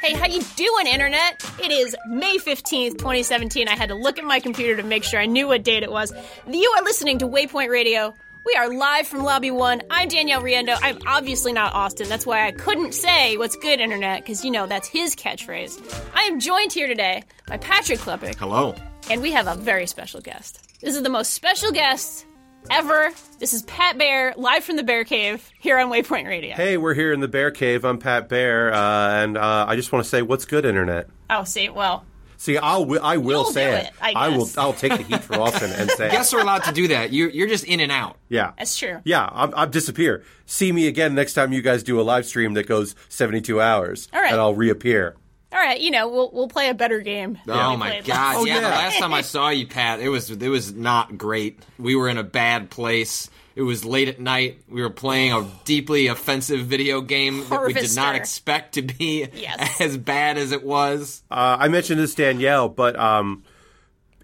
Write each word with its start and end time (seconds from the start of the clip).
Hey, 0.00 0.12
how 0.12 0.26
you 0.26 0.42
doing, 0.56 0.86
Internet? 0.86 1.42
It 1.62 1.70
is 1.72 1.96
May 2.06 2.36
15th, 2.36 2.98
2017. 2.98 3.66
I 3.66 3.76
had 3.76 3.88
to 3.88 3.94
look 3.94 4.18
at 4.18 4.24
my 4.24 4.40
computer 4.40 4.76
to 4.76 4.86
make 4.86 5.04
sure 5.04 5.20
I 5.20 5.24
knew 5.24 5.46
what 5.48 5.62
date 5.62 5.82
it 5.84 5.90
was. 5.90 6.12
You 6.46 6.74
are 6.76 6.84
listening 6.84 7.18
to 7.20 7.26
Waypoint 7.26 7.70
Radio. 7.70 8.12
We 8.44 8.54
are 8.56 8.70
live 8.70 9.08
from 9.08 9.22
Lobby 9.22 9.50
1. 9.50 9.84
I'm 9.90 10.08
Danielle 10.08 10.42
Riendeau. 10.42 10.76
I'm 10.82 10.98
obviously 11.06 11.54
not 11.54 11.72
Austin. 11.72 12.10
That's 12.10 12.26
why 12.26 12.46
I 12.46 12.52
couldn't 12.52 12.92
say 12.92 13.38
what's 13.38 13.56
good, 13.56 13.80
Internet, 13.80 14.20
because, 14.20 14.44
you 14.44 14.50
know, 14.50 14.66
that's 14.66 14.86
his 14.86 15.16
catchphrase. 15.16 16.10
I 16.14 16.24
am 16.24 16.40
joined 16.40 16.74
here 16.74 16.88
today 16.88 17.22
by 17.46 17.56
Patrick 17.56 18.00
Klepek, 18.00 18.34
Hello. 18.34 18.74
and 19.10 19.22
we 19.22 19.32
have 19.32 19.46
a 19.46 19.54
very 19.54 19.86
special 19.86 20.20
guest. 20.20 20.80
This 20.82 20.94
is 20.94 21.02
the 21.02 21.08
most 21.08 21.32
special 21.32 21.72
guest 21.72 22.26
ever. 22.70 23.10
This 23.38 23.52
is 23.54 23.62
Pat 23.62 23.98
Bear, 23.98 24.34
live 24.36 24.64
from 24.64 24.76
the 24.76 24.82
Bear 24.82 25.04
Cave, 25.04 25.48
here 25.60 25.78
on 25.78 25.90
Waypoint 25.90 26.26
Radio. 26.26 26.54
Hey, 26.54 26.76
we're 26.76 26.94
here 26.94 27.12
in 27.12 27.20
the 27.20 27.28
Bear 27.28 27.50
Cave. 27.50 27.84
I'm 27.84 27.98
Pat 27.98 28.28
Bear, 28.28 28.72
uh, 28.72 29.22
and 29.22 29.36
uh, 29.38 29.66
I 29.68 29.76
just 29.76 29.92
want 29.92 30.04
to 30.04 30.08
say, 30.08 30.22
what's 30.22 30.44
good, 30.44 30.64
Internet? 30.64 31.08
Oh, 31.30 31.44
see, 31.44 31.68
well, 31.68 32.04
See, 32.40 32.56
I'll 32.56 32.82
wi- 32.84 33.02
I 33.04 33.16
will 33.16 33.42
You'll 33.42 33.44
say 33.52 33.64
do 33.68 33.76
it. 33.78 33.86
it, 33.86 33.92
I 34.00 34.28
will. 34.28 34.44
guess. 34.44 34.56
I'll 34.56 34.72
take 34.72 34.92
the 34.96 35.02
heat 35.02 35.24
for 35.24 35.34
Austin 35.40 35.72
and 35.72 35.90
say, 35.90 36.08
Guests 36.12 36.32
are 36.32 36.38
allowed 36.40 36.62
to 36.64 36.72
do 36.72 36.86
that. 36.86 37.12
You're, 37.12 37.30
you're 37.30 37.48
just 37.48 37.64
in 37.64 37.80
and 37.80 37.90
out. 37.90 38.16
yeah, 38.28 38.52
that's 38.56 38.76
true. 38.76 39.00
yeah. 39.04 39.28
I'm, 39.32 39.52
I'm 39.56 39.70
disappear. 39.72 40.22
See 40.46 40.70
me 40.70 40.86
again 40.86 41.16
next 41.16 41.34
time 41.34 41.52
you 41.52 41.62
guys 41.62 41.82
do 41.82 42.00
a 42.00 42.02
live 42.02 42.26
stream 42.26 42.54
that 42.54 42.68
goes 42.68 42.94
72 43.08 43.60
hours, 43.60 44.06
All 44.12 44.20
right. 44.20 44.30
and 44.30 44.40
I'll 44.40 44.54
reappear. 44.54 45.16
All 45.50 45.58
right, 45.58 45.80
you 45.80 45.90
know, 45.90 46.08
we'll 46.08 46.30
we'll 46.32 46.48
play 46.48 46.68
a 46.68 46.74
better 46.74 47.00
game. 47.00 47.38
Oh 47.48 47.76
my 47.76 48.00
god! 48.00 48.08
last- 48.08 48.46
yeah, 48.46 48.54
yeah. 48.54 48.60
the 48.60 48.68
last 48.68 48.98
time 48.98 49.14
I 49.14 49.22
saw 49.22 49.48
you, 49.48 49.66
Pat, 49.66 50.00
it 50.00 50.08
was 50.10 50.30
it 50.30 50.48
was 50.48 50.74
not 50.74 51.16
great. 51.16 51.58
We 51.78 51.96
were 51.96 52.08
in 52.08 52.18
a 52.18 52.22
bad 52.22 52.68
place. 52.70 53.30
It 53.56 53.62
was 53.62 53.84
late 53.84 54.06
at 54.08 54.20
night. 54.20 54.60
We 54.68 54.82
were 54.82 54.90
playing 54.90 55.32
a 55.32 55.44
deeply 55.64 56.06
offensive 56.08 56.60
video 56.66 57.00
game 57.00 57.44
that 57.48 57.66
we 57.66 57.72
did 57.72 57.96
not 57.96 58.14
expect 58.14 58.74
to 58.74 58.82
be 58.82 59.26
Yes. 59.34 59.80
as 59.80 59.96
bad 59.96 60.38
as 60.38 60.52
it 60.52 60.62
was. 60.62 61.22
Uh, 61.30 61.56
I 61.58 61.66
mentioned 61.68 61.98
this 61.98 62.14
Danielle, 62.14 62.68
but 62.68 62.96
um, 62.96 63.42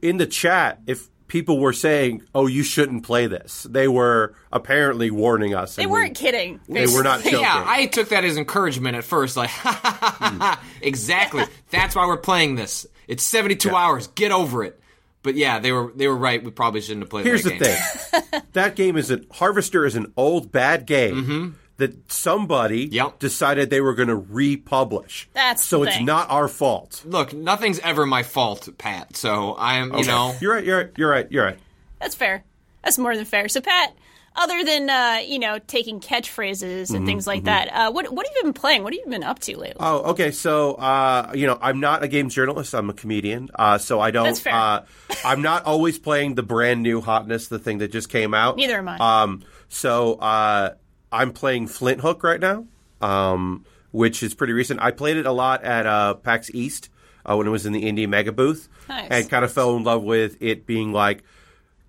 in 0.02 0.19
the 0.19 0.27
chat, 0.27 0.78
if 0.86 1.08
people 1.35 1.59
were 1.59 1.73
saying, 1.73 2.23
"Oh, 2.33 2.47
you 2.47 2.63
shouldn't 2.63 3.03
play 3.03 3.27
this," 3.27 3.67
they 3.69 3.89
were 3.89 4.37
apparently 4.53 5.11
warning 5.11 5.53
us. 5.53 5.75
They 5.75 5.85
weren't 5.85 6.15
kidding. 6.15 6.61
They 6.69 6.87
were 6.87 7.03
not 7.03 7.23
joking. 7.25 7.41
Yeah, 7.41 7.65
I 7.67 7.87
took 7.87 8.11
that 8.11 8.25
as 8.25 8.37
encouragement 8.37 8.97
at 8.97 9.03
first. 9.03 9.37
Like, 9.37 9.51
exactly. 10.81 11.43
That's 11.71 11.97
why 11.97 12.07
we're 12.07 12.19
playing 12.19 12.55
this. 12.55 12.87
It's 13.09 13.25
72 13.25 13.69
Yeah. 13.69 13.75
hours. 13.75 14.07
Get 14.14 14.31
over 14.31 14.63
it. 14.63 14.81
But 15.25 15.35
yeah, 15.35 15.58
they 15.58 15.73
were 15.73 15.91
they 15.97 16.07
were 16.07 16.17
right. 16.17 16.42
We 16.42 16.53
probably 16.53 16.83
shouldn't 16.83 17.03
have 17.03 17.11
played. 17.11 17.27
Here's 17.27 17.42
that 17.42 17.58
the 17.58 17.64
game. 17.64 18.23
thing. 18.23 18.42
that 18.53 18.77
game 18.77 18.97
is 18.97 19.11
an 19.11 19.27
Harvester 19.33 19.85
is 19.85 19.97
an 19.97 20.13
old 20.17 20.53
bad 20.53 20.87
game 20.87 21.17
mm-hmm. 21.17 21.51
That 21.77 22.12
somebody 22.12 22.86
Mm-hmm. 22.86 22.95
Yep. 22.95 23.18
decided 23.18 23.70
they 23.70 23.80
were 23.80 23.95
going 23.95 24.08
to 24.08 24.17
republish. 24.17 25.29
That's 25.33 25.62
so 25.64 25.79
the 25.80 25.85
it's 25.89 25.96
thing. 25.96 26.07
not 26.07 26.30
our 26.30 26.48
fault. 26.48 27.02
Look, 27.05 27.33
nothing's 27.33 27.79
ever 27.80 28.07
my 28.07 28.23
fault, 28.23 28.68
Pat. 28.79 29.17
So 29.17 29.55
I 29.55 29.74
am, 29.79 29.92
you 29.95 30.05
know, 30.05 30.34
You're 30.40 30.55
right. 30.55 30.64
You're 30.64 30.79
right. 30.79 30.90
You're 30.96 31.11
right. 31.11 31.33
You're 31.33 31.45
right. 31.45 31.58
That's 32.01 32.14
fair. 32.14 32.45
That's 32.83 32.98
more 32.98 33.17
than 33.17 33.24
fair. 33.24 33.48
So, 33.48 33.61
Pat, 33.61 33.95
other 34.36 34.63
than 34.64 34.90
uh, 34.90 35.20
you 35.27 35.39
know 35.39 35.58
taking 35.67 36.01
catchphrases 36.01 36.90
and 36.90 36.98
Mm-hmm, 36.98 37.07
things 37.07 37.27
like 37.27 37.45
that, 37.45 37.68
uh, 37.73 37.90
what 37.92 38.13
what 38.13 38.27
have 38.27 38.34
you 38.36 38.42
been 38.42 38.52
playing? 38.52 38.83
What 38.83 38.92
have 38.92 39.01
you 39.05 39.11
been 39.11 39.23
up 39.24 39.39
to 39.40 39.57
lately? 39.57 39.77
Oh, 39.80 40.11
okay. 40.11 40.30
So, 40.33 40.74
uh, 40.74 41.33
you 41.34 41.46
know, 41.46 41.58
I'm 41.63 41.80
not 41.80 42.02
a 42.02 42.08
games 42.08 42.34
journalist. 42.34 42.74
I'm 42.74 42.90
a 42.90 42.95
comedian. 42.95 43.48
Uh, 43.55 43.79
so 43.79 44.01
I 44.01 44.11
don't. 44.11 44.24
That's 44.24 44.40
fair. 44.40 44.52
Uh, 44.55 44.84
I'm 45.24 45.40
not 45.40 45.64
always 45.64 45.98
playing 45.98 46.34
the 46.34 46.42
brand 46.42 46.83
new 46.83 47.01
hotness, 47.01 47.48
the 47.48 47.58
thing 47.58 47.79
that 47.79 47.90
just 47.90 48.08
came 48.11 48.34
out. 48.34 48.57
Neither 48.57 48.77
am 48.79 48.89
I. 48.89 49.23
Um, 49.23 49.42
so 49.68 50.14
uh, 50.14 50.74
I'm 51.14 51.33
playing 51.33 51.69
Flinthook 51.69 52.23
right 52.23 52.41
now, 52.41 52.67
um, 53.01 53.64
which 53.92 54.23
is 54.23 54.35
pretty 54.35 54.52
recent. 54.52 54.80
I 54.80 54.91
played 54.91 55.17
it 55.17 55.27
a 55.27 55.33
lot 55.33 55.63
at 55.64 55.86
uh, 55.86 56.14
PAX 56.14 56.51
East 56.52 56.89
uh, 57.25 57.36
when 57.36 57.47
it 57.47 57.51
was 57.51 57.64
in 57.67 57.73
the 57.73 57.85
Indie 57.85 58.08
Megabooth, 58.08 58.69
Nice. 58.89 59.08
and 59.11 59.30
kind 59.30 59.45
of 59.45 59.52
fell 59.52 59.77
in 59.77 59.85
love 59.85 60.02
with 60.02 60.36
it 60.41 60.67
being 60.67 60.92
like 60.92 61.23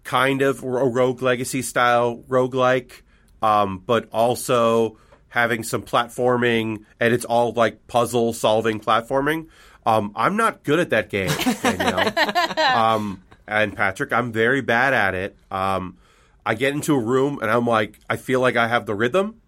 kind 0.04 0.42
of 0.44 0.62
a 0.64 0.68
rogue 0.68 1.22
legacy 1.22 1.62
style 1.64 2.24
roguelike, 2.30 3.02
um, 3.42 3.80
but 3.86 4.08
also 4.14 4.98
having 5.30 5.64
some 5.64 5.82
platforming, 5.82 6.86
and 7.00 7.14
it's 7.14 7.26
all 7.26 7.52
like 7.54 7.88
puzzle 7.88 8.32
solving 8.32 8.80
platforming. 8.80 9.48
Um, 9.86 10.12
I'm 10.16 10.38
not 10.38 10.64
good 10.64 10.80
at 10.80 10.92
that 10.92 11.10
game, 11.10 11.32
Danielle. 11.62 12.58
um, 12.78 13.22
and 13.48 13.76
Patrick, 13.76 14.14
I'm 14.14 14.32
very 14.32 14.62
bad 14.62 14.94
at 14.94 15.14
it. 15.16 15.36
Um, 15.52 15.98
I 16.46 16.54
get 16.56 16.74
into 16.74 16.94
a 16.96 17.00
room 17.00 17.40
and 17.42 17.50
I'm 17.50 17.66
like, 17.66 18.00
I 18.10 18.18
feel 18.18 18.40
like 18.40 18.56
I 18.56 18.68
have 18.68 18.86
the 18.86 18.96
rhythm, 18.96 19.42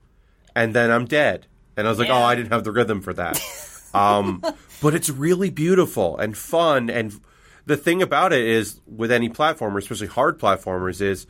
and 0.56 0.74
then 0.74 0.90
I'm 0.92 1.06
dead. 1.06 1.46
And 1.76 1.86
I 1.86 1.90
was 1.90 2.00
like, 2.00 2.08
Yeah. 2.08 2.20
oh, 2.20 2.24
I 2.24 2.36
didn't 2.36 2.52
have 2.52 2.64
the 2.64 2.72
rhythm 2.72 3.02
for 3.02 3.14
that. 3.14 3.40
um, 3.94 4.42
but 4.82 4.96
it's 4.96 5.10
really 5.10 5.50
beautiful 5.50 6.18
and 6.18 6.36
fun. 6.38 6.90
And 6.90 7.20
the 7.66 7.78
thing 7.78 8.02
about 8.02 8.34
it 8.34 8.44
is, 8.46 8.82
with 8.88 9.12
any 9.12 9.30
platformer, 9.30 9.78
especially 9.78 10.08
hard 10.08 10.40
platformers, 10.40 11.02
is 11.02 11.28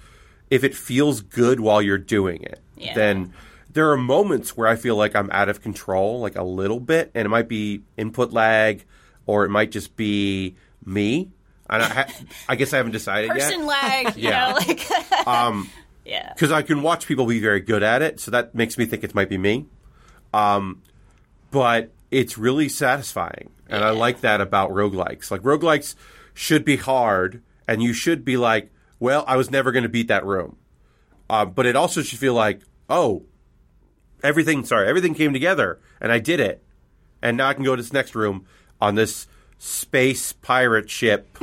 if 0.50 0.63
it 0.63 0.73
feels 0.75 1.22
good 1.22 1.59
while 1.59 1.81
you're 1.81 1.97
doing 1.97 2.41
it, 2.44 2.59
Yeah. 2.78 2.94
then 2.94 3.34
there 3.73 3.91
are 3.91 3.97
moments 3.97 4.55
where 4.55 4.67
I 4.67 4.75
feel 4.78 4.95
like 4.95 5.16
I'm 5.16 5.29
out 5.31 5.49
of 5.49 5.61
control, 5.61 6.22
like 6.22 6.35
a 6.38 6.44
little 6.44 6.79
bit, 6.79 7.11
and 7.13 7.25
it 7.25 7.29
might 7.29 7.49
be 7.49 7.81
input 7.97 8.31
lag, 8.31 8.85
or 9.25 9.44
it 9.44 9.49
might 9.49 9.72
just 9.72 9.97
be 9.97 10.55
me. 10.85 11.29
And 11.69 11.83
I, 11.83 11.88
ha- 11.88 12.13
I 12.47 12.55
guess 12.55 12.72
I 12.73 12.78
haven't 12.78 12.94
decided 12.94 13.31
yet 13.35 13.50
Person 13.51 13.66
lag, 13.66 14.16
you 14.16 14.29
Yeah. 14.29 14.50
know, 14.51 14.55
like 14.55 15.28
um, 15.28 15.69
yeah. 16.05 16.31
because 16.33 16.51
I 16.51 16.61
can 16.61 16.81
watch 16.81 17.07
people 17.07 17.25
be 17.25 17.39
very 17.39 17.59
good 17.59 17.83
at 17.83 18.01
it, 18.01 18.19
so 18.19 18.31
that 18.31 18.55
makes 18.55 18.78
me 18.78 18.85
think 18.85 19.03
it 19.03 19.13
might 19.13 19.29
be 19.29 19.38
me. 19.38 19.66
Um, 20.33 20.81
but 21.51 21.91
it's 22.11 22.38
really 22.38 22.69
satisfying, 22.69 23.50
and 23.69 23.83
I 23.83 23.89
like 23.91 24.22
that 24.22 24.39
about 24.41 24.69
roguelikes. 24.72 25.29
Like 25.31 25.41
roguelikes 25.41 25.95
should 26.33 26.63
be 26.63 26.78
hard, 26.78 27.41
and 27.67 27.81
you 27.84 27.91
should 27.94 28.23
be 28.23 28.38
like, 28.38 28.72
"Well, 28.99 29.23
I 29.28 29.35
was 29.35 29.51
never 29.51 29.72
going 29.73 29.84
to 29.84 29.89
beat 29.89 30.07
that 30.07 30.25
room," 30.25 30.57
uh, 31.29 31.45
but 31.45 31.66
it 31.66 31.75
also 31.75 32.01
should 32.01 32.19
feel 32.19 32.34
like, 32.34 32.61
"Oh, 32.89 33.23
everything. 34.23 34.63
Sorry, 34.66 34.88
everything 34.88 35.13
came 35.13 35.34
together, 35.34 35.79
and 35.99 36.11
I 36.11 36.19
did 36.19 36.39
it, 36.39 36.63
and 37.22 37.35
now 37.38 37.47
I 37.49 37.53
can 37.53 37.63
go 37.63 37.75
to 37.75 37.81
this 37.81 37.94
next 37.94 38.16
room 38.16 38.45
on 38.79 38.95
this 38.95 39.28
space 39.59 40.34
pirate 40.34 40.90
ship 40.90 41.38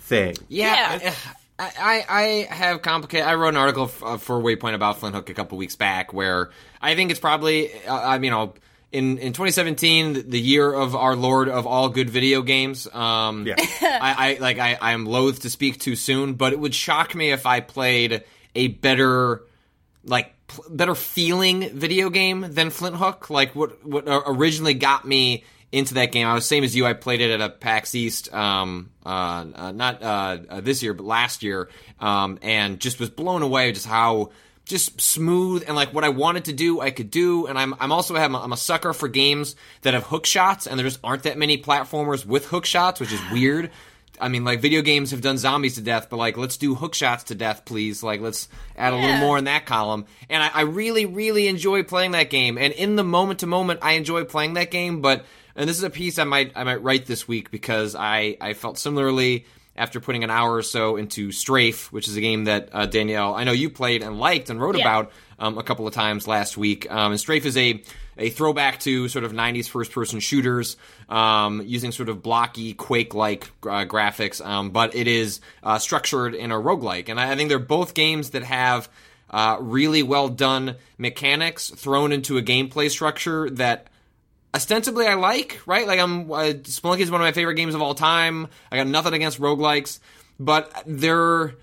thing." 0.00 0.34
Yeah, 0.48 0.98
Yeah. 1.02 1.14
I, 1.58 2.04
I 2.08 2.48
I 2.50 2.54
have 2.54 2.82
complicated. 2.82 3.26
I 3.28 3.34
wrote 3.34 3.50
an 3.50 3.56
article 3.56 3.84
f- 3.84 4.02
uh, 4.02 4.16
for 4.16 4.40
Waypoint 4.42 4.74
about 4.74 5.00
Flinthook 5.00 5.28
a 5.30 5.34
couple 5.34 5.56
weeks 5.56 5.76
back, 5.76 6.12
where 6.12 6.50
I 6.82 6.96
think 6.96 7.12
it's 7.12 7.20
probably, 7.20 7.72
uh, 7.84 7.94
I 7.94 8.18
mean, 8.18 8.24
you 8.24 8.30
know, 8.32 8.54
in 8.90 9.18
in 9.18 9.32
2017, 9.32 10.12
the- 10.14 10.22
the 10.22 10.40
year 10.40 10.72
of 10.72 10.96
our 10.96 11.14
Lord 11.14 11.48
of 11.48 11.64
all 11.66 11.88
good 11.90 12.10
video 12.10 12.42
games. 12.42 12.88
Um, 12.92 13.46
Yeah. 13.46 13.54
I, 13.80 14.34
I 14.34 14.38
like 14.40 14.58
I 14.58 14.76
I 14.80 14.92
am 14.92 15.06
loath 15.06 15.42
to 15.42 15.50
speak 15.50 15.78
too 15.78 15.94
soon, 15.94 16.34
but 16.34 16.52
it 16.52 16.58
would 16.58 16.74
shock 16.74 17.14
me 17.14 17.30
if 17.30 17.46
I 17.46 17.60
played 17.60 18.24
a 18.56 18.66
better 18.68 19.42
like 20.04 20.34
pl- 20.48 20.64
better 20.70 20.96
feeling 20.96 21.70
video 21.70 22.10
game 22.10 22.44
than 22.50 22.70
Flinthook. 22.70 23.30
Like 23.30 23.54
what 23.54 23.84
what 23.86 24.08
uh, 24.08 24.22
originally 24.26 24.74
got 24.74 25.04
me 25.06 25.44
into 25.74 25.94
that 25.94 26.12
game. 26.12 26.26
I 26.26 26.34
was 26.34 26.46
same 26.46 26.64
as 26.64 26.74
you. 26.74 26.86
I 26.86 26.92
played 26.92 27.20
it 27.20 27.30
at 27.30 27.40
a 27.40 27.50
PAX 27.50 27.94
East, 27.94 28.32
um, 28.32 28.90
uh, 29.04 29.44
uh, 29.54 29.72
not 29.72 30.02
uh, 30.02 30.38
uh, 30.48 30.60
this 30.60 30.82
year, 30.82 30.94
but 30.94 31.04
last 31.04 31.42
year, 31.42 31.68
um, 32.00 32.38
and 32.42 32.80
just 32.80 33.00
was 33.00 33.10
blown 33.10 33.42
away 33.42 33.72
just 33.72 33.86
how 33.86 34.30
just 34.64 34.98
smooth 34.98 35.64
and 35.66 35.76
like 35.76 35.92
what 35.92 36.04
I 36.04 36.08
wanted 36.08 36.46
to 36.46 36.54
do, 36.54 36.80
I 36.80 36.90
could 36.90 37.10
do. 37.10 37.46
And 37.46 37.58
I'm 37.58 37.74
I'm 37.78 37.92
also 37.92 38.14
have 38.14 38.34
I'm 38.34 38.52
a 38.52 38.56
sucker 38.56 38.92
for 38.92 39.08
games 39.08 39.56
that 39.82 39.94
have 39.94 40.04
hook 40.04 40.26
shots, 40.26 40.66
and 40.66 40.78
there 40.78 40.86
just 40.86 41.00
aren't 41.04 41.24
that 41.24 41.36
many 41.36 41.58
platformers 41.58 42.24
with 42.24 42.46
hook 42.46 42.64
shots, 42.64 43.00
which 43.00 43.12
is 43.12 43.20
weird 43.32 43.70
I 44.20 44.28
mean, 44.28 44.44
like 44.44 44.60
video 44.60 44.82
games 44.82 45.10
have 45.10 45.20
done 45.20 45.38
zombies 45.38 45.74
to 45.74 45.80
death, 45.80 46.08
but 46.08 46.16
like 46.16 46.36
let's 46.36 46.56
do 46.56 46.74
hook 46.74 46.94
shots 46.94 47.24
to 47.24 47.34
death, 47.34 47.64
please. 47.64 48.02
Like 48.02 48.20
let's 48.20 48.48
add 48.76 48.92
a 48.92 48.96
little 48.96 49.16
more 49.16 49.38
in 49.38 49.44
that 49.44 49.66
column. 49.66 50.06
And 50.28 50.42
I, 50.42 50.50
I 50.54 50.60
really, 50.62 51.06
really 51.06 51.48
enjoy 51.48 51.82
playing 51.82 52.12
that 52.12 52.30
game. 52.30 52.58
And 52.58 52.72
in 52.72 52.96
the 52.96 53.04
moment 53.04 53.40
to 53.40 53.46
moment, 53.46 53.80
I 53.82 53.92
enjoy 53.92 54.24
playing 54.24 54.54
that 54.54 54.70
game. 54.70 55.00
But 55.00 55.24
and 55.56 55.68
this 55.68 55.76
is 55.78 55.82
a 55.84 55.90
piece 55.90 56.18
I 56.18 56.24
might 56.24 56.52
I 56.56 56.64
might 56.64 56.82
write 56.82 57.06
this 57.06 57.26
week 57.28 57.50
because 57.50 57.94
I 57.94 58.36
I 58.40 58.54
felt 58.54 58.78
similarly 58.78 59.46
after 59.76 59.98
putting 60.00 60.22
an 60.22 60.30
hour 60.30 60.54
or 60.54 60.62
so 60.62 60.96
into 60.96 61.32
Strafe, 61.32 61.90
which 61.92 62.06
is 62.06 62.16
a 62.16 62.20
game 62.20 62.44
that 62.44 62.68
uh, 62.72 62.86
Danielle 62.86 63.34
I 63.34 63.44
know 63.44 63.52
you 63.52 63.70
played 63.70 64.02
and 64.02 64.18
liked 64.18 64.50
and 64.50 64.60
wrote 64.60 64.76
Yeah. 64.76 64.82
about 64.82 65.12
um, 65.38 65.58
a 65.58 65.62
couple 65.64 65.86
of 65.88 65.92
times 65.94 66.28
last 66.28 66.56
week. 66.56 66.88
Um, 66.90 67.12
and 67.12 67.20
Strafe 67.20 67.44
is 67.46 67.56
a 67.56 67.82
a 68.16 68.30
throwback 68.30 68.78
to 68.78 69.08
sort 69.08 69.24
of 69.24 69.32
90s 69.32 69.68
first 69.68 69.90
person 69.90 70.20
shooters 70.20 70.76
um, 71.08 71.60
using 71.64 71.90
sort 71.90 72.08
of 72.08 72.22
blocky 72.22 72.72
Quake 72.72 73.12
like 73.12 73.50
uh, 73.64 73.84
graphics, 73.86 74.40
um, 74.44 74.70
but 74.70 74.94
it 74.94 75.08
is 75.08 75.40
uh, 75.64 75.80
structured 75.80 76.32
in 76.36 76.52
a 76.52 76.54
roguelike. 76.54 77.08
And 77.08 77.18
I, 77.18 77.32
I 77.32 77.34
think 77.36 77.48
they're 77.48 77.58
both 77.58 77.92
games 77.94 78.30
that 78.30 78.44
have 78.44 78.88
uh, 79.30 79.56
really 79.60 80.04
well 80.04 80.28
done 80.28 80.76
mechanics 80.96 81.70
thrown 81.70 82.12
into 82.12 82.38
a 82.38 82.42
gameplay 82.42 82.88
structure 82.88 83.50
that 83.50 83.88
ostensibly 84.54 85.06
I 85.06 85.14
like, 85.14 85.60
right? 85.66 85.86
Like 85.86 85.98
I'm 86.00 86.30
uh, 86.30 86.36
Spelunky 86.62 87.00
is 87.00 87.10
one 87.10 87.20
of 87.20 87.24
my 87.26 87.32
favorite 87.32 87.56
games 87.56 87.74
of 87.74 87.82
all 87.82 87.94
time. 87.94 88.48
I 88.70 88.76
got 88.76 88.86
nothing 88.86 89.12
against 89.14 89.40
roguelikes, 89.40 89.98
but 90.38 90.72
they're 90.86 91.54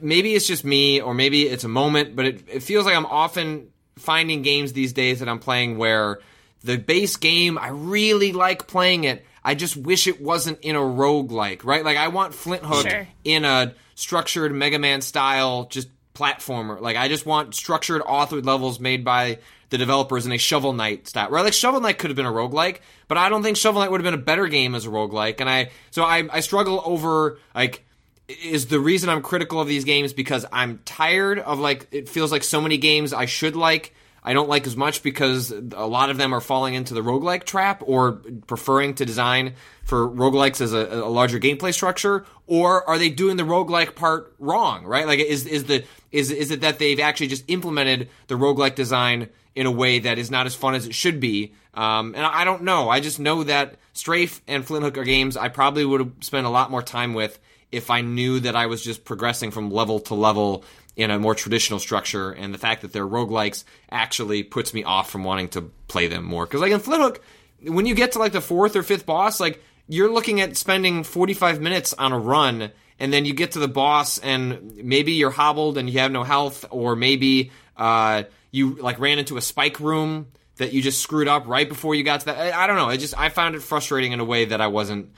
maybe 0.00 0.34
it's 0.34 0.46
just 0.46 0.64
me 0.64 1.00
or 1.00 1.14
maybe 1.14 1.42
it's 1.46 1.64
a 1.64 1.68
moment, 1.68 2.16
but 2.16 2.24
it, 2.26 2.48
it 2.48 2.62
feels 2.62 2.84
like 2.86 2.96
I'm 2.96 3.06
often 3.06 3.68
finding 3.96 4.42
games 4.42 4.72
these 4.72 4.92
days 4.92 5.20
that 5.20 5.28
I'm 5.28 5.38
playing 5.38 5.78
where 5.78 6.18
the 6.64 6.76
base 6.76 7.16
game 7.16 7.56
I 7.58 7.68
really 7.68 8.32
like 8.32 8.66
playing 8.66 9.04
it. 9.04 9.24
I 9.44 9.54
just 9.54 9.76
wish 9.76 10.06
it 10.08 10.20
wasn't 10.20 10.58
in 10.62 10.74
a 10.74 10.80
roguelike, 10.80 11.64
right? 11.64 11.84
Like 11.84 11.96
I 11.96 12.08
want 12.08 12.32
Flinthook 12.34 12.90
Sure. 12.90 13.06
in 13.22 13.44
a 13.44 13.74
structured 13.94 14.52
Mega 14.52 14.78
Man 14.78 15.00
style 15.00 15.66
just 15.66 15.88
platformer. 16.14 16.80
Like 16.80 16.96
I 16.96 17.08
just 17.08 17.24
want 17.26 17.54
structured 17.54 18.02
authored 18.02 18.44
levels 18.44 18.80
made 18.80 19.04
by 19.04 19.38
the 19.70 19.78
developers 19.78 20.26
in 20.26 20.32
a 20.32 20.38
Shovel 20.38 20.72
Knight 20.72 21.08
style. 21.08 21.30
Right? 21.30 21.44
Like 21.44 21.52
Shovel 21.52 21.80
Knight 21.80 21.98
could 21.98 22.10
have 22.10 22.16
been 22.16 22.26
a 22.26 22.32
roguelike, 22.32 22.78
but 23.08 23.18
I 23.18 23.28
don't 23.28 23.42
think 23.42 23.56
Shovel 23.56 23.80
Knight 23.80 23.90
would 23.90 24.00
have 24.00 24.04
been 24.04 24.20
a 24.20 24.22
better 24.22 24.46
game 24.46 24.74
as 24.74 24.86
a 24.86 24.90
roguelike. 24.90 25.40
And 25.40 25.48
I 25.48 25.70
so 25.90 26.04
I, 26.04 26.28
I 26.30 26.40
struggle 26.40 26.82
over 26.84 27.38
like 27.54 27.84
is 28.28 28.66
the 28.66 28.80
reason 28.80 29.08
I'm 29.08 29.22
critical 29.22 29.60
of 29.60 29.68
these 29.68 29.84
games 29.84 30.12
because 30.12 30.46
I'm 30.52 30.80
tired 30.84 31.38
of 31.38 31.58
like 31.58 31.88
it 31.92 32.08
feels 32.08 32.32
like 32.32 32.42
so 32.42 32.60
many 32.60 32.76
games 32.76 33.12
I 33.12 33.26
should 33.26 33.56
like 33.56 33.94
I 34.22 34.32
don't 34.32 34.48
like 34.48 34.66
as 34.66 34.76
much 34.76 35.04
because 35.04 35.52
a 35.52 35.86
lot 35.86 36.10
of 36.10 36.16
them 36.16 36.34
are 36.34 36.40
falling 36.40 36.74
into 36.74 36.94
the 36.94 37.00
roguelike 37.00 37.44
trap 37.44 37.84
or 37.86 38.20
preferring 38.48 38.94
to 38.94 39.06
design 39.06 39.54
for 39.84 40.08
roguelikes 40.08 40.60
as 40.60 40.72
a, 40.72 40.78
a 40.78 41.08
larger 41.08 41.38
gameplay 41.38 41.72
structure 41.72 42.26
or 42.48 42.88
are 42.88 42.98
they 42.98 43.08
doing 43.08 43.36
the 43.36 43.44
roguelike 43.44 43.94
part 43.94 44.34
wrong 44.40 44.84
right 44.84 45.06
like 45.06 45.20
is 45.20 45.46
is 45.46 45.64
the 45.64 45.84
is 46.10 46.32
is 46.32 46.50
it 46.50 46.62
that 46.62 46.80
they've 46.80 46.98
actually 46.98 47.28
just 47.28 47.44
implemented 47.46 48.08
the 48.26 48.34
roguelike 48.34 48.74
design 48.74 49.28
in 49.56 49.66
a 49.66 49.70
way 49.70 49.98
that 50.00 50.18
is 50.18 50.30
not 50.30 50.46
as 50.46 50.54
fun 50.54 50.74
as 50.74 50.86
it 50.86 50.94
should 50.94 51.18
be. 51.18 51.54
Um, 51.74 52.14
and 52.14 52.24
I 52.24 52.44
don't 52.44 52.62
know. 52.62 52.88
I 52.90 53.00
just 53.00 53.18
know 53.18 53.42
that 53.44 53.76
Strafe 53.94 54.42
and 54.46 54.64
Flinthook 54.64 54.98
are 54.98 55.04
games 55.04 55.36
I 55.36 55.48
probably 55.48 55.84
would 55.84 56.00
have 56.00 56.12
spent 56.20 56.46
a 56.46 56.50
lot 56.50 56.70
more 56.70 56.82
time 56.82 57.14
with 57.14 57.38
if 57.72 57.90
I 57.90 58.02
knew 58.02 58.38
that 58.40 58.54
I 58.54 58.66
was 58.66 58.84
just 58.84 59.04
progressing 59.04 59.50
from 59.50 59.70
level 59.70 60.00
to 60.00 60.14
level 60.14 60.62
in 60.94 61.10
a 61.10 61.18
more 61.18 61.34
traditional 61.34 61.78
structure, 61.78 62.30
and 62.30 62.54
the 62.54 62.58
fact 62.58 62.82
that 62.82 62.92
they're 62.92 63.06
roguelikes 63.06 63.64
actually 63.90 64.42
puts 64.42 64.72
me 64.72 64.82
off 64.84 65.10
from 65.10 65.24
wanting 65.24 65.48
to 65.48 65.62
play 65.88 66.06
them 66.06 66.24
more. 66.24 66.46
Because, 66.46 66.60
like 66.60 66.72
in 66.72 66.80
Flinthook, 66.80 67.20
when 67.62 67.84
you 67.84 67.94
get 67.94 68.12
to 68.12 68.18
like 68.18 68.32
the 68.32 68.40
fourth 68.40 68.76
or 68.76 68.82
fifth 68.82 69.04
boss, 69.04 69.38
like 69.38 69.62
you're 69.88 70.10
looking 70.10 70.40
at 70.40 70.56
spending 70.56 71.02
45 71.02 71.60
minutes 71.60 71.92
on 71.94 72.12
a 72.12 72.18
run, 72.18 72.70
and 72.98 73.12
then 73.12 73.26
you 73.26 73.34
get 73.34 73.52
to 73.52 73.58
the 73.58 73.68
boss, 73.68 74.16
and 74.18 74.76
maybe 74.76 75.12
you're 75.12 75.30
hobbled 75.30 75.76
and 75.76 75.88
you 75.90 75.98
have 75.98 76.12
no 76.12 76.24
health, 76.24 76.64
or 76.70 76.96
maybe 76.96 77.50
uh, 77.76 78.24
you 78.50 78.74
like 78.76 78.98
ran 78.98 79.18
into 79.18 79.36
a 79.36 79.40
spike 79.42 79.80
room 79.80 80.26
that 80.56 80.72
you 80.72 80.80
just 80.82 81.00
screwed 81.00 81.28
up 81.28 81.46
right 81.46 81.68
before 81.68 81.94
you 81.94 82.02
got 82.02 82.20
to 82.20 82.26
that. 82.26 82.54
I, 82.54 82.64
I 82.64 82.66
don't 82.66 82.76
know. 82.76 82.86
I 82.88 82.96
just 82.96 83.18
I 83.18 83.28
found 83.28 83.54
it 83.54 83.62
frustrating 83.62 84.12
in 84.12 84.20
a 84.20 84.24
way 84.24 84.46
that 84.46 84.60
I 84.60 84.66
wasn't 84.68 85.10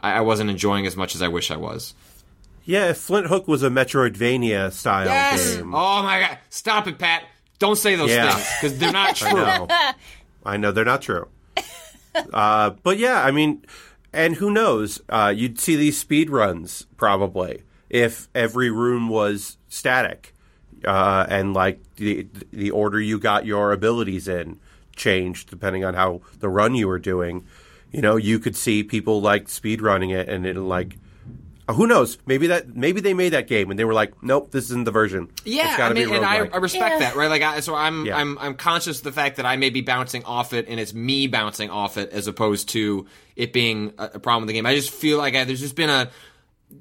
I, 0.00 0.14
I 0.14 0.20
wasn't 0.20 0.50
enjoying 0.50 0.86
as 0.86 0.96
much 0.96 1.14
as 1.14 1.22
I 1.22 1.28
wish 1.28 1.50
I 1.50 1.56
was. 1.56 1.94
Yeah, 2.64 2.90
if 2.90 2.98
Flinthook 2.98 3.48
was 3.48 3.62
a 3.62 3.70
Metroidvania 3.70 4.70
style 4.72 5.06
Yes. 5.06 5.56
game. 5.56 5.74
Oh 5.74 6.02
my 6.02 6.20
god! 6.20 6.38
Stop 6.50 6.86
it, 6.86 6.98
Pat. 6.98 7.24
Don't 7.58 7.76
say 7.76 7.96
those 7.96 8.10
Yeah. 8.10 8.32
things 8.34 8.48
because 8.60 8.78
they're 8.78 8.92
not 8.92 9.10
I 9.22 9.30
true. 9.30 9.40
know. 9.40 9.68
I 10.44 10.56
know 10.58 10.72
they're 10.72 10.84
not 10.84 11.02
true. 11.02 11.28
Uh, 12.34 12.70
but 12.82 12.98
yeah, 12.98 13.24
I 13.24 13.30
mean, 13.30 13.64
and 14.12 14.34
who 14.34 14.50
knows? 14.50 15.00
Uh, 15.08 15.32
you'd 15.34 15.58
see 15.58 15.76
these 15.76 15.96
speed 15.96 16.28
runs 16.28 16.86
probably 16.98 17.62
if 17.88 18.28
every 18.34 18.70
room 18.70 19.08
was 19.08 19.56
static, 19.70 20.34
uh, 20.84 21.26
and 21.28 21.54
like 21.54 21.80
the 21.96 22.26
the 22.52 22.70
order 22.70 23.00
you 23.00 23.18
got 23.18 23.46
your 23.46 23.72
abilities 23.72 24.28
in 24.28 24.58
changed 24.96 25.48
depending 25.50 25.84
on 25.84 25.94
how 25.94 26.20
the 26.40 26.48
run 26.48 26.74
you 26.74 26.88
were 26.88 26.98
doing. 26.98 27.44
You 27.90 28.00
know, 28.00 28.16
you 28.16 28.38
could 28.38 28.56
see 28.56 28.82
people 28.82 29.20
like 29.20 29.48
speed 29.48 29.82
running 29.82 30.10
it, 30.10 30.28
and 30.28 30.46
it 30.46 30.56
like. 30.56 30.96
Who 31.70 31.86
knows? 31.86 32.18
Maybe 32.26 32.48
that 32.48 32.74
maybe 32.74 33.00
they 33.00 33.14
made 33.14 33.30
that 33.34 33.46
game 33.46 33.70
and 33.70 33.78
they 33.78 33.84
were 33.84 33.94
like, 33.94 34.20
"Nope, 34.22 34.50
this 34.50 34.64
isn't 34.64 34.84
the 34.84 34.90
version." 34.90 35.28
It's 35.38 35.46
Yeah, 35.46 35.76
gotta 35.78 35.94
I 35.94 35.94
mean, 35.94 36.08
be 36.10 36.16
and 36.16 36.24
I. 36.24 36.38
I 36.38 36.56
respect 36.56 36.94
Yeah. 36.94 36.98
that, 36.98 37.16
right? 37.16 37.30
Like, 37.30 37.40
I, 37.42 37.60
so 37.60 37.74
I'm, 37.76 38.04
Yeah. 38.04 38.16
I'm, 38.16 38.36
I'm 38.38 38.54
conscious 38.56 38.98
of 38.98 39.04
the 39.04 39.12
fact 39.12 39.36
that 39.36 39.46
I 39.46 39.56
may 39.56 39.70
be 39.70 39.80
bouncing 39.80 40.24
off 40.24 40.52
it, 40.52 40.66
and 40.68 40.80
it's 40.80 40.92
me 40.92 41.28
bouncing 41.28 41.70
off 41.70 41.96
it, 41.98 42.10
as 42.10 42.26
opposed 42.26 42.70
to 42.70 43.06
it 43.36 43.52
being 43.52 43.92
a, 43.96 44.04
a 44.14 44.18
problem 44.18 44.42
with 44.42 44.48
the 44.48 44.54
game. 44.54 44.66
I 44.66 44.74
just 44.74 44.90
feel 44.90 45.18
like 45.18 45.36
I, 45.36 45.44
there's 45.44 45.60
just 45.60 45.76
been 45.76 45.88
a 45.88 46.10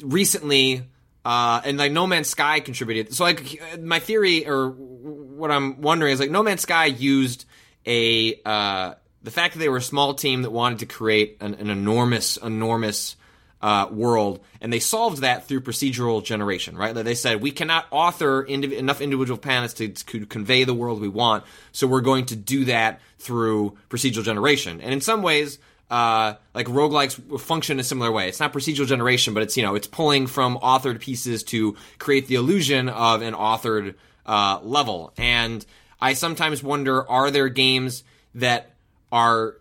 recently, 0.02 0.84
uh, 1.26 1.62
and 1.64 1.78
like 1.78 1.92
No 1.92 2.08
Man's 2.08 2.30
Sky 2.30 2.60
contributed. 2.60 3.14
So, 3.14 3.24
like, 3.24 3.62
my 3.80 4.00
theory 4.00 4.48
or 4.48 4.70
what 4.70 5.52
I'm 5.52 5.82
wondering 5.82 6.14
is 6.14 6.20
like 6.20 6.32
No 6.32 6.44
Man's 6.44 6.62
Sky 6.62 6.86
used 6.86 7.46
a 7.86 8.40
uh, 8.46 8.94
the 9.24 9.32
fact 9.32 9.54
that 9.54 9.60
they 9.60 9.70
were 9.70 9.78
a 9.78 9.82
small 9.82 10.14
team 10.14 10.42
that 10.44 10.52
wanted 10.52 10.80
to 10.80 10.86
create 10.86 11.38
an, 11.42 11.56
an 11.56 11.70
enormous, 11.70 12.38
enormous 12.38 13.16
uh, 13.62 13.88
world, 13.92 14.40
and 14.60 14.74
they 14.74 14.80
solved 14.80 15.20
that 15.20 15.48
through 15.48 15.62
procedural 15.62 16.24
generation, 16.24 16.76
right? 16.76 16.96
Like 16.96 17.06
they 17.06 17.14
said, 17.14 17.42
we 17.42 17.52
cannot 17.52 17.86
author 17.92 18.44
indiv- 18.44 18.74
enough 18.74 19.02
individual 19.02 19.38
planets 19.38 19.76
to, 19.76 19.90
to 19.90 20.26
convey 20.26 20.64
the 20.64 20.74
world 20.74 21.00
we 21.00 21.08
want, 21.08 21.44
so 21.72 21.86
we're 21.86 22.02
going 22.02 22.26
to 22.28 22.36
do 22.36 22.66
that 22.66 23.00
through 23.20 23.78
procedural 23.90 24.24
generation. 24.24 24.82
And 24.82 24.92
in 24.94 25.02
some 25.02 25.22
ways, 25.22 25.60
uh, 25.92 26.36
like 26.56 26.68
roguelikes 26.68 27.42
function 27.42 27.76
in 27.76 27.82
a 27.82 27.84
similar 27.84 28.12
way. 28.12 28.30
It's 28.30 28.40
not 28.40 28.54
procedural 28.54 28.88
generation, 28.88 29.34
but 29.34 29.44
it's 29.44 29.58
you 29.58 29.64
know 29.64 29.76
it's 29.76 29.88
pulling 29.88 30.26
from 30.26 30.58
authored 30.58 31.02
pieces 31.02 31.44
to 31.46 31.76
create 32.00 32.28
the 32.28 32.36
illusion 32.36 32.88
of 32.88 33.22
an 33.22 33.34
authored 33.34 33.96
uh, 34.26 34.60
level. 34.64 35.14
And 35.18 35.64
I 36.00 36.14
sometimes 36.14 36.64
wonder: 36.64 37.08
Are 37.08 37.30
there 37.30 37.50
games 37.50 38.06
that 38.36 38.74
are 39.12 39.58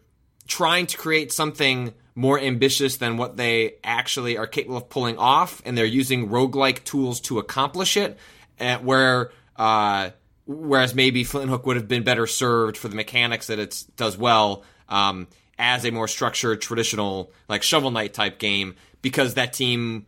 trying 0.47 0.87
to 0.87 0.97
create 0.97 1.33
something 1.33 1.93
more 2.15 2.39
ambitious 2.39 2.99
than 2.99 3.17
what 3.17 3.37
they 3.37 3.75
actually 3.83 4.39
are 4.39 4.47
capable 4.47 4.77
of 4.77 4.89
pulling 4.89 5.19
off, 5.19 5.61
and 5.65 5.77
they're 5.77 5.85
using 5.85 6.29
roguelike 6.29 6.85
tools 6.85 7.21
to 7.23 7.41
accomplish 7.41 7.97
it, 7.97 8.17
and 8.57 8.87
where 8.87 9.33
uh, 9.57 10.11
whereas 10.47 10.95
maybe 10.95 11.25
Flinthook 11.25 11.67
would 11.67 11.75
have 11.75 11.89
been 11.89 12.05
better 12.05 12.29
served 12.29 12.77
for 12.77 12.87
the 12.87 12.95
mechanics 12.95 13.49
that 13.49 13.59
it 13.59 13.83
does 13.97 14.17
well 14.17 14.63
um, 14.89 15.27
as 15.61 15.85
a 15.85 15.91
more 15.93 16.09
structured, 16.09 16.61
traditional 16.61 17.31
like 17.49 17.63
Shovel 17.63 17.91
Knight 17.93 18.15
type 18.15 18.39
game, 18.41 18.75
because 19.03 19.35
that 19.35 19.53
team. 19.53 20.07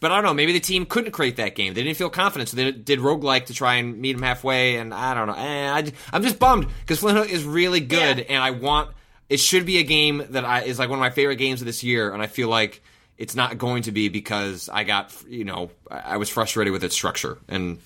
But 0.00 0.10
I 0.10 0.16
don't 0.16 0.24
know. 0.24 0.34
Maybe 0.34 0.52
the 0.52 0.58
team 0.58 0.84
couldn't 0.84 1.12
create 1.12 1.36
that 1.36 1.54
game. 1.54 1.74
They 1.74 1.84
didn't 1.84 1.96
feel 1.96 2.10
confident, 2.10 2.48
so 2.48 2.56
they 2.56 2.72
did 2.72 2.98
roguelike 2.98 3.46
to 3.46 3.54
try 3.54 3.74
and 3.74 3.98
meet 4.00 4.14
them 4.14 4.22
halfway. 4.22 4.76
And 4.76 4.92
I 4.92 5.14
don't 5.14 5.28
know. 5.28 5.34
Eh, 5.34 5.70
I, 5.70 6.16
am 6.16 6.22
just 6.24 6.40
bummed 6.40 6.66
because 6.80 7.00
Flinthook 7.00 7.28
is 7.28 7.44
really 7.44 7.78
good, 7.78 8.18
Yeah. 8.18 8.24
and 8.30 8.42
I 8.42 8.50
want 8.50 8.90
it 9.28 9.38
should 9.38 9.64
be 9.64 9.78
a 9.78 9.84
game 9.84 10.24
that 10.30 10.44
I 10.44 10.62
is 10.62 10.78
like 10.80 10.88
one 10.88 10.98
of 10.98 11.00
my 11.00 11.10
favorite 11.10 11.36
games 11.36 11.60
of 11.60 11.66
this 11.66 11.84
year, 11.84 12.12
and 12.12 12.20
I 12.20 12.26
feel 12.26 12.48
like 12.48 12.82
it's 13.16 13.36
not 13.36 13.56
going 13.58 13.84
to 13.84 13.92
be 13.92 14.08
because 14.08 14.68
I 14.68 14.82
got 14.82 15.14
you 15.28 15.44
know 15.44 15.70
I 15.90 16.14
I 16.14 16.16
was 16.16 16.28
frustrated 16.30 16.72
with 16.72 16.82
its 16.82 16.94
structure, 16.96 17.38
and 17.46 17.78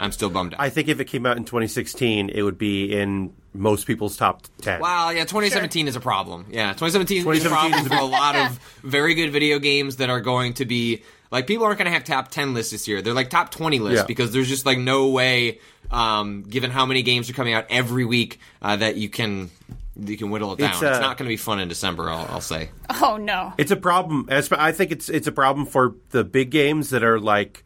I'm 0.00 0.10
still 0.10 0.30
bummed 0.30 0.54
out. 0.54 0.60
I 0.60 0.70
think 0.70 0.88
if 0.88 0.98
it 0.98 1.04
came 1.04 1.26
out 1.26 1.36
in 1.36 1.44
2016, 1.44 2.30
it 2.30 2.42
would 2.42 2.58
be 2.58 2.92
in 2.92 3.32
most 3.54 3.86
people's 3.86 4.16
top 4.16 4.42
10. 4.62 4.80
Wow, 4.80 5.10
yeah, 5.10 5.22
2017 5.24 5.88
is 5.88 5.96
a 5.96 6.00
problem. 6.00 6.46
Yeah, 6.50 6.72
2017, 6.72 7.26
is 7.32 7.44
a 7.44 7.48
problem 7.48 7.84
for 7.86 7.94
a 7.96 8.04
lot 8.04 8.36
of 8.36 8.58
very 8.82 9.14
good 9.14 9.30
video 9.32 9.58
games 9.58 9.96
that 9.96 10.10
are 10.10 10.20
going 10.20 10.54
to 10.54 10.64
be 10.64 11.02
like 11.30 11.46
people 11.46 11.64
aren't 11.66 11.78
going 11.78 11.86
to 11.86 11.92
have 11.92 12.04
top 12.04 12.28
10 12.28 12.54
lists 12.54 12.72
this 12.72 12.88
year. 12.88 13.02
They're 13.02 13.14
like 13.14 13.30
top 13.30 13.50
20 13.50 13.78
lists 13.78 14.00
Yeah. 14.00 14.06
because 14.06 14.32
there's 14.32 14.48
just 14.48 14.66
like 14.66 14.78
no 14.78 15.08
way, 15.08 15.60
um, 15.90 16.42
given 16.42 16.70
how 16.70 16.86
many 16.86 17.02
games 17.02 17.28
are 17.28 17.34
coming 17.34 17.54
out 17.54 17.66
every 17.70 18.04
week, 18.04 18.40
uh, 18.62 18.76
that 18.76 18.96
you 18.96 19.08
can 19.08 19.50
you 20.00 20.16
can 20.16 20.30
whittle 20.30 20.52
it 20.52 20.58
down. 20.60 20.70
It's, 20.70 20.82
It's, 20.82 20.96
uh, 20.98 21.00
not 21.00 21.18
going 21.18 21.26
to 21.26 21.32
be 21.32 21.36
fun 21.36 21.58
in 21.58 21.68
December. 21.68 22.08
I'll, 22.08 22.26
I'll 22.30 22.40
say. 22.40 22.70
Oh 23.02 23.16
no. 23.16 23.52
It's 23.58 23.72
a 23.72 23.76
problem. 23.76 24.28
I 24.30 24.72
think 24.72 24.92
it's 24.92 25.08
it's 25.08 25.26
a 25.26 25.32
problem 25.32 25.66
for 25.66 25.96
the 26.10 26.22
big 26.24 26.50
games 26.50 26.90
that 26.90 27.02
are 27.02 27.18
like 27.18 27.64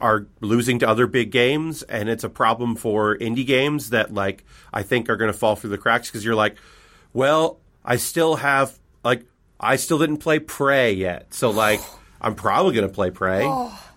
are 0.00 0.26
losing 0.40 0.78
to 0.80 0.88
other 0.88 1.06
big 1.06 1.30
games, 1.30 1.82
and 1.84 2.08
it's 2.08 2.24
a 2.24 2.28
problem 2.28 2.76
for 2.76 3.16
indie 3.18 3.46
games 3.46 3.90
that 3.90 4.12
like 4.12 4.44
I 4.72 4.82
think 4.82 5.08
are 5.08 5.16
going 5.16 5.32
to 5.32 5.36
fall 5.36 5.56
through 5.56 5.70
the 5.70 5.78
cracks 5.78 6.08
because 6.08 6.24
you're 6.24 6.34
like, 6.34 6.56
well, 7.12 7.58
I 7.84 7.96
still 7.96 8.36
have 8.36 8.78
like 9.04 9.24
I 9.58 9.76
still 9.76 9.98
didn't 9.98 10.18
play 10.18 10.38
Prey 10.38 10.92
yet. 10.92 11.32
So 11.34 11.50
like 11.50 11.80
I'm 12.20 12.34
probably 12.34 12.74
going 12.74 12.88
to 12.88 12.94
play 12.94 13.10
Prey. 13.10 13.46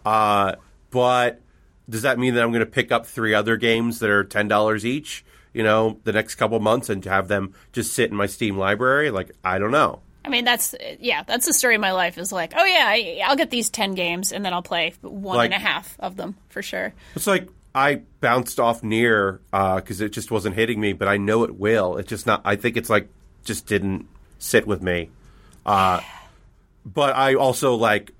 Uh, 0.05 0.55
but 0.91 1.41
does 1.89 2.03
that 2.03 2.19
mean 2.19 2.35
that 2.35 2.43
I'm 2.43 2.51
going 2.51 2.59
to 2.59 2.65
pick 2.65 2.91
up 2.91 3.05
three 3.05 3.33
other 3.33 3.57
games 3.57 3.99
that 3.99 4.09
are 4.09 4.23
ten 4.23 4.47
dollars 4.47 4.85
each? 4.85 5.25
You 5.53 5.63
know, 5.63 5.99
the 6.03 6.11
next 6.11 6.35
couple 6.35 6.59
months 6.59 6.89
and 6.89 7.03
have 7.05 7.27
them 7.27 7.53
just 7.71 7.93
sit 7.93 8.09
in 8.09 8.15
my 8.15 8.25
Steam 8.25 8.57
library? 8.57 9.09
Like 9.11 9.31
I 9.43 9.59
don't 9.59 9.71
know. 9.71 10.01
I 10.25 10.29
mean, 10.29 10.45
that's 10.45 10.73
yeah, 10.99 11.23
that's 11.23 11.45
the 11.45 11.53
story 11.53 11.75
of 11.75 11.81
my 11.81 11.91
life. 11.91 12.17
Is 12.17 12.31
like, 12.31 12.53
oh 12.55 12.63
yeah, 12.65 12.85
I, 12.87 13.21
I'll 13.25 13.35
get 13.35 13.49
these 13.49 13.69
ten 13.69 13.93
games 13.93 14.31
and 14.31 14.43
then 14.45 14.53
I'll 14.53 14.61
play 14.61 14.93
one 15.01 15.37
Like- 15.37 15.51
and 15.51 15.61
a 15.61 15.65
half 15.65 15.95
of 15.99 16.15
them 16.15 16.35
for 16.49 16.61
sure. 16.61 16.93
It's 17.15 17.27
like 17.27 17.49
I 17.75 18.01
bounced 18.21 18.59
off 18.59 18.81
NieR 18.81 19.39
because 19.51 19.99
it 20.01 20.09
just 20.09 20.31
wasn't 20.31 20.55
hitting 20.55 20.79
me, 20.79 20.93
but 20.93 21.07
I 21.07 21.17
know 21.17 21.43
it 21.43 21.55
will. 21.55 21.97
It's 21.97 22.09
just 22.09 22.25
not. 22.25 22.41
I 22.45 22.55
think 22.55 22.77
it's 22.77 22.89
like 22.89 23.09
just 23.43 23.65
didn't 23.67 24.07
sit 24.39 24.65
with 24.67 24.81
me. 24.81 25.09
Uh, 25.65 26.01
but 26.85 27.15
I 27.15 27.35
also 27.35 27.75
like 27.75 28.11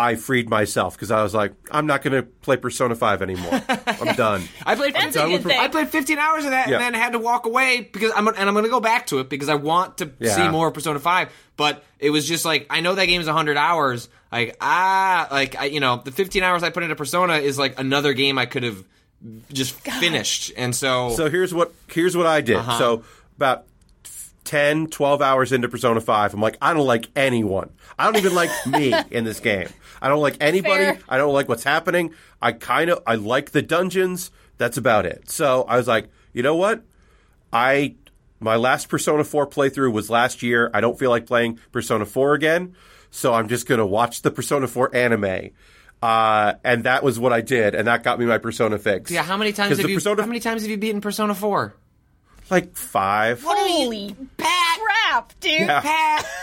I 0.00 0.14
freed 0.16 0.48
myself 0.48 0.94
because 0.94 1.10
I 1.10 1.22
was 1.22 1.34
like, 1.34 1.52
I'm 1.70 1.86
not 1.86 2.02
going 2.02 2.14
to 2.14 2.22
play 2.22 2.56
Persona 2.56 2.94
Five 2.94 3.20
anymore. 3.22 3.60
I'm 3.86 4.14
done. 4.16 4.42
I 4.64 4.74
played. 4.74 4.94
That's 4.94 5.14
a 5.14 5.18
done 5.18 5.28
good 5.28 5.44
with- 5.44 5.52
thing. 5.52 5.60
I 5.60 5.68
played 5.68 5.88
15 5.90 6.18
hours 6.18 6.44
of 6.44 6.52
that 6.52 6.68
Yeah. 6.68 6.76
and 6.76 6.82
then 6.84 6.94
had 6.94 7.12
to 7.12 7.18
walk 7.18 7.44
away 7.46 7.82
because 7.92 8.12
I'm 8.16 8.26
and 8.28 8.38
I'm 8.38 8.52
going 8.54 8.64
to 8.64 8.70
go 8.70 8.80
back 8.80 9.06
to 9.08 9.18
it 9.18 9.28
because 9.28 9.48
I 9.48 9.56
want 9.56 9.98
to 9.98 10.10
Yeah. 10.18 10.34
see 10.34 10.48
more 10.48 10.68
of 10.68 10.74
Persona 10.74 10.98
5. 10.98 11.28
But 11.56 11.84
it 11.98 12.10
was 12.10 12.26
just 12.26 12.44
like 12.44 12.66
I 12.70 12.80
know 12.80 12.94
that 12.94 13.04
game 13.06 13.20
is 13.20 13.26
100 13.26 13.56
hours. 13.56 14.08
Like 14.32 14.56
ah, 14.60 15.28
like 15.30 15.56
I, 15.56 15.64
you 15.66 15.80
know, 15.80 16.00
the 16.04 16.12
15 16.12 16.42
hours 16.42 16.62
I 16.62 16.70
put 16.70 16.82
into 16.82 16.96
Persona 16.96 17.34
is 17.34 17.58
like 17.58 17.78
another 17.78 18.12
game 18.14 18.38
I 18.38 18.46
could 18.46 18.62
have 18.62 18.82
just 19.52 19.74
finished. 19.74 20.52
And 20.56 20.74
so, 20.74 21.10
So 21.10 21.28
here's 21.28 21.52
what 21.52 21.72
here's 21.88 22.16
what 22.16 22.26
I 22.26 22.40
did. 22.40 22.56
Uh-huh. 22.56 22.78
So 22.78 23.04
about 23.36 23.66
10, 24.44 24.86
12 24.88 25.22
hours 25.22 25.52
into 25.52 25.68
Persona 25.68 26.00
5, 26.00 26.34
I'm 26.34 26.40
like, 26.40 26.56
I 26.62 26.72
don't 26.74 26.86
like 26.86 27.08
anyone. 27.14 27.70
I 27.98 28.04
don't 28.04 28.16
even 28.16 28.34
like 28.34 28.50
me 28.66 28.94
in 29.10 29.24
this 29.24 29.38
game. 29.40 29.68
I 30.00 30.08
don't 30.08 30.20
like 30.20 30.36
anybody. 30.40 30.84
Fair. 30.84 30.98
I 31.08 31.18
don't 31.18 31.34
like 31.34 31.48
what's 31.48 31.64
happening. 31.64 32.14
I 32.40 32.52
kind 32.52 32.90
of 32.90 33.02
I 33.06 33.16
like 33.16 33.50
the 33.50 33.62
dungeons. 33.62 34.30
That's 34.58 34.76
about 34.76 35.06
it. 35.06 35.30
So 35.30 35.64
I 35.68 35.76
was 35.76 35.88
like, 35.88 36.08
you 36.32 36.42
know 36.42 36.56
what? 36.56 36.82
I 37.52 37.94
my 38.40 38.56
last 38.56 38.88
Persona 38.88 39.24
4 39.24 39.46
playthrough 39.46 39.92
was 39.92 40.08
last 40.08 40.42
year. 40.42 40.70
I 40.72 40.80
don't 40.80 40.98
feel 40.98 41.10
like 41.10 41.26
playing 41.26 41.58
Persona 41.72 42.06
4 42.06 42.34
again. 42.34 42.74
So 43.10 43.34
I'm 43.34 43.48
just 43.48 43.66
going 43.66 43.80
to 43.80 43.86
watch 43.86 44.22
the 44.22 44.30
Persona 44.30 44.66
4 44.66 44.94
anime. 44.94 45.50
Uh, 46.02 46.54
and 46.64 46.84
that 46.84 47.02
was 47.02 47.18
what 47.18 47.30
I 47.32 47.42
did, 47.42 47.74
and 47.74 47.86
that 47.86 48.02
got 48.02 48.18
me 48.18 48.24
my 48.24 48.38
Persona 48.38 48.78
fix. 48.78 49.10
yeah, 49.10 49.22
how 49.22 49.36
many 49.36 49.52
times 49.52 49.76
have 49.76 49.86
you 49.86 49.96
Persona 49.96 50.22
how 50.22 50.28
many 50.28 50.40
times 50.40 50.62
have 50.62 50.70
you 50.70 50.78
beaten 50.78 51.02
Persona 51.02 51.34
4? 51.34 51.74
like 52.50 52.76
five. 52.76 53.42
Holy 53.44 54.16
Pat, 54.36 54.80
crap, 54.80 55.40
dude! 55.40 55.60
Yeah. 55.60 55.80
Pat. 55.80 56.26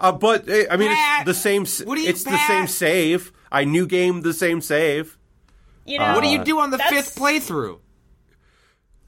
Uh, 0.00 0.12
but 0.12 0.48
eh, 0.48 0.64
I 0.70 0.76
mean, 0.78 0.88
Pat, 0.88 1.20
it's 1.20 1.26
the 1.26 1.34
same. 1.42 1.62
s- 1.62 1.84
what 1.84 1.96
do 1.96 2.00
you- 2.02 2.08
it's 2.08 2.24
the 2.24 2.38
same 2.46 2.66
save. 2.66 3.32
I 3.52 3.64
new 3.64 3.86
game 3.86 4.22
the 4.22 4.32
same 4.32 4.60
save. 4.62 5.18
You 5.84 5.98
know 5.98 6.14
What 6.14 6.22
do 6.22 6.28
you 6.28 6.42
do 6.44 6.58
on 6.60 6.70
the 6.70 6.76
That's- 6.78 6.92
fifth 7.10 7.16
playthrough? 7.18 7.78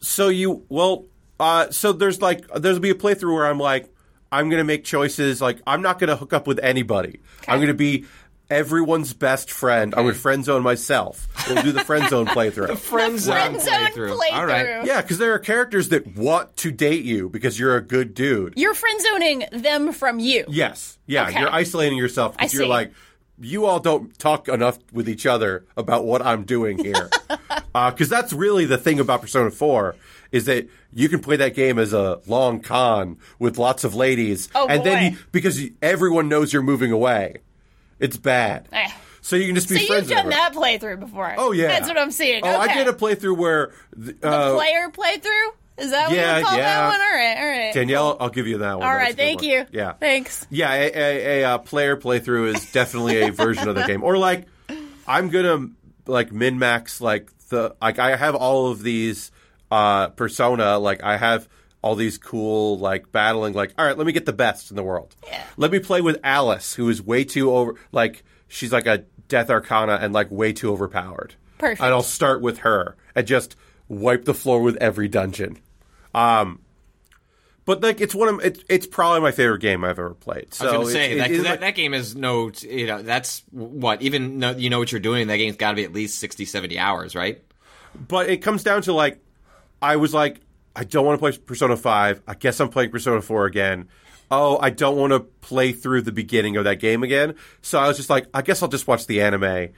So 0.01 0.29
you 0.29 0.65
well, 0.69 1.07
uh, 1.39 1.71
so 1.71 1.93
there's 1.93 2.21
like 2.21 2.47
there's 2.57 2.79
be 2.79 2.91
a 2.91 2.95
playthrough 2.95 3.35
where 3.35 3.47
I'm 3.47 3.59
like, 3.59 3.89
I'm 4.33 4.51
gonna 4.51 4.65
make 4.65 4.85
choices. 4.85 5.41
Like 5.41 5.61
I'm 5.67 5.81
not 5.83 5.99
gonna 5.99 6.17
hook 6.17 6.33
up 6.33 6.47
with 6.47 6.59
anybody. 6.63 7.21
I'm 7.47 7.61
gonna 7.61 7.73
be 7.75 8.05
everyone's 8.53 9.13
best 9.15 9.51
friend. 9.51 9.95
I'm 9.95 10.05
gonna 10.05 10.15
friend 10.15 10.45
zone 10.45 10.63
myself. 10.63 11.29
We'll 11.49 11.63
do 11.63 11.73
the 11.73 11.85
friend 11.85 12.09
zone 12.09 12.27
playthrough. 12.27 12.77
Friend 12.79 13.19
zone 13.19 13.35
friend 13.35 13.61
zone 13.61 13.75
playthrough. 13.75 14.19
playthrough. 14.19 14.33
All 14.33 14.47
right. 14.47 14.85
Yeah, 14.85 15.01
because 15.03 15.19
there 15.19 15.33
are 15.35 15.39
characters 15.39 15.89
that 15.89 16.17
want 16.17 16.57
to 16.59 16.71
date 16.71 17.05
you 17.05 17.29
because 17.29 17.59
you're 17.59 17.77
a 17.77 17.83
good 17.83 18.15
dude. 18.15 18.55
You're 18.57 18.75
friend 18.75 19.01
zoning 19.01 19.45
them 19.53 19.93
from 19.93 20.19
you. 20.19 20.45
Yes. 20.49 20.99
Yeah. 21.07 21.29
Okay. 21.29 21.41
You're 21.41 21.53
isolating 21.53 21.99
yourself 21.99 22.35
I 22.39 22.43
because 22.45 22.55
you're 22.55 22.65
see. 22.65 22.69
like, 22.69 22.93
you 23.41 23.65
all 23.65 23.81
don't 23.81 24.17
talk 24.19 24.49
enough 24.49 24.79
with 24.93 25.09
each 25.09 25.27
other 25.27 25.65
about 25.77 26.05
what 26.05 26.23
I'm 26.25 26.45
doing 26.45 26.79
here. 26.79 27.11
Uh, 27.75 27.91
because 27.91 28.11
that's 28.11 28.35
really 28.35 28.67
the 28.67 28.77
thing 28.77 29.01
about 29.01 29.23
Persona 29.23 29.51
4 29.51 29.97
is 30.31 30.45
that 30.45 30.69
you 30.93 31.09
can 31.09 31.21
play 31.21 31.37
that 31.37 31.55
game 31.55 31.79
as 31.79 31.95
a 31.95 32.21
long 32.27 32.61
con 32.61 33.17
with 33.39 33.57
lots 33.57 33.83
of 33.85 33.95
ladies. 33.95 34.49
Oh, 34.55 34.67
and 34.69 34.85
then 34.85 35.13
you, 35.13 35.19
because 35.33 35.63
everyone 35.81 36.29
knows 36.29 36.53
you're 36.53 36.63
moving 36.63 36.93
away, 36.93 37.37
it's 38.03 38.17
bad. 38.17 38.69
Eh. 38.73 38.91
So 39.23 39.37
you 39.37 39.47
can 39.47 39.55
just 39.55 39.69
be 39.69 39.79
So 39.87 39.95
you've 39.95 40.09
done 40.09 40.31
that 40.31 40.53
playthrough 40.53 40.99
before. 41.01 41.35
Oh, 41.39 41.53
yeah. 41.53 41.69
that's 41.69 41.87
what 41.89 41.97
I'm 41.97 42.11
seeing. 42.11 42.41
Oh, 42.45 42.49
I 42.59 42.75
did 42.75 42.89
a 42.89 42.93
playthrough 42.93 43.37
where. 43.37 43.73
the 43.97 44.17
uh, 44.23 44.55
player 44.57 44.89
playthrough. 44.91 45.49
Is 45.79 45.91
that 45.91 46.09
what 46.09 46.17
Yeah, 46.17 46.39
you 46.39 46.45
call 46.45 46.57
yeah. 46.59 46.63
that 46.81 46.89
one? 46.91 47.01
All 47.01 47.15
right, 47.17 47.39
all 47.39 47.47
right. 47.67 47.75
Danielle, 47.75 48.17
I'll 48.21 48.29
give 48.29 48.47
you 48.47 48.59
that 48.59 48.79
one. 48.79 48.87
All 48.87 48.93
That 48.93 48.99
right, 48.99 49.17
thank 49.17 49.41
one. 49.41 49.51
you. 49.51 49.67
Yeah. 49.73 49.93
thanks. 49.95 50.47
Yeah, 50.51 50.73
a, 50.73 50.93
a, 50.93 51.43
a, 51.43 51.45
uh 51.45 51.59
player 51.59 51.97
playthrough 51.97 52.55
is 52.55 52.73
definitely 52.73 53.23
a 53.23 53.31
version 53.33 53.69
of 53.69 53.75
the 53.77 53.85
game. 53.85 54.03
Or 54.03 54.19
like, 54.19 54.47
I'm 55.07 55.31
gonna 55.31 55.69
like 56.07 56.31
min 56.33 56.59
max 56.59 57.01
like 57.01 57.31
the 57.49 57.75
like 57.81 57.99
I 57.99 58.17
have 58.17 58.35
all 58.35 58.71
of 58.71 58.83
these 58.83 59.31
uh 59.71 60.09
persona 60.09 60.79
like 60.79 61.03
I 61.03 61.17
have 61.17 61.49
all 61.83 61.95
these 61.97 62.17
cool 62.17 62.79
like 62.79 63.11
battling 63.13 63.53
like 63.55 63.75
all 63.77 63.85
right 63.85 63.99
let 63.99 64.07
me 64.07 64.13
get 64.13 64.25
the 64.25 64.33
best 64.33 64.71
in 64.71 64.77
the 64.77 64.83
world. 64.83 65.15
Yeah. 65.27 65.43
Let 65.57 65.71
me 65.73 65.79
play 65.81 66.01
with 66.01 66.19
Alice 66.25 66.75
who 66.75 66.89
is 66.89 67.03
way 67.03 67.25
too 67.25 67.53
over 67.53 67.75
like 67.91 68.23
she's 68.49 68.73
like 68.73 68.87
a 68.87 69.05
death 69.29 69.51
arcana 69.51 69.99
and 70.01 70.13
like 70.15 70.31
way 70.31 70.53
too 70.53 70.71
overpowered. 70.73 71.35
Perfect. 71.59 71.81
And 71.81 71.93
I'll 71.93 72.03
start 72.03 72.41
with 72.41 72.59
her 72.59 72.97
and 73.15 73.27
just 73.27 73.57
wipe 73.89 74.25
the 74.25 74.35
floor 74.35 74.63
with 74.63 74.77
every 74.77 75.09
dungeon. 75.09 75.59
Um, 76.15 76.61
but 77.65 77.81
like 77.81 78.01
it's 78.01 78.15
one 78.15 78.29
of 78.29 78.45
it's 78.45 78.63
it's 78.69 78.87
probably 78.87 79.21
my 79.21 79.31
favorite 79.31 79.61
game 79.61 79.85
I've 79.85 79.91
ever 79.99 80.15
played. 80.15 80.53
So 80.53 80.69
I 80.69 80.77
was 80.77 80.77
going 80.77 80.87
to 80.87 80.93
say 80.93 81.13
it's- 81.13 81.19
that, 81.29 81.31
it 81.33 81.35
'cause 81.37 81.45
that, 81.45 81.51
like- 81.51 81.61
that 81.61 81.75
game 81.77 81.95
is 81.95 82.17
no, 82.17 82.51
you 82.61 82.87
know, 82.87 83.03
that's 83.03 83.43
what 83.51 84.03
even 84.03 84.41
though 84.41 84.51
you 84.51 84.69
know 84.71 84.79
what 84.81 84.91
you're 84.91 85.01
doing. 85.01 85.29
That 85.29 85.37
game's 85.37 85.57
got 85.57 85.71
to 85.71 85.77
be 85.77 85.85
at 85.85 85.93
least 85.93 86.19
60, 86.19 86.45
70 86.45 86.79
hours, 86.79 87.15
right? 87.15 87.43
but 88.09 88.31
it 88.31 88.39
comes 88.39 88.63
down 88.65 88.81
to 88.81 88.93
like 88.95 89.19
I 89.83 89.97
was 89.97 90.15
like 90.15 90.41
I 90.75 90.85
don't 90.85 91.05
want 91.05 91.17
to 91.17 91.21
play 91.21 91.37
Persona 91.37 91.77
Five. 91.77 92.23
I 92.27 92.35
guess 92.35 92.61
I'm 92.61 92.69
playing 92.69 92.91
Persona 92.91 93.21
Four 93.21 93.47
again. 93.47 93.89
Oh, 94.31 94.59
I 94.59 94.71
don't 94.71 94.97
want 94.97 95.13
to 95.13 95.21
play 95.21 95.73
through 95.73 96.03
the 96.03 96.13
beginning 96.13 96.57
of 96.57 96.65
that 96.65 96.77
game 96.81 97.03
again. 97.03 97.35
So 97.61 97.79
I 97.79 97.87
was 97.89 97.99
just 97.99 98.09
like, 98.09 98.27
I 98.33 98.41
guess 98.41 98.63
I'll 98.63 98.69
just 98.71 98.87
watch 98.87 99.07
the 99.07 99.21
anime. 99.21 99.69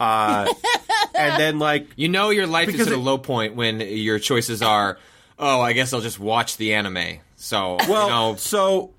Uh, 0.00 0.52
and 1.14 1.40
then 1.40 1.58
like 1.60 1.86
You 1.94 2.08
know 2.08 2.30
your 2.30 2.48
life 2.48 2.68
is 2.70 2.88
at 2.88 2.92
a 2.92 2.96
low 2.96 3.18
point 3.18 3.54
when 3.54 3.80
your 3.80 4.18
choices 4.18 4.62
are, 4.62 4.98
oh, 5.38 5.60
I 5.60 5.74
guess 5.74 5.92
I'll 5.92 6.00
just 6.00 6.18
watch 6.18 6.56
the 6.56 6.74
anime. 6.74 7.18
So 7.36 7.76
well, 7.88 8.04
you 8.04 8.10
know, 8.10 8.36
so 8.36 8.94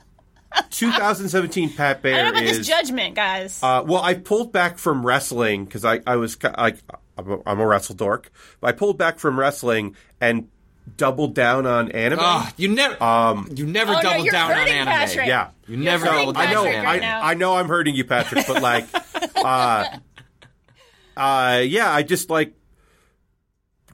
2017 0.70 1.74
Pat 1.74 1.98
I 1.98 2.00
Bear 2.00 2.16
don't 2.24 2.34
know 2.34 2.40
about 2.40 2.44
is 2.44 2.58
this 2.60 2.68
judgment, 2.68 3.16
guys. 3.16 3.60
Uh, 3.62 3.84
well, 3.86 4.02
I 4.02 4.14
pulled 4.14 4.52
back 4.52 4.78
from 4.78 5.06
wrestling 5.06 5.66
because 5.66 5.86
I, 5.86 6.00
I 6.08 6.16
was 6.16 6.36
ki- 6.36 6.48
like 6.58 6.78
I'm 7.18 7.32
a, 7.32 7.38
I'm 7.46 7.60
a 7.60 7.68
wrestle 7.68 7.96
dork. 7.96 8.32
But 8.60 8.68
I 8.68 8.72
pulled 8.72 8.98
back 8.98 9.20
from 9.20 9.40
wrestling 9.40 9.96
and 10.20 10.48
doubled 10.98 11.34
down 11.36 11.66
on 11.66 11.92
anime. 11.92 12.20
oh, 12.22 12.50
you 12.58 12.68
never, 12.70 13.02
Um, 13.02 13.48
you 13.56 13.66
never 13.66 13.94
Oh, 13.96 14.02
double 14.02 14.24
you're 14.26 14.32
down 14.32 14.52
on 14.52 14.68
anime. 14.68 14.88
Patrick. 14.94 15.28
yeah, 15.28 15.50
You 15.68 15.78
never 15.78 16.06
double 16.06 16.34
down 16.34 16.48
I 16.48 16.52
know. 16.54 16.60
on 16.62 16.66
Patrick 16.66 16.76
anime. 16.76 16.86
right 16.86 17.02
I, 17.04 17.06
now. 17.06 17.22
I 17.24 17.34
know 17.36 17.56
I'm 17.56 17.68
hurting 17.68 17.96
you, 17.96 18.04
Patrick, 18.06 18.46
but 18.48 18.62
like, 18.62 18.88
uh, 19.36 19.86
uh, 21.18 21.62
yeah, 21.66 21.92
I 21.92 22.04
just 22.04 22.30
like, 22.30 22.54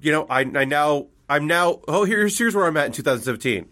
you 0.01 0.11
know, 0.11 0.25
I 0.29 0.41
I 0.41 0.65
now 0.65 1.07
I'm 1.29 1.47
now. 1.47 1.81
Oh, 1.87 2.03
here's 2.05 2.37
here's 2.37 2.55
where 2.55 2.65
I'm 2.67 2.77
at 2.77 2.85
in 2.87 2.91
2017. 2.93 3.67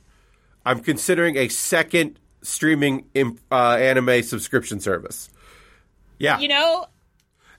I'm 0.66 0.80
considering 0.80 1.38
a 1.38 1.48
second 1.48 2.20
streaming 2.42 3.06
imp, 3.14 3.40
uh, 3.52 3.76
anime 3.76 4.24
subscription 4.24 4.80
service. 4.80 5.30
Yeah, 6.18 6.40
you 6.40 6.48
know, 6.48 6.88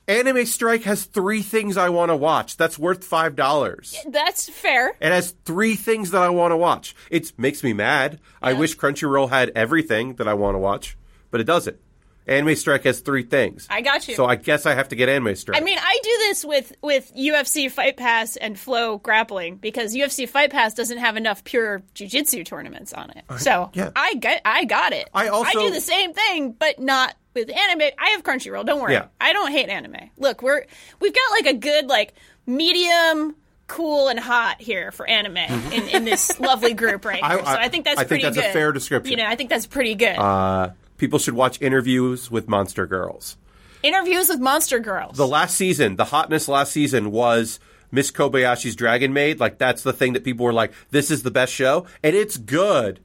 Anime 0.08 0.46
Strike 0.46 0.84
has 0.84 1.04
three 1.04 1.42
things 1.42 1.76
I 1.76 1.88
want 1.88 2.10
to 2.10 2.16
watch. 2.16 2.56
That's 2.56 2.78
worth 2.78 3.02
five 3.02 3.34
dollars. 3.34 3.96
that's 4.06 4.48
fair. 4.48 4.90
It 5.00 5.10
has 5.10 5.34
three 5.44 5.74
things 5.74 6.12
that 6.12 6.22
I 6.22 6.28
want 6.28 6.52
to 6.52 6.56
watch. 6.56 6.94
It 7.10 7.32
makes 7.36 7.64
me 7.64 7.72
mad. 7.72 8.20
I 8.40 8.52
wish 8.52 8.76
Crunchyroll 8.76 9.30
had 9.30 9.50
everything 9.56 10.14
that 10.14 10.28
I 10.28 10.34
want 10.34 10.54
to 10.54 10.60
watch, 10.60 10.96
but 11.32 11.40
it 11.40 11.44
doesn't. 11.44 11.78
Anime 12.26 12.56
Strike 12.56 12.84
has 12.84 13.00
three 13.00 13.22
things. 13.22 13.66
I 13.70 13.82
got 13.82 14.08
you. 14.08 14.14
So 14.16 14.26
I 14.26 14.34
guess 14.34 14.66
I 14.66 14.74
have 14.74 14.88
to 14.88 14.96
get 14.96 15.08
Anime 15.08 15.36
Strike. 15.36 15.60
I 15.60 15.64
mean, 15.64 15.78
I 15.80 15.98
do 16.02 16.10
this 16.18 16.44
with 16.44 16.72
with 16.82 17.12
UFC 17.16 17.70
Fight 17.70 17.96
Pass 17.96 18.36
and 18.36 18.56
FloGrappling 18.56 19.60
because 19.60 19.94
UFC 19.94 20.28
Fight 20.28 20.50
Pass 20.50 20.74
doesn't 20.74 20.98
have 20.98 21.16
enough 21.16 21.44
pure 21.44 21.82
jujitsu 21.94 22.44
tournaments 22.44 22.92
on 22.92 23.10
it. 23.10 23.24
So 23.38 23.70
yeah. 23.74 23.90
I 23.94 24.14
got 24.14 24.40
I 24.44 24.64
got 24.64 24.92
it. 24.92 25.08
I 25.14 25.28
also- 25.28 25.50
I 25.58 25.62
do 25.66 25.70
the 25.70 25.80
same 25.80 26.12
thing, 26.14 26.52
but 26.52 26.78
not 26.80 27.14
with 27.34 27.48
anime. 27.50 27.90
I 27.98 28.08
have 28.10 28.22
Crunchyroll. 28.22 28.64
Don't 28.66 28.80
worry. 28.82 28.94
Yeah. 28.94 29.06
I 29.20 29.32
don't 29.32 29.52
hate 29.52 29.68
anime. 29.68 30.10
Look, 30.18 30.42
we're 30.42 30.64
we've 31.00 31.14
got 31.14 31.30
like 31.30 31.46
a 31.46 31.58
good 31.58 31.86
like 31.86 32.14
medium. 32.46 33.36
Cool 33.68 34.06
and 34.06 34.20
hot 34.20 34.60
here 34.60 34.92
for 34.92 35.04
anime 35.08 35.38
in, 35.38 35.88
in 35.88 36.04
this 36.04 36.38
lovely 36.38 36.72
group 36.72 37.04
right 37.04 37.20
I- 37.22 37.34
here. 37.34 37.38
so 37.44 37.50
I- 37.50 37.62
I 37.64 37.68
think 37.68 37.84
that's 37.84 37.98
I 37.98 38.04
think 38.04 38.22
pretty 38.22 38.36
that's 38.36 38.36
a 38.48 38.52
fair 38.52 38.70
description. 38.70 39.10
You 39.10 39.16
know, 39.16 39.26
I 39.28 39.34
think 39.34 39.50
that's 39.50 39.66
pretty 39.66 39.96
good. 39.96 40.16
uh, 40.16 40.70
people 40.96 41.18
should 41.18 41.34
watch 41.34 41.60
interviews 41.60 42.30
with 42.30 42.48
Monster 42.48 42.86
Girls. 42.86 43.36
Interviews 43.82 44.28
with 44.28 44.40
Monster 44.40 44.78
Girls. 44.78 45.16
The 45.16 45.26
last 45.26 45.56
season, 45.56 45.96
the 45.96 46.06
hotness 46.06 46.48
last 46.48 46.72
season 46.72 47.10
was 47.12 47.60
Miss 47.92 48.10
Kobayashi's 48.10 48.74
Dragon 48.76 49.12
Maid. 49.12 49.38
Like 49.38 49.58
that's 49.58 49.82
the 49.82 49.92
thing 49.92 50.14
that 50.14 50.24
people 50.24 50.44
were 50.46 50.52
like, 50.52 50.72
"This 50.90 51.10
is 51.10 51.22
the 51.22 51.30
best 51.30 51.52
show," 51.52 51.86
and 52.02 52.16
it's 52.16 52.36
good. 52.36 53.00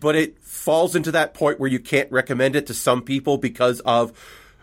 but 0.00 0.14
it 0.14 0.38
falls 0.40 0.94
into 0.94 1.10
that 1.10 1.34
point 1.34 1.58
where 1.58 1.68
you 1.68 1.80
can't 1.80 2.10
recommend 2.12 2.54
it 2.54 2.66
to 2.68 2.74
some 2.74 3.02
people 3.02 3.36
because 3.38 3.80
of. 3.80 4.12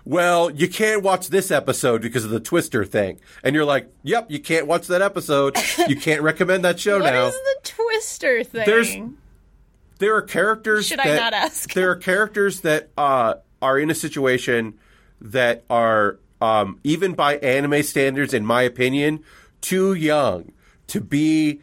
Well, 0.08 0.52
you 0.52 0.68
can't 0.70 1.02
watch 1.02 1.30
this 1.30 1.50
episode 1.50 2.04
because 2.04 2.24
of 2.26 2.30
the 2.30 2.40
Twister 2.40 2.86
thing. 2.86 3.20
And 3.44 3.56
you're 3.56 3.66
like, 3.66 3.90
yep, 4.04 4.30
you 4.30 4.40
can't 4.40 4.68
watch 4.68 4.86
that 4.86 5.02
episode. 5.02 5.58
You 5.88 5.96
can't 5.96 6.22
recommend 6.22 6.64
that 6.64 6.80
show 6.80 7.00
What 7.02 7.12
now. 7.12 7.26
is 7.26 7.34
the 7.34 7.56
Twister 7.64 8.44
thing? 8.44 8.66
There's- 8.68 8.96
there 10.00 10.16
are 10.16 10.22
characters 10.22 10.88
Should 10.88 11.00
I 11.00 11.16
not 11.16 11.34
ask? 11.34 11.72
there 11.74 11.90
are 11.92 11.96
characters 11.96 12.62
that 12.62 12.90
uh, 12.98 13.36
are 13.62 13.80
in 13.80 13.90
a 13.90 13.96
situation 13.96 14.78
that 15.22 15.64
are 15.70 16.20
um, 16.42 16.80
even 16.84 17.14
by 17.14 17.38
anime 17.38 17.84
standards 17.84 18.34
in 18.34 18.46
my 18.46 18.62
opinion 18.64 19.24
too 19.62 19.94
young 19.94 20.52
to 20.88 21.02
be 21.02 21.62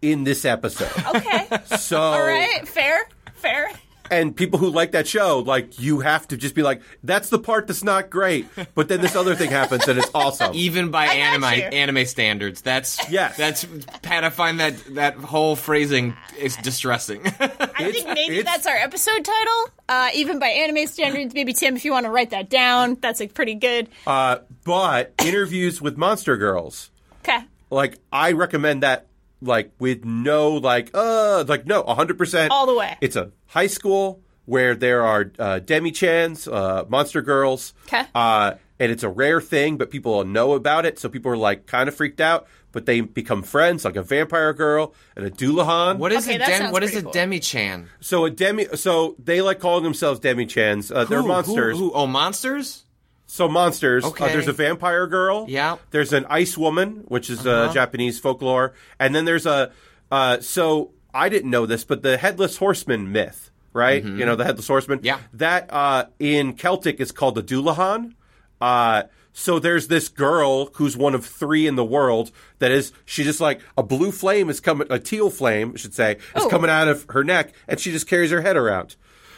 in 0.00 0.24
this 0.24 0.44
episode 0.44 0.90
okay. 1.14 1.48
so 1.78 2.00
All 2.00 2.22
right. 2.26 2.66
Fair. 2.66 3.08
Fair. 3.34 3.70
And 4.10 4.34
people 4.36 4.58
who 4.58 4.70
like 4.70 4.92
that 4.92 5.06
show 5.06 5.38
like 5.40 5.78
you 5.80 6.00
have 6.00 6.26
to 6.28 6.36
just 6.36 6.54
be 6.54 6.62
like 6.62 6.80
that's 7.02 7.28
the 7.30 7.38
part 7.38 7.66
that's 7.66 7.82
not 7.84 8.10
great 8.10 8.46
but 8.74 8.88
then 8.88 9.00
this 9.00 9.14
other 9.16 9.34
thing 9.34 9.50
happens 9.50 9.86
and 9.88 9.98
it's 9.98 10.10
awesome 10.14 10.52
Even 10.54 10.90
by 10.90 11.06
anime 11.06 11.42
you. 11.58 11.62
anime 11.64 12.06
standards, 12.06 12.62
that's 12.62 12.98
Yes. 13.10 13.36
That's 13.36 13.66
Pat. 14.02 14.24
I 14.24 14.30
find 14.30 14.60
that 14.60 14.74
that 14.94 15.14
whole 15.16 15.56
phrasing 15.56 16.14
is 16.38 16.56
distressing. 16.56 17.20
I 17.26 17.30
It's- 17.44 17.92
think 17.92 18.08
maybe 18.08 18.42
that's 18.42 18.66
our 18.66 18.76
episode 18.76 19.24
title. 19.24 19.68
Uh, 19.88 20.10
even 20.14 20.38
by 20.38 20.48
anime 20.48 20.86
standards, 20.86 21.32
maybe 21.34 21.52
Tim, 21.52 21.76
if 21.76 21.84
you 21.84 21.92
want 21.92 22.04
to 22.06 22.10
write 22.10 22.30
that 22.30 22.50
down, 22.50 22.96
that's 23.00 23.20
like 23.20 23.34
pretty 23.34 23.54
good. 23.54 23.88
uh, 24.06 24.38
but 24.64 25.14
interviews 25.24 25.80
with 25.80 25.96
monster 25.96 26.36
girls 26.36 26.90
Okay. 27.24 27.38
like 27.70 27.98
I 28.12 28.32
recommend 28.32 28.82
that 28.82 29.06
like 29.40 29.70
with 29.78 30.04
no 30.04 30.50
like 30.52 30.90
uh 30.94 31.44
like 31.46 31.66
no 31.66 31.82
100% 31.84 32.48
All 32.50 32.66
the 32.66 32.74
way. 32.74 32.96
It's 33.00 33.16
a 33.16 33.30
high 33.46 33.66
school 33.68 34.20
where 34.46 34.74
there 34.74 35.02
are 35.04 35.30
uh, 35.38 35.58
demi 35.58 35.90
chans, 35.92 36.48
uh, 36.48 36.84
monster 36.88 37.22
girls. 37.22 37.74
'Kay. 37.86 38.04
Uh 38.14 38.52
and 38.80 38.92
it's 38.92 39.02
a 39.02 39.08
rare 39.08 39.40
thing, 39.40 39.76
but 39.76 39.90
people 39.90 40.24
know 40.24 40.52
about 40.54 40.86
it, 40.86 40.98
so 41.00 41.08
people 41.08 41.32
are 41.32 41.36
like 41.36 41.66
kind 41.66 41.88
of 41.88 41.94
freaked 41.96 42.20
out. 42.20 42.46
But 42.70 42.84
they 42.86 43.00
become 43.00 43.42
friends, 43.42 43.84
like 43.84 43.96
a 43.96 44.02
vampire 44.02 44.52
girl 44.52 44.94
and 45.16 45.24
a 45.24 45.30
Dullahan. 45.30 45.96
what 45.98 46.12
is 46.12 46.26
Okay, 46.26 46.36
a 46.36 46.38
that 46.38 46.48
dem- 46.48 46.70
what 46.70 46.84
is 46.84 46.94
a 46.94 47.02
cool. 47.02 47.10
demi 47.12 47.40
chan? 47.40 47.88
So 48.00 48.26
a 48.26 48.30
demi, 48.30 48.66
so 48.74 49.16
they 49.18 49.40
like 49.40 49.58
calling 49.58 49.82
themselves 49.84 50.20
demi 50.20 50.44
chans. 50.46 50.92
Uh, 50.92 51.04
they're 51.04 51.22
monsters. 51.22 51.78
Who, 51.78 51.86
who- 51.90 51.94
oh, 51.94 52.06
monsters. 52.06 52.84
So 53.30 53.46
monsters. 53.46 54.04
Uh, 54.04 54.08
Okay. 54.08 54.32
there's 54.32 54.48
a 54.48 54.52
vampire 54.52 55.06
girl. 55.06 55.44
Yeah. 55.48 55.74
Uh-huh. 55.74 55.82
There's 55.90 56.12
an 56.14 56.24
ice 56.30 56.56
woman, 56.56 57.04
which 57.08 57.28
is 57.28 57.46
uh, 57.46 57.70
Japanese 57.72 58.18
folklore, 58.18 58.72
and 58.98 59.14
then 59.14 59.24
there's 59.26 59.46
a. 59.46 59.70
Uh, 60.10 60.40
so 60.40 60.92
I 61.12 61.28
didn't 61.28 61.50
know 61.50 61.66
this, 61.66 61.84
but 61.84 62.02
the 62.02 62.16
headless 62.16 62.56
horseman 62.56 63.12
myth, 63.12 63.50
right? 63.74 64.02
You 64.02 64.24
know 64.24 64.34
the 64.34 64.44
headless 64.44 64.66
horseman. 64.66 64.98
Mm-hmm. 64.98 65.06
Yeah. 65.06 65.18
That 65.34 65.70
uh, 65.70 66.06
in 66.18 66.54
Celtic 66.54 67.00
is 67.00 67.12
called 67.12 67.34
the 67.34 67.42
Dullahan. 67.42 68.14
Uh, 68.60 69.02
so 69.34 69.58
there's 69.60 69.86
this 69.88 70.08
girl 70.08 70.70
who's 70.74 70.96
one 70.96 71.14
of 71.14 71.24
three 71.24 71.66
in 71.66 71.76
the 71.76 71.84
world 71.84 72.32
that 72.58 72.70
is 72.72 72.92
she 73.04 73.22
just 73.24 73.40
like 73.40 73.60
a 73.76 73.82
blue 73.82 74.10
flame 74.10 74.48
is 74.50 74.58
coming 74.58 74.88
a 74.90 74.98
teal 74.98 75.30
flame 75.30 75.72
I 75.74 75.78
should 75.78 75.94
say 75.94 76.16
is 76.34 76.44
Ooh. 76.44 76.48
coming 76.48 76.70
out 76.70 76.88
of 76.88 77.06
her 77.10 77.22
neck 77.22 77.52
and 77.68 77.78
she 77.78 77.92
just 77.92 78.08
carries 78.08 78.32
her 78.32 78.40
head 78.40 78.56
around. 78.56 78.96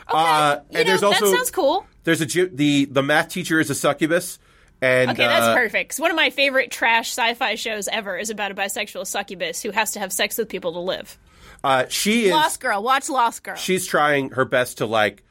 Okay. 0.08 0.16
Uh, 0.16 0.60
and 0.70 0.72
know, 0.72 0.84
there's 0.84 1.02
also 1.02 1.26
that 1.26 1.36
sounds 1.36 1.50
cool. 1.50 1.86
There's 2.04 2.20
a 2.20 2.26
the 2.46 2.86
the 2.86 3.02
math 3.02 3.28
teacher 3.28 3.60
is 3.60 3.70
a 3.70 3.74
succubus, 3.74 4.38
and 4.80 5.10
Okay, 5.10 5.26
that's 5.26 5.46
uh, 5.46 5.54
perfect. 5.54 5.98
one 5.98 6.10
of 6.10 6.16
my 6.16 6.30
favorite 6.30 6.70
trash 6.70 7.10
sci-fi 7.10 7.54
shows 7.54 7.88
ever 7.88 8.16
is 8.16 8.30
about 8.30 8.50
a 8.50 8.54
bisexual 8.54 9.06
succubus 9.06 9.62
who 9.62 9.70
has 9.70 9.92
to 9.92 9.98
have 10.00 10.12
sex 10.12 10.38
with 10.38 10.48
people 10.48 10.72
to 10.72 10.80
live. 10.80 11.18
Uh, 11.62 11.84
she 11.88 12.26
is 12.26 12.32
Lost 12.32 12.60
Girl. 12.60 12.82
Watch 12.82 13.08
Lost 13.10 13.42
Girl. 13.42 13.56
she's 13.56 13.86
trying 13.86 14.30
her 14.30 14.44
best 14.44 14.78
to 14.78 14.86
like 14.86 15.22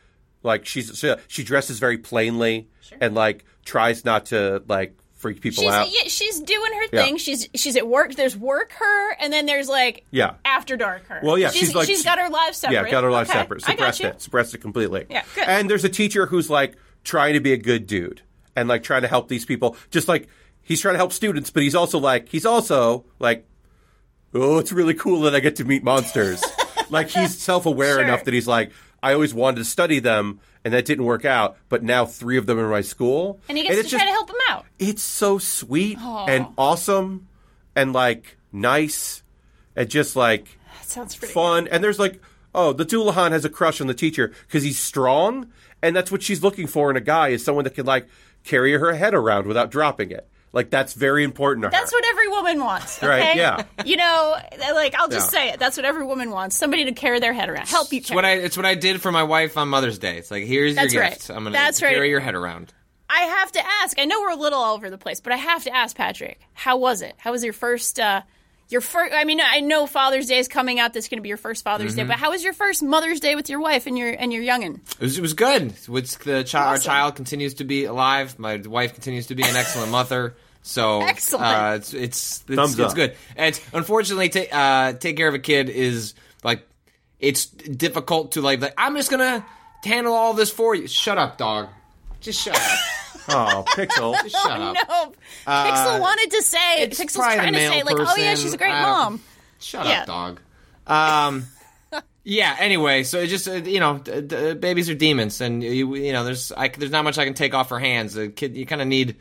like 0.44 0.66
she's 0.66 0.98
she, 0.98 1.16
she 1.28 1.44
dresses 1.44 1.80
very 1.80 1.98
plainly 1.98 2.68
and 3.02 3.16
like 3.16 3.46
tries 3.66 4.06
not 4.06 4.28
to 4.28 4.64
like 4.68 4.96
freak 5.20 5.42
people 5.42 5.64
She's 5.64 5.72
out. 5.72 5.88
yeah, 5.92 6.08
she's 6.08 6.40
doing 6.40 6.74
her 6.74 6.84
Yeah. 6.92 7.04
thing. 7.04 7.18
She's 7.18 7.48
she's 7.54 7.76
at 7.76 7.88
work. 7.88 8.16
There's 8.16 8.36
work 8.36 8.72
her, 8.74 9.12
and 9.20 9.32
then 9.32 9.46
there's 9.46 9.68
like 9.70 10.06
Yeah. 10.12 10.34
after 10.46 10.76
dark 10.78 11.06
her. 11.08 11.20
Well, 11.24 11.38
yeah, 11.38 11.50
she's, 11.52 11.60
she's 11.68 11.76
like 11.76 11.88
she's 11.88 12.04
got 12.04 12.18
her 12.20 12.30
life 12.30 12.56
separate. 12.56 12.86
Yeah, 12.86 12.90
got 12.90 13.04
her 13.04 13.12
life 13.12 13.30
Okay, 13.30 13.40
separate. 13.40 13.62
Suppressed 13.64 14.02
it. 14.02 14.22
Suppressed 14.22 14.56
it 14.56 14.60
completely. 14.60 15.06
Yeah, 15.10 15.24
good. 15.36 15.44
And 15.48 15.70
there's 15.70 15.84
a 15.84 15.90
teacher 15.90 16.26
who's 16.26 16.50
like 16.50 16.76
trying 17.04 17.34
to 17.36 17.40
be 17.40 17.54
a 17.54 17.58
good 17.58 17.86
dude 17.86 18.22
and 18.56 18.68
like 18.70 18.82
trying 18.84 19.02
to 19.04 19.08
help 19.08 19.28
these 19.28 19.46
people. 19.46 19.76
Just 19.92 20.08
like 20.08 20.28
he's 20.62 20.80
trying 20.82 20.94
to 20.96 21.00
help 21.00 21.12
students, 21.14 21.50
but 21.52 21.64
he's 21.64 21.76
also 21.76 22.00
like 22.00 22.30
he's 22.30 22.46
also 22.46 23.06
like, 23.20 23.46
oh, 24.34 24.58
it's 24.58 24.72
really 24.72 24.94
cool 24.94 25.22
that 25.22 25.36
I 25.36 25.40
get 25.40 25.56
to 25.58 25.66
meet 25.66 25.84
monsters. 25.84 26.42
like 26.90 27.10
he's 27.10 27.38
self 27.38 27.66
aware 27.66 27.96
Sure. 27.96 28.04
enough 28.04 28.24
that 28.24 28.34
he's 28.34 28.48
like, 28.48 28.72
I 29.02 29.14
always 29.14 29.34
wanted 29.34 29.58
to 29.58 29.66
study 29.66 30.00
them. 30.00 30.40
And 30.66 30.74
that 30.74 30.84
didn't 30.84 31.06
work 31.06 31.24
out, 31.24 31.56
but 31.70 31.84
now 31.84 32.06
three 32.06 32.38
of 32.38 32.46
them 32.46 32.60
are 32.60 32.66
in 32.66 32.70
my 32.70 32.82
school, 32.82 33.40
And 33.48 33.58
he 33.58 33.64
gets 33.64 33.76
to 33.76 33.80
it's 33.80 33.90
try 33.92 34.04
to 34.04 34.12
help 34.12 34.30
him 34.30 34.36
out. 34.50 34.66
it's 34.78 35.02
so 35.02 35.38
sweet 35.38 35.98
and 35.98 36.48
awesome 36.58 37.28
and 37.78 37.94
like 37.94 38.36
nice 38.52 39.24
and 39.74 39.88
just 39.90 40.18
like 40.18 40.58
That 40.78 40.86
sounds 40.86 41.16
pretty 41.16 41.34
fun. 41.34 41.70
And 41.70 41.82
there's 41.82 41.98
like, 41.98 42.22
oh, 42.54 42.74
the 42.74 42.86
Dullahan 42.86 43.32
has 43.32 43.46
a 43.46 43.50
crush 43.50 43.80
on 43.80 43.88
the 43.88 43.94
teacher 43.94 44.34
because 44.48 44.64
he's 44.64 44.78
strong, 44.78 45.48
and 45.82 45.96
that's 45.96 46.12
what 46.12 46.22
she's 46.22 46.44
looking 46.44 46.68
for 46.68 46.92
in 46.92 46.98
a 46.98 47.02
guy 47.02 47.30
is 47.30 47.44
someone 47.44 47.64
that 47.64 47.74
can 47.76 47.86
like 47.86 48.10
carry 48.44 48.74
her 48.74 48.94
head 48.96 49.14
around 49.14 49.48
without 49.48 49.72
dropping 49.72 50.12
it. 50.12 50.28
Like 50.52 50.70
that's 50.72 50.94
very 50.94 51.24
important 51.24 51.64
to 51.64 51.70
That's 51.70 51.92
her. 51.92 51.98
what 51.98 52.06
every 52.08 52.28
woman 52.28 52.60
wants. 52.64 52.98
Okay? 53.04 53.08
Right, 53.08 53.36
yeah. 53.36 53.64
You 53.86 53.98
know, 53.98 54.36
like 54.74 54.96
I'll 54.96 55.08
just 55.08 55.32
Yeah. 55.34 55.40
say 55.40 55.50
it. 55.52 55.60
That's 55.60 55.78
what 55.78 55.86
every 55.86 56.06
woman 56.06 56.32
wants. 56.32 56.56
Somebody 56.56 56.86
to 56.86 56.92
carry 56.92 57.20
their 57.20 57.34
head 57.34 57.50
around, 57.50 57.68
help 57.68 57.92
you 57.94 58.00
It's 58.00 58.10
what 58.12 58.26
I 58.26 58.32
it's 58.34 58.58
what 58.58 58.66
I 58.66 58.76
did 58.76 59.02
for 59.02 59.12
my 59.12 59.24
wife 59.24 59.58
on 59.58 59.68
Mother's 59.70 60.00
Day. 60.00 60.18
It's 60.18 60.32
like 60.32 60.46
here's 60.46 60.76
That's 60.76 60.94
your 60.94 61.04
right. 61.04 61.14
gift. 61.14 61.30
I'm 61.30 61.44
gonna 61.44 61.52
That's 61.52 61.82
right. 61.82 61.94
carry 61.94 62.10
your 62.10 62.20
head 62.20 62.34
around. 62.36 62.74
I 63.12 63.22
have 63.22 63.52
to 63.54 63.66
ask. 63.84 64.00
I 64.00 64.06
know 64.06 64.22
we're 64.22 64.32
a 64.32 64.36
little 64.36 64.60
all 64.60 64.76
over 64.76 64.90
the 64.90 64.98
place, 64.98 65.20
but 65.20 65.34
I 65.34 65.38
have 65.38 65.64
to 65.66 65.76
ask 65.76 65.96
Patrick. 65.96 66.40
How 66.54 66.78
was 66.78 67.02
it? 67.02 67.16
How 67.18 67.32
was 67.32 67.44
your 67.44 67.54
first? 67.54 68.00
uh 68.00 68.22
Your 68.70 68.82
first. 68.82 69.14
I 69.16 69.24
mean, 69.24 69.40
I 69.42 69.62
know 69.62 69.88
Father's 69.88 70.28
Day 70.28 70.38
is 70.38 70.48
coming 70.48 70.80
up. 70.80 70.94
This 70.94 71.06
is 71.06 71.10
going 71.10 71.18
to 71.18 71.24
be 71.24 71.30
your 71.30 71.38
first 71.38 71.64
Father's 71.64 71.92
Mm-hmm. 71.94 72.02
Day. 72.02 72.08
But 72.08 72.18
how 72.18 72.30
was 72.30 72.44
your 72.44 72.54
first 72.54 72.84
Mother's 72.84 73.20
Day 73.20 73.36
with 73.36 73.50
your 73.50 73.60
wife 73.60 73.88
and 73.88 73.98
your 73.98 74.10
and 74.12 74.32
your 74.32 74.44
youngin? 74.44 74.76
It 75.00 75.00
was, 75.02 75.18
it 75.18 75.22
was 75.22 75.34
good. 75.34 75.74
It's 75.90 76.18
the 76.18 76.48
chi- 76.50 76.64
our 76.64 76.78
child 76.78 77.16
continues 77.16 77.56
to 77.56 77.64
be 77.64 77.86
alive. 77.86 78.38
My 78.38 78.58
wife 78.58 78.94
continues 78.94 79.28
to 79.28 79.36
be 79.36 79.42
an 79.44 79.56
excellent 79.56 79.92
mother. 79.92 80.36
So 80.62 81.02
Excellent. 81.02 81.46
Uh, 81.46 81.74
it's 81.78 81.94
it's 81.94 82.44
it's, 82.48 82.78
it's 82.78 82.94
good. 82.94 83.16
And 83.36 83.60
unfortunately, 83.74 84.30
ta- 84.30 84.56
uh, 84.56 84.94
take 84.94 85.18
care 85.18 85.28
of 85.28 85.34
a 85.34 85.40
kid 85.40 85.70
is 85.70 86.14
like 86.44 86.68
it's 87.20 87.46
difficult 87.48 88.34
to 88.34 88.42
like. 88.42 88.62
like 88.62 88.74
I'm 88.78 88.96
just 88.96 89.10
gonna 89.10 89.44
handle 89.84 90.14
all 90.14 90.34
this 90.36 90.52
for 90.52 90.76
you. 90.76 90.88
Shut 90.88 91.18
up, 91.18 91.38
dog. 91.40 91.70
Just 92.22 92.42
shut 92.44 92.56
up. 92.56 92.80
Oh, 93.32 93.64
Pixel. 93.68 94.16
Shut 94.30 94.62
up. 94.62 94.76
No, 94.90 95.14
Pixel 95.48 96.00
wanted 96.00 96.32
to 96.32 96.42
say. 96.44 96.84
it's 96.84 97.00
Pixel's 97.00 97.16
probably 97.18 97.36
trying 97.38 97.54
the 97.54 97.60
to 97.60 97.66
say 97.66 97.76
male 97.84 97.86
like, 97.86 97.96
oh 98.00 98.16
yeah, 98.16 98.30
person. 98.32 98.44
she's 98.44 98.54
a 98.54 98.58
great 98.58 98.72
I 98.72 98.82
don't- 98.82 98.90
mom. 99.14 99.22
Shut 99.60 99.86
Yeah. 99.86 100.02
up, 100.02 100.08
dog. 100.08 100.42
Um, 100.88 101.46
yeah. 102.24 102.56
Anyway, 102.60 103.04
so 103.04 103.20
it 103.20 103.28
just 103.28 103.48
uh, 103.48 103.54
you 103.54 103.80
know, 103.80 103.98
d- 104.00 104.22
d- 104.22 104.54
babies 104.54 104.90
are 104.90 104.96
demons, 104.96 105.42
and 105.42 105.62
you 105.64 105.96
you 105.96 106.14
know, 106.14 106.24
there's 106.24 106.52
I, 106.52 106.70
there's 106.70 106.92
not 106.92 107.04
much 107.04 107.18
I 107.18 107.26
can 107.26 107.34
take 107.34 107.54
off 107.54 107.70
her 107.70 107.80
hands. 107.80 108.16
A 108.18 108.30
kid, 108.30 108.56
you 108.56 108.66
kind 108.66 108.82
of 108.82 108.88
need 108.88 109.18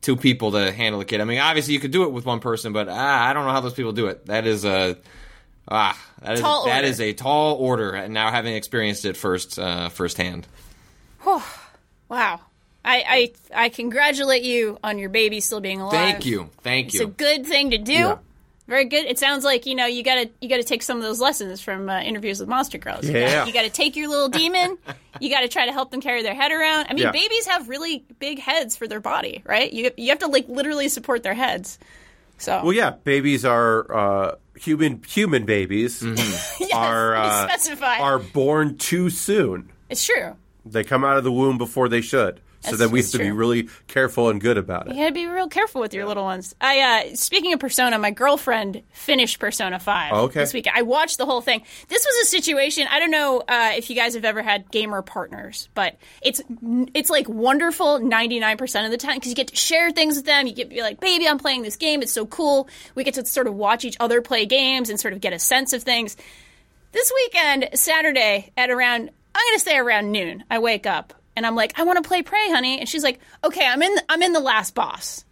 two 0.00 0.16
people 0.16 0.52
to 0.52 0.72
handle 0.72 1.00
a 1.00 1.04
kid. 1.04 1.20
I 1.20 1.24
mean, 1.24 1.38
obviously 1.38 1.74
you 1.74 1.80
could 1.80 1.90
do 1.92 2.02
it 2.04 2.12
with 2.12 2.24
one 2.26 2.40
person, 2.40 2.72
but 2.72 2.88
ah, 2.88 3.24
I 3.28 3.32
don't 3.34 3.44
know 3.44 3.52
how 3.52 3.60
those 3.60 3.74
people 3.74 3.92
do 3.92 4.06
it. 4.06 4.26
That 4.26 4.46
is 4.46 4.64
a 4.64 4.96
ah, 5.68 5.96
that 6.22 6.34
is 6.34 6.40
Tall 6.40 6.64
that 6.66 6.76
order. 6.78 6.88
is 6.88 7.00
a 7.00 7.12
tall 7.12 7.56
order. 7.56 7.90
And 7.92 8.14
now 8.14 8.30
having 8.30 8.54
experienced 8.54 9.04
it 9.04 9.16
first 9.16 9.58
uh, 9.58 9.88
firsthand. 9.90 10.46
Wow. 12.08 12.40
I, 12.84 13.32
I 13.54 13.64
I 13.64 13.68
congratulate 13.68 14.42
you 14.42 14.78
on 14.82 14.98
your 14.98 15.08
baby 15.08 15.40
still 15.40 15.60
being 15.60 15.80
alive. 15.80 15.92
Thank 15.92 16.26
you, 16.26 16.50
thank 16.62 16.86
It's 16.88 16.94
you. 16.94 17.02
It's 17.02 17.10
a 17.10 17.12
good 17.12 17.46
thing 17.46 17.70
to 17.70 17.78
do. 17.78 17.92
Yeah. 17.92 18.16
Very 18.68 18.84
good. 18.86 19.04
It 19.06 19.18
sounds 19.18 19.44
like 19.44 19.66
you 19.66 19.74
know 19.74 19.86
you 19.86 20.02
gotta 20.02 20.30
you 20.40 20.48
gotta 20.48 20.62
take 20.64 20.82
some 20.82 20.96
of 20.96 21.02
those 21.02 21.20
lessons 21.20 21.60
from 21.60 21.88
uh, 21.90 22.00
interviews 22.00 22.40
with 22.40 22.48
monster 22.48 22.78
girls. 22.78 23.04
You 23.06 23.12
Yeah. 23.18 23.30
gotta, 23.34 23.46
you 23.48 23.52
gotta 23.54 23.70
take 23.70 23.96
your 23.96 24.08
little 24.08 24.28
demon. 24.28 24.78
you 25.20 25.30
gotta 25.30 25.48
try 25.48 25.66
to 25.66 25.72
help 25.72 25.90
them 25.90 26.00
carry 26.00 26.22
their 26.22 26.34
head 26.34 26.52
around. 26.52 26.86
I 26.88 26.94
mean, 26.94 27.02
Yeah. 27.04 27.10
babies 27.12 27.46
have 27.46 27.68
really 27.68 28.04
big 28.18 28.38
heads 28.38 28.76
for 28.76 28.86
their 28.88 29.00
body, 29.00 29.42
right? 29.44 29.70
You 29.72 29.90
you 29.96 30.08
have 30.10 30.20
to 30.20 30.28
like 30.28 30.48
literally 30.48 30.88
support 30.88 31.22
their 31.22 31.34
heads. 31.34 31.78
So 32.38 32.62
Well, 32.64 32.72
yeah, 32.72 32.90
babies 32.90 33.44
are 33.44 33.94
uh, 33.94 34.34
human. 34.56 35.02
Human 35.08 35.44
babies 35.44 36.00
Mm-hmm. 36.02 36.64
are 36.76 37.12
let 37.46 37.82
uh, 37.82 37.84
are 38.00 38.18
born 38.20 38.78
too 38.78 39.10
soon. 39.10 39.70
it's 39.90 40.04
true. 40.06 40.36
They 40.64 40.84
come 40.84 41.04
out 41.04 41.16
of 41.16 41.24
the 41.24 41.32
womb 41.32 41.58
before 41.58 41.88
they 41.88 42.00
should. 42.00 42.40
So 42.62 42.76
then 42.76 42.90
we 42.90 43.00
have 43.00 43.10
to 43.10 43.18
be 43.18 43.30
really 43.30 43.68
careful 43.88 44.28
and 44.30 44.40
good 44.40 44.56
about 44.56 44.86
it. 44.86 44.94
You 44.94 45.00
gotta 45.02 45.12
be 45.12 45.26
real 45.26 45.48
careful 45.48 45.80
with 45.80 45.92
your 45.94 46.06
little 46.06 46.24
ones. 46.24 46.54
I 46.60 46.80
uh 47.12 47.16
speaking 47.16 47.52
of 47.52 47.60
Persona, 47.60 47.98
my 47.98 48.10
girlfriend 48.12 48.82
finished 48.92 49.38
Persona 49.40 49.78
Five 49.80 50.12
Oh, 50.12 50.22
okay. 50.24 50.40
this 50.40 50.54
week. 50.54 50.66
I 50.72 50.82
watched 50.82 51.18
the 51.18 51.26
whole 51.26 51.40
thing. 51.40 51.62
This 51.88 52.04
was 52.04 52.26
a 52.26 52.30
situation. 52.30 52.86
I 52.90 52.98
don't 53.00 53.10
know 53.10 53.40
uh, 53.48 53.72
if 53.74 53.90
you 53.90 53.96
guys 53.96 54.14
have 54.14 54.24
ever 54.24 54.42
had 54.42 54.70
gamer 54.70 55.02
partners, 55.02 55.68
but 55.74 55.96
it's 56.22 56.40
it's 56.94 57.10
like 57.10 57.28
wonderful 57.28 57.98
ninety 57.98 58.38
nine 58.38 58.56
percent 58.56 58.84
of 58.86 58.90
the 58.92 58.98
time 58.98 59.16
because 59.16 59.30
you 59.30 59.34
get 59.36 59.48
to 59.48 59.56
share 59.56 59.90
things 59.90 60.16
with 60.16 60.24
them. 60.26 60.46
You 60.46 60.54
get 60.54 60.70
you're 60.70 60.84
like, 60.84 61.00
baby, 61.00 61.26
I'm 61.28 61.38
playing 61.38 61.62
this 61.62 61.76
game. 61.76 62.02
It's 62.02 62.12
so 62.12 62.26
cool. 62.26 62.68
We 62.94 63.04
get 63.04 63.14
to 63.14 63.26
sort 63.26 63.46
of 63.48 63.54
watch 63.54 63.84
each 63.84 63.96
other 63.98 64.22
play 64.22 64.46
games 64.46 64.88
and 64.88 65.00
sort 65.00 65.14
of 65.14 65.20
get 65.20 65.32
a 65.32 65.38
sense 65.38 65.72
of 65.72 65.82
things. 65.82 66.16
this 66.92 67.10
weekend, 67.24 67.70
Saturday 67.74 68.52
at 68.56 68.70
around 68.70 69.10
I'm 69.34 69.46
gonna 69.48 69.58
say 69.58 69.76
around 69.78 70.12
noon, 70.12 70.44
I 70.50 70.58
wake 70.58 70.86
up 70.86 71.14
and 71.36 71.46
I'm 71.46 71.54
like, 71.54 71.78
I 71.78 71.84
want 71.84 72.02
to 72.02 72.08
play 72.08 72.22
Prey, 72.22 72.50
honey, 72.50 72.78
and 72.78 72.88
she's 72.88 73.02
like, 73.02 73.20
Okay, 73.44 73.66
I'm 73.66 73.82
in 73.82 73.96
I'm 74.08 74.22
in 74.22 74.32
the 74.32 74.40
last 74.40 74.74
boss. 74.74 75.24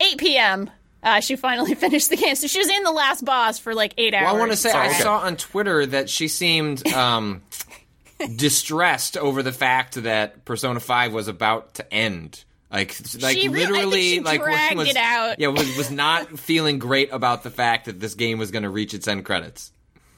8 0.00 0.18
p.m. 0.18 0.70
Uh, 1.02 1.20
she 1.20 1.36
finally 1.36 1.74
finished 1.76 2.10
the 2.10 2.16
game, 2.16 2.34
so 2.34 2.46
she 2.46 2.58
was 2.58 2.68
in 2.68 2.82
the 2.82 2.92
last 2.92 3.24
boss 3.24 3.58
for 3.58 3.74
like 3.74 3.94
eight 3.98 4.14
hours. 4.14 4.26
Well, 4.26 4.36
I 4.36 4.38
want 4.38 4.50
to 4.50 4.56
say 4.56 4.70
I 4.72 4.88
okay. 4.88 5.00
saw 5.00 5.18
on 5.18 5.36
Twitter 5.36 5.86
that 5.86 6.10
she 6.10 6.28
seemed 6.28 6.86
um, 6.88 7.42
distressed 8.36 9.16
over 9.16 9.42
the 9.42 9.52
fact 9.52 9.94
that 10.02 10.44
Persona 10.44 10.80
Five 10.80 11.12
was 11.12 11.28
about 11.28 11.74
to 11.74 11.92
end. 11.92 12.44
Like, 12.70 12.94
like 13.20 13.38
She 13.38 13.48
really- 13.48 13.62
I 13.62 13.66
think 13.66 13.76
literally, 13.76 14.02
she 14.02 14.20
like 14.20 14.42
dragged 14.42 14.76
was, 14.76 14.88
it 14.88 14.96
out. 14.96 15.40
Yeah, 15.40 15.48
was, 15.48 15.76
was 15.76 15.90
not 15.90 16.38
feeling 16.38 16.78
great 16.78 17.10
about 17.12 17.42
the 17.42 17.50
fact 17.50 17.86
that 17.86 17.98
this 17.98 18.14
game 18.14 18.38
was 18.38 18.50
going 18.50 18.64
to 18.64 18.70
reach 18.70 18.92
its 18.92 19.08
end 19.08 19.24
credits. 19.24 19.72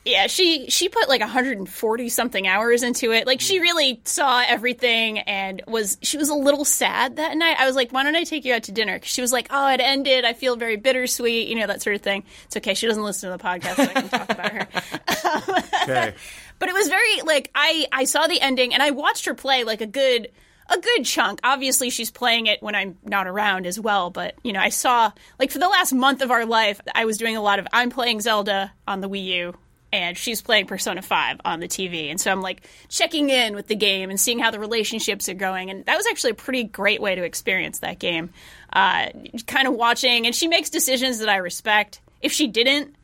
Yeah, 0.05 0.29
she 0.29 0.71
she 0.71 0.89
put 0.89 1.11
like 1.11 1.21
140 1.21 2.09
something 2.09 2.47
hours 2.47 2.83
into 2.83 3.13
it. 3.13 3.27
Like 3.27 3.41
she 3.41 3.59
mm. 3.59 3.63
really 3.63 4.01
saw 4.05 4.43
everything 4.47 5.19
and 5.21 5.63
was 5.67 5.99
she 6.01 6.17
was 6.17 6.31
a 6.31 6.35
little 6.35 6.65
sad 6.65 7.17
that 7.17 7.37
night. 7.37 7.57
I 7.59 7.67
was 7.67 7.77
like, 7.77 7.93
"Why 7.93 8.03
don't 8.03 8.17
I 8.17 8.25
take 8.25 8.47
you 8.47 8.55
out 8.55 8.63
to 8.65 8.73
dinner?" 8.73 8.99
'Cause 8.99 9.11
she 9.11 9.21
was 9.21 9.31
like, 9.31 9.49
"Oh, 9.51 9.69
it 9.69 9.81
ended. 9.81 10.25
I 10.25 10.33
feel 10.33 10.57
very 10.57 10.77
bittersweet." 10.77 11.49
You 11.49 11.57
know 11.57 11.67
that 11.67 11.83
sort 11.83 11.97
of 11.97 12.03
thing. 12.03 12.25
It's 12.47 12.57
okay. 12.57 12.73
She 12.73 12.87
doesn't 12.87 13.03
listen 13.03 13.31
to 13.31 13.37
the 13.37 13.43
podcast, 13.45 13.77
so 13.77 13.83
I 13.83 13.87
can 13.87 14.09
talk 14.09 14.31
about 14.31 14.53
her. 14.53 14.69
Okay. 15.83 16.15
But 16.59 16.69
it 16.69 16.75
was 16.75 16.89
very 16.89 17.23
like 17.23 17.51
I 17.55 17.87
I 17.93 18.05
saw 18.05 18.27
the 18.27 18.41
ending 18.41 18.75
and 18.75 18.83
I 18.83 18.91
watched 18.91 19.25
her 19.27 19.35
play 19.35 19.65
like 19.65 19.81
a 19.81 19.87
good 19.87 20.31
a 20.69 20.79
good 20.79 21.05
chunk. 21.05 21.41
Obviously, 21.43 21.91
she's 21.91 22.11
playing 22.11 22.47
it 22.47 22.63
when 22.63 22.75
I'm 22.75 22.97
not 23.03 23.27
around 23.27 23.67
as 23.67 23.79
well. 23.79 24.11
But 24.11 24.35
you 24.43 24.53
know, 24.53 24.61
I 24.61 24.69
saw 24.69 25.13
like 25.39 25.51
for 25.51 25.59
the 25.59 25.69
last 25.69 25.93
month 25.93 26.23
of 26.23 26.31
our 26.31 26.47
life, 26.47 26.81
I 26.95 27.05
was 27.05 27.17
doing 27.19 27.37
a 27.37 27.43
lot 27.43 27.59
of 27.59 27.67
I'm 27.73 27.91
playing 27.91 28.21
Zelda 28.21 28.73
on 28.87 29.01
the 29.01 29.09
Wii 29.09 29.25
U. 29.25 29.55
And 29.93 30.17
she's 30.17 30.41
playing 30.41 30.67
Persona 30.67 31.03
5 31.03 31.41
on 31.45 31.59
the 31.59 31.67
TV. 31.67 32.11
And 32.11 32.21
so 32.21 32.31
I'm 32.31 32.43
like 32.43 32.63
checking 32.89 33.29
in 33.29 33.57
with 33.57 33.67
the 33.67 33.75
game 33.75 34.09
and 34.11 34.21
seeing 34.21 34.39
how 34.39 34.53
the 34.53 34.61
relationships 34.61 35.29
are 35.29 35.35
going. 35.35 35.69
And 35.71 35.85
that 35.87 35.97
was 35.97 36.07
actually 36.07 36.31
a 36.31 36.35
pretty 36.35 36.63
great 36.65 37.01
way 37.03 37.17
to 37.17 37.25
experience 37.25 37.81
that 37.81 37.99
game. 37.99 38.31
Uh, 38.73 39.07
kind 39.49 39.67
of 39.67 39.75
watching, 39.75 40.27
and 40.27 40.35
she 40.35 40.47
makes 40.47 40.71
decisions 40.71 41.19
that 41.19 41.29
I 41.29 41.37
respect. 41.39 42.01
If 42.21 42.31
she 42.33 42.47
didn't, 42.47 42.95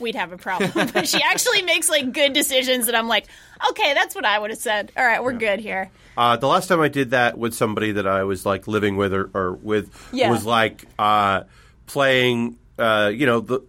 we'd 0.00 0.16
have 0.16 0.32
a 0.32 0.36
problem. 0.36 0.72
but 0.92 1.06
she 1.06 1.22
actually 1.22 1.62
makes 1.62 1.88
like 1.88 2.12
good 2.12 2.32
decisions 2.32 2.86
that 2.86 2.96
I'm 2.96 3.06
like, 3.06 3.26
okay, 3.70 3.94
that's 3.94 4.16
what 4.16 4.24
I 4.24 4.36
would 4.36 4.50
have 4.50 4.58
said. 4.58 4.90
All 4.96 5.04
right, 5.04 5.22
we're 5.22 5.34
good 5.34 5.60
here. 5.60 5.90
Uh, 6.16 6.36
the 6.36 6.48
last 6.48 6.66
time 6.66 6.80
I 6.80 6.88
did 6.88 7.10
that 7.10 7.38
with 7.38 7.54
somebody 7.54 7.92
that 7.92 8.06
I 8.06 8.24
was 8.24 8.44
like 8.44 8.66
living 8.66 8.96
with 8.96 9.14
or, 9.14 9.30
or 9.32 9.52
with 9.52 9.90
Yeah. 10.12 10.30
was 10.30 10.44
like 10.44 10.84
uh, 10.98 11.44
playing, 11.86 12.58
uh, 12.78 13.12
you 13.14 13.26
know, 13.26 13.40
the 13.40 13.60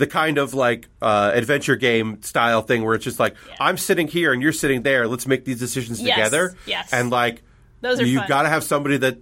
the 0.00 0.06
kind 0.06 0.38
of 0.38 0.54
like 0.54 0.88
uh, 1.00 1.30
adventure 1.34 1.76
game 1.76 2.20
style 2.22 2.62
thing 2.62 2.82
where 2.84 2.94
it's 2.94 3.04
just 3.04 3.20
like 3.20 3.36
I'm 3.60 3.76
sitting 3.76 4.08
here 4.08 4.32
and 4.32 4.42
you're 4.42 4.52
sitting 4.52 4.82
there. 4.82 5.06
Let's 5.06 5.26
make 5.26 5.44
these 5.44 5.58
decisions 5.60 6.00
Yes, 6.00 6.16
together. 6.16 6.56
yes. 6.66 6.92
And 6.92 7.10
like 7.10 7.42
Those 7.82 8.00
are 8.00 8.06
you've 8.06 8.26
got 8.26 8.42
to 8.42 8.48
have 8.48 8.64
somebody 8.64 8.96
that 8.96 9.18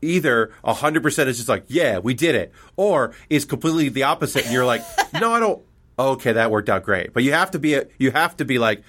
either 0.00 0.52
100% 0.64 1.26
is 1.26 1.36
just 1.36 1.48
like, 1.48 1.64
yeah, 1.66 1.98
we 1.98 2.14
did 2.14 2.36
it, 2.36 2.52
or 2.76 3.12
is 3.28 3.44
completely 3.44 3.88
the 3.88 4.04
opposite 4.04 4.44
and 4.44 4.52
you're 4.54 4.64
like, 4.64 4.82
no, 5.12 5.32
I 5.32 5.40
don't. 5.40 5.62
Okay, 5.98 6.32
that 6.32 6.52
worked 6.52 6.68
out 6.68 6.84
great. 6.84 7.12
But 7.12 7.24
you 7.24 7.32
have 7.32 7.50
to 7.50 7.58
be 7.58 7.74
a, 7.74 7.86
you 7.98 8.12
have 8.12 8.36
to 8.36 8.44
be 8.44 8.58
like, 8.60 8.82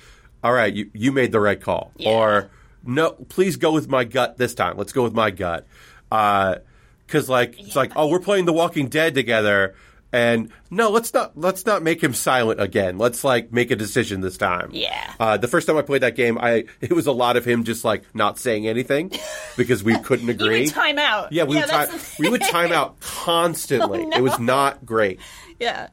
all 0.44 0.54
right, 0.54 0.72
you, 0.72 0.92
you 0.94 1.12
made 1.12 1.32
the 1.32 1.40
right 1.40 1.60
call. 1.60 1.92
Or 2.06 2.52
no, 2.84 3.12
please 3.14 3.56
go 3.56 3.72
with 3.72 3.90
my 3.90 4.04
gut 4.04 4.38
this 4.38 4.54
time. 4.54 4.78
Let's 4.78 4.94
go 4.94 5.02
with 5.04 5.14
my 5.14 5.32
gut. 5.32 5.66
Because 6.10 7.28
like 7.28 7.60
it's 7.60 7.76
like, 7.76 7.94
oh, 7.96 8.08
we're 8.08 8.20
playing 8.20 8.46
The 8.46 8.54
Walking 8.54 8.88
Dead 8.90 9.16
together, 9.16 9.74
and 10.12 10.52
no, 10.72 10.90
let's 10.90 11.14
not 11.14 11.38
let's 11.38 11.66
not 11.66 11.84
make 11.84 12.02
him 12.04 12.14
silent 12.14 12.60
again. 12.62 12.98
Let's 12.98 13.24
like 13.24 13.52
make 13.52 13.72
a 13.72 13.76
decision 13.76 14.22
this 14.22 14.38
time. 14.38 14.70
Yeah. 14.74 15.14
Uh, 15.20 15.38
the 15.38 15.48
first 15.48 15.68
time 15.68 15.78
I 15.78 15.82
played 15.84 16.02
that 16.02 16.16
game, 16.16 16.38
I 16.40 16.66
it 16.82 16.92
was 16.94 17.08
a 17.08 17.12
lot 17.12 17.38
of 17.38 17.46
him 17.46 17.64
just 17.64 17.84
like 17.86 18.04
not 18.16 18.40
saying 18.40 18.68
anything 18.68 19.12
because 19.58 19.84
we 19.84 19.98
couldn't 20.00 20.30
agree. 20.30 20.62
would 20.66 20.70
time 20.74 20.98
out. 20.98 21.32
yeah, 21.32 21.44
we 21.44 21.56
would 21.58 21.66
time, 21.68 21.88
the 21.90 22.16
we 22.20 22.30
would 22.30 22.42
time 22.42 22.72
out 22.72 23.00
constantly. 23.00 24.04
Oh, 24.12 24.18
It 24.18 24.22
was 24.22 24.40
not 24.40 24.86
great. 24.86 25.20
Yeah. 25.60 25.90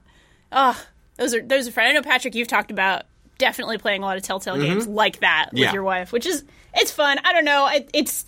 Oh, 0.53 0.81
those 1.17 1.35
are 1.35 1.43
those 1.43 1.69
are 1.69 1.73
fun. 1.73 1.85
I 1.85 1.93
know 1.93 2.03
Patrick, 2.03 2.35
you've 2.35 2.49
talked 2.49 2.71
about 2.71 3.03
definitely 3.39 3.77
playing 3.79 4.03
a 4.03 4.07
lot 4.07 4.17
of 4.17 4.23
Telltale 4.23 4.57
games 4.57 4.87
like 4.87 5.21
that 5.21 5.51
with 5.53 5.61
Yeah. 5.61 5.73
your 5.73 5.83
wife, 5.83 6.13
which 6.13 6.25
is 6.25 6.45
it's 6.75 6.91
fun. 6.91 7.19
I 7.25 7.33
don't 7.35 7.45
know. 7.45 7.69
It, 7.69 7.91
it's 7.93 8.25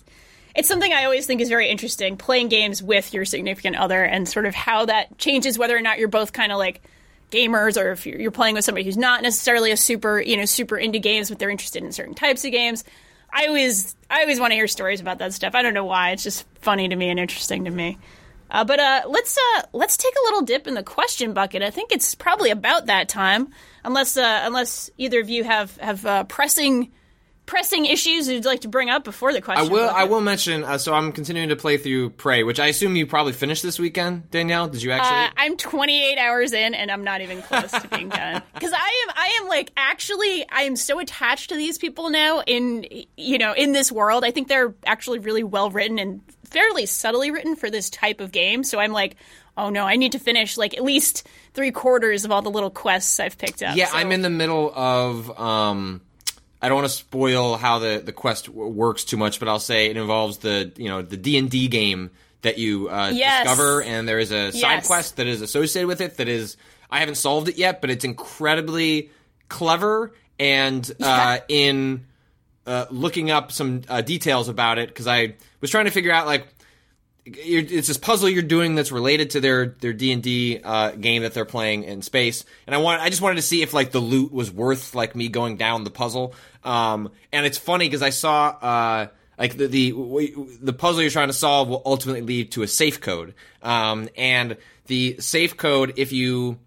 it's 0.59 0.67
something 0.67 0.91
I 0.91 1.05
always 1.05 1.25
think 1.25 1.39
is 1.39 1.47
very 1.47 1.69
interesting 1.69 2.17
playing 2.17 2.49
games 2.49 2.83
with 2.83 3.13
your 3.13 3.23
significant 3.23 3.77
other 3.77 4.03
and 4.03 4.27
sort 4.27 4.45
of 4.45 4.53
how 4.53 4.85
that 4.87 5.17
changes 5.17 5.57
whether 5.57 5.75
or 5.75 5.79
not 5.79 5.99
you're 5.99 6.09
both 6.09 6.33
kind 6.33 6.51
of 6.51 6.57
like 6.57 6.81
gamers 7.31 7.81
or 7.81 7.93
if 7.93 8.05
you're 8.05 8.29
playing 8.29 8.55
with 8.55 8.65
somebody 8.65 8.83
who's 8.83 8.97
not 8.97 9.21
necessarily 9.21 9.71
a 9.71 9.77
super 9.77 10.19
you 10.19 10.35
know 10.35 10.43
super 10.43 10.75
into 10.75 10.99
games 10.99 11.29
but 11.29 11.39
they're 11.39 11.49
interested 11.49 11.81
in 11.81 11.93
certain 11.93 12.13
types 12.13 12.43
of 12.43 12.51
games. 12.51 12.83
I 13.31 13.47
always 13.47 13.95
I 14.09 14.19
always 14.19 14.37
want 14.37 14.51
to 14.51 14.55
hear 14.55 14.67
stories 14.67 14.99
about 14.99 15.19
that 15.19 15.31
stuff. 15.31 15.55
I 15.55 15.61
don't 15.61 15.73
know 15.73 15.85
why. 15.85 16.11
It's 16.11 16.23
just 16.23 16.45
funny 16.55 16.89
to 16.89 16.95
me 16.95 17.09
and 17.09 17.21
interesting 17.21 17.63
to 17.63 17.71
me. 17.71 17.97
Uh, 18.51 18.65
but 18.65 18.81
uh, 18.81 19.03
let's 19.07 19.37
uh, 19.37 19.61
let's 19.71 19.95
take 19.95 20.13
a 20.13 20.25
little 20.25 20.41
dip 20.41 20.67
in 20.67 20.73
the 20.73 20.83
question 20.83 21.31
bucket. 21.31 21.61
I 21.61 21.69
think 21.69 21.93
it's 21.93 22.15
probably 22.15 22.49
about 22.49 22.87
that 22.87 23.07
time, 23.07 23.53
unless 23.85 24.17
uh, 24.17 24.41
unless 24.43 24.89
either 24.97 25.21
of 25.21 25.29
you 25.29 25.45
have 25.45 25.77
have 25.77 26.05
uh, 26.05 26.23
pressing 26.25 26.91
pressing 27.49 27.87
issues 27.87 28.27
you'd 28.29 28.45
like 28.45 28.61
to 28.61 28.67
bring 28.67 28.91
up 28.91 29.03
before 29.03 29.33
the 29.33 29.41
question? 29.41 29.67
I 29.67 29.71
will. 29.71 29.89
I 29.89 30.03
will 30.03 30.21
mention. 30.21 30.63
Uh, 30.63 30.77
so 30.77 30.93
I'm 30.93 31.11
continuing 31.11 31.49
to 31.49 31.55
play 31.55 31.77
through 31.77 32.11
Prey, 32.11 32.43
which 32.43 32.59
I 32.59 32.67
assume 32.67 32.95
you 32.95 33.07
probably 33.07 33.33
finished 33.33 33.63
this 33.63 33.79
weekend. 33.79 34.29
Danielle, 34.29 34.67
did 34.67 34.83
you 34.83 34.91
actually? 34.91 35.17
Uh, 35.17 35.29
I'm 35.35 35.57
28 35.57 36.19
hours 36.19 36.53
in, 36.53 36.75
and 36.75 36.91
I'm 36.91 37.03
not 37.03 37.21
even 37.21 37.41
close 37.41 37.71
to 37.71 37.87
being 37.87 38.09
done. 38.09 38.43
Because 38.53 38.73
I 38.73 39.05
am, 39.07 39.13
I 39.15 39.37
am 39.41 39.47
like 39.47 39.71
actually, 39.77 40.45
I 40.49 40.63
am 40.63 40.75
so 40.75 40.99
attached 40.99 41.49
to 41.49 41.55
these 41.55 41.77
people 41.77 42.09
now. 42.09 42.41
In 42.45 42.85
you 43.17 43.37
know, 43.37 43.53
in 43.53 43.71
this 43.71 43.91
world, 43.91 44.23
I 44.25 44.31
think 44.31 44.47
they're 44.47 44.75
actually 44.85 45.19
really 45.19 45.43
well 45.43 45.71
written 45.71 45.97
and 45.97 46.21
fairly 46.43 46.85
subtly 46.85 47.31
written 47.31 47.55
for 47.55 47.71
this 47.71 47.89
type 47.89 48.19
of 48.19 48.31
game. 48.33 48.63
So 48.65 48.79
I'm 48.79 48.91
like, 48.91 49.15
oh 49.57 49.69
no, 49.69 49.85
I 49.85 49.95
need 49.95 50.11
to 50.11 50.19
finish 50.19 50.57
like 50.57 50.75
at 50.77 50.83
least 50.83 51.25
three 51.53 51.71
quarters 51.71 52.25
of 52.25 52.31
all 52.31 52.41
the 52.41 52.51
little 52.51 52.69
quests 52.69 53.19
I've 53.19 53.37
picked 53.37 53.63
up. 53.63 53.75
yeah, 53.77 53.85
So- 53.87 53.97
I'm 53.97 54.11
in 54.11 54.21
the 54.21 54.29
middle 54.29 54.71
of. 54.75 55.39
Um, 55.39 56.01
I 56.61 56.67
don't 56.67 56.75
want 56.75 56.87
to 56.87 56.93
spoil 56.93 57.55
how 57.57 57.79
the 57.79 58.01
the 58.03 58.11
quest 58.11 58.47
w- 58.47 58.67
works 58.67 59.03
too 59.05 59.17
much, 59.17 59.39
but 59.39 59.47
I'll 59.47 59.59
say 59.59 59.87
it 59.87 59.97
involves 59.97 60.39
the 60.39 60.71
you 60.75 60.89
know 60.89 61.01
the 61.01 61.17
D 61.17 61.37
and 61.37 61.49
D 61.49 61.67
game 61.67 62.11
that 62.41 62.57
you 62.57 62.89
uh, 62.89 63.11
Yes. 63.13 63.43
discover, 63.43 63.81
and 63.81 64.07
there 64.07 64.19
is 64.19 64.31
a 64.31 64.51
side 64.51 64.59
Yes. 64.59 64.87
quest 64.87 65.15
that 65.17 65.27
is 65.27 65.41
associated 65.41 65.87
with 65.87 66.01
it 66.01 66.17
that 66.17 66.27
is 66.27 66.57
I 66.91 66.99
haven't 66.99 67.15
solved 67.15 67.47
it 67.49 67.57
yet, 67.57 67.81
but 67.81 67.89
it's 67.89 68.03
incredibly 68.05 69.09
clever 69.47 70.13
and 70.39 70.89
uh, 71.01 71.39
in 71.47 72.05
uh, 72.65 72.85
looking 72.91 73.31
up 73.31 73.51
some 73.51 73.81
uh, 73.89 74.01
details 74.01 74.47
about 74.49 74.77
it 74.77 74.89
because 74.89 75.07
I 75.07 75.35
was 75.61 75.69
trying 75.71 75.85
to 75.85 75.91
figure 75.91 76.11
out 76.11 76.25
like 76.27 76.47
it's 77.37 77.87
this 77.87 77.97
puzzle 77.97 78.29
you're 78.29 78.41
doing 78.41 78.75
that's 78.75 78.91
related 78.91 79.31
to 79.31 79.41
their 79.41 79.67
their 79.79 79.93
D 79.93 80.11
and 80.11 80.23
D 80.23 80.59
uh, 80.63 80.91
game 80.91 81.23
that 81.23 81.33
they're 81.33 81.45
playing 81.45 81.83
in 81.83 82.01
space, 82.01 82.45
and 82.67 82.75
I 82.75 82.79
want 82.79 83.01
I 83.01 83.09
just 83.09 83.21
wanted 83.21 83.35
to 83.35 83.41
see 83.41 83.61
if 83.61 83.73
like 83.73 83.91
the 83.91 83.99
loot 83.99 84.31
was 84.31 84.51
worth 84.51 84.95
like 84.95 85.15
me 85.15 85.29
going 85.29 85.57
down 85.57 85.83
the 85.83 85.91
puzzle. 85.91 86.33
Um, 86.63 87.11
and 87.31 87.45
it's 87.45 87.57
funny 87.57 87.87
because 87.87 88.01
I 88.01 88.09
saw 88.09 88.47
uh, 88.47 89.07
like 89.37 89.57
the, 89.57 89.67
the 89.67 90.57
the 90.61 90.73
puzzle 90.73 91.01
you're 91.01 91.11
trying 91.11 91.29
to 91.29 91.33
solve 91.33 91.69
will 91.69 91.81
ultimately 91.85 92.21
lead 92.21 92.51
to 92.53 92.63
a 92.63 92.67
safe 92.67 92.99
code, 93.01 93.33
um, 93.61 94.09
and 94.17 94.57
the 94.87 95.17
safe 95.19 95.55
code 95.55 95.93
if 95.97 96.11
you 96.11 96.59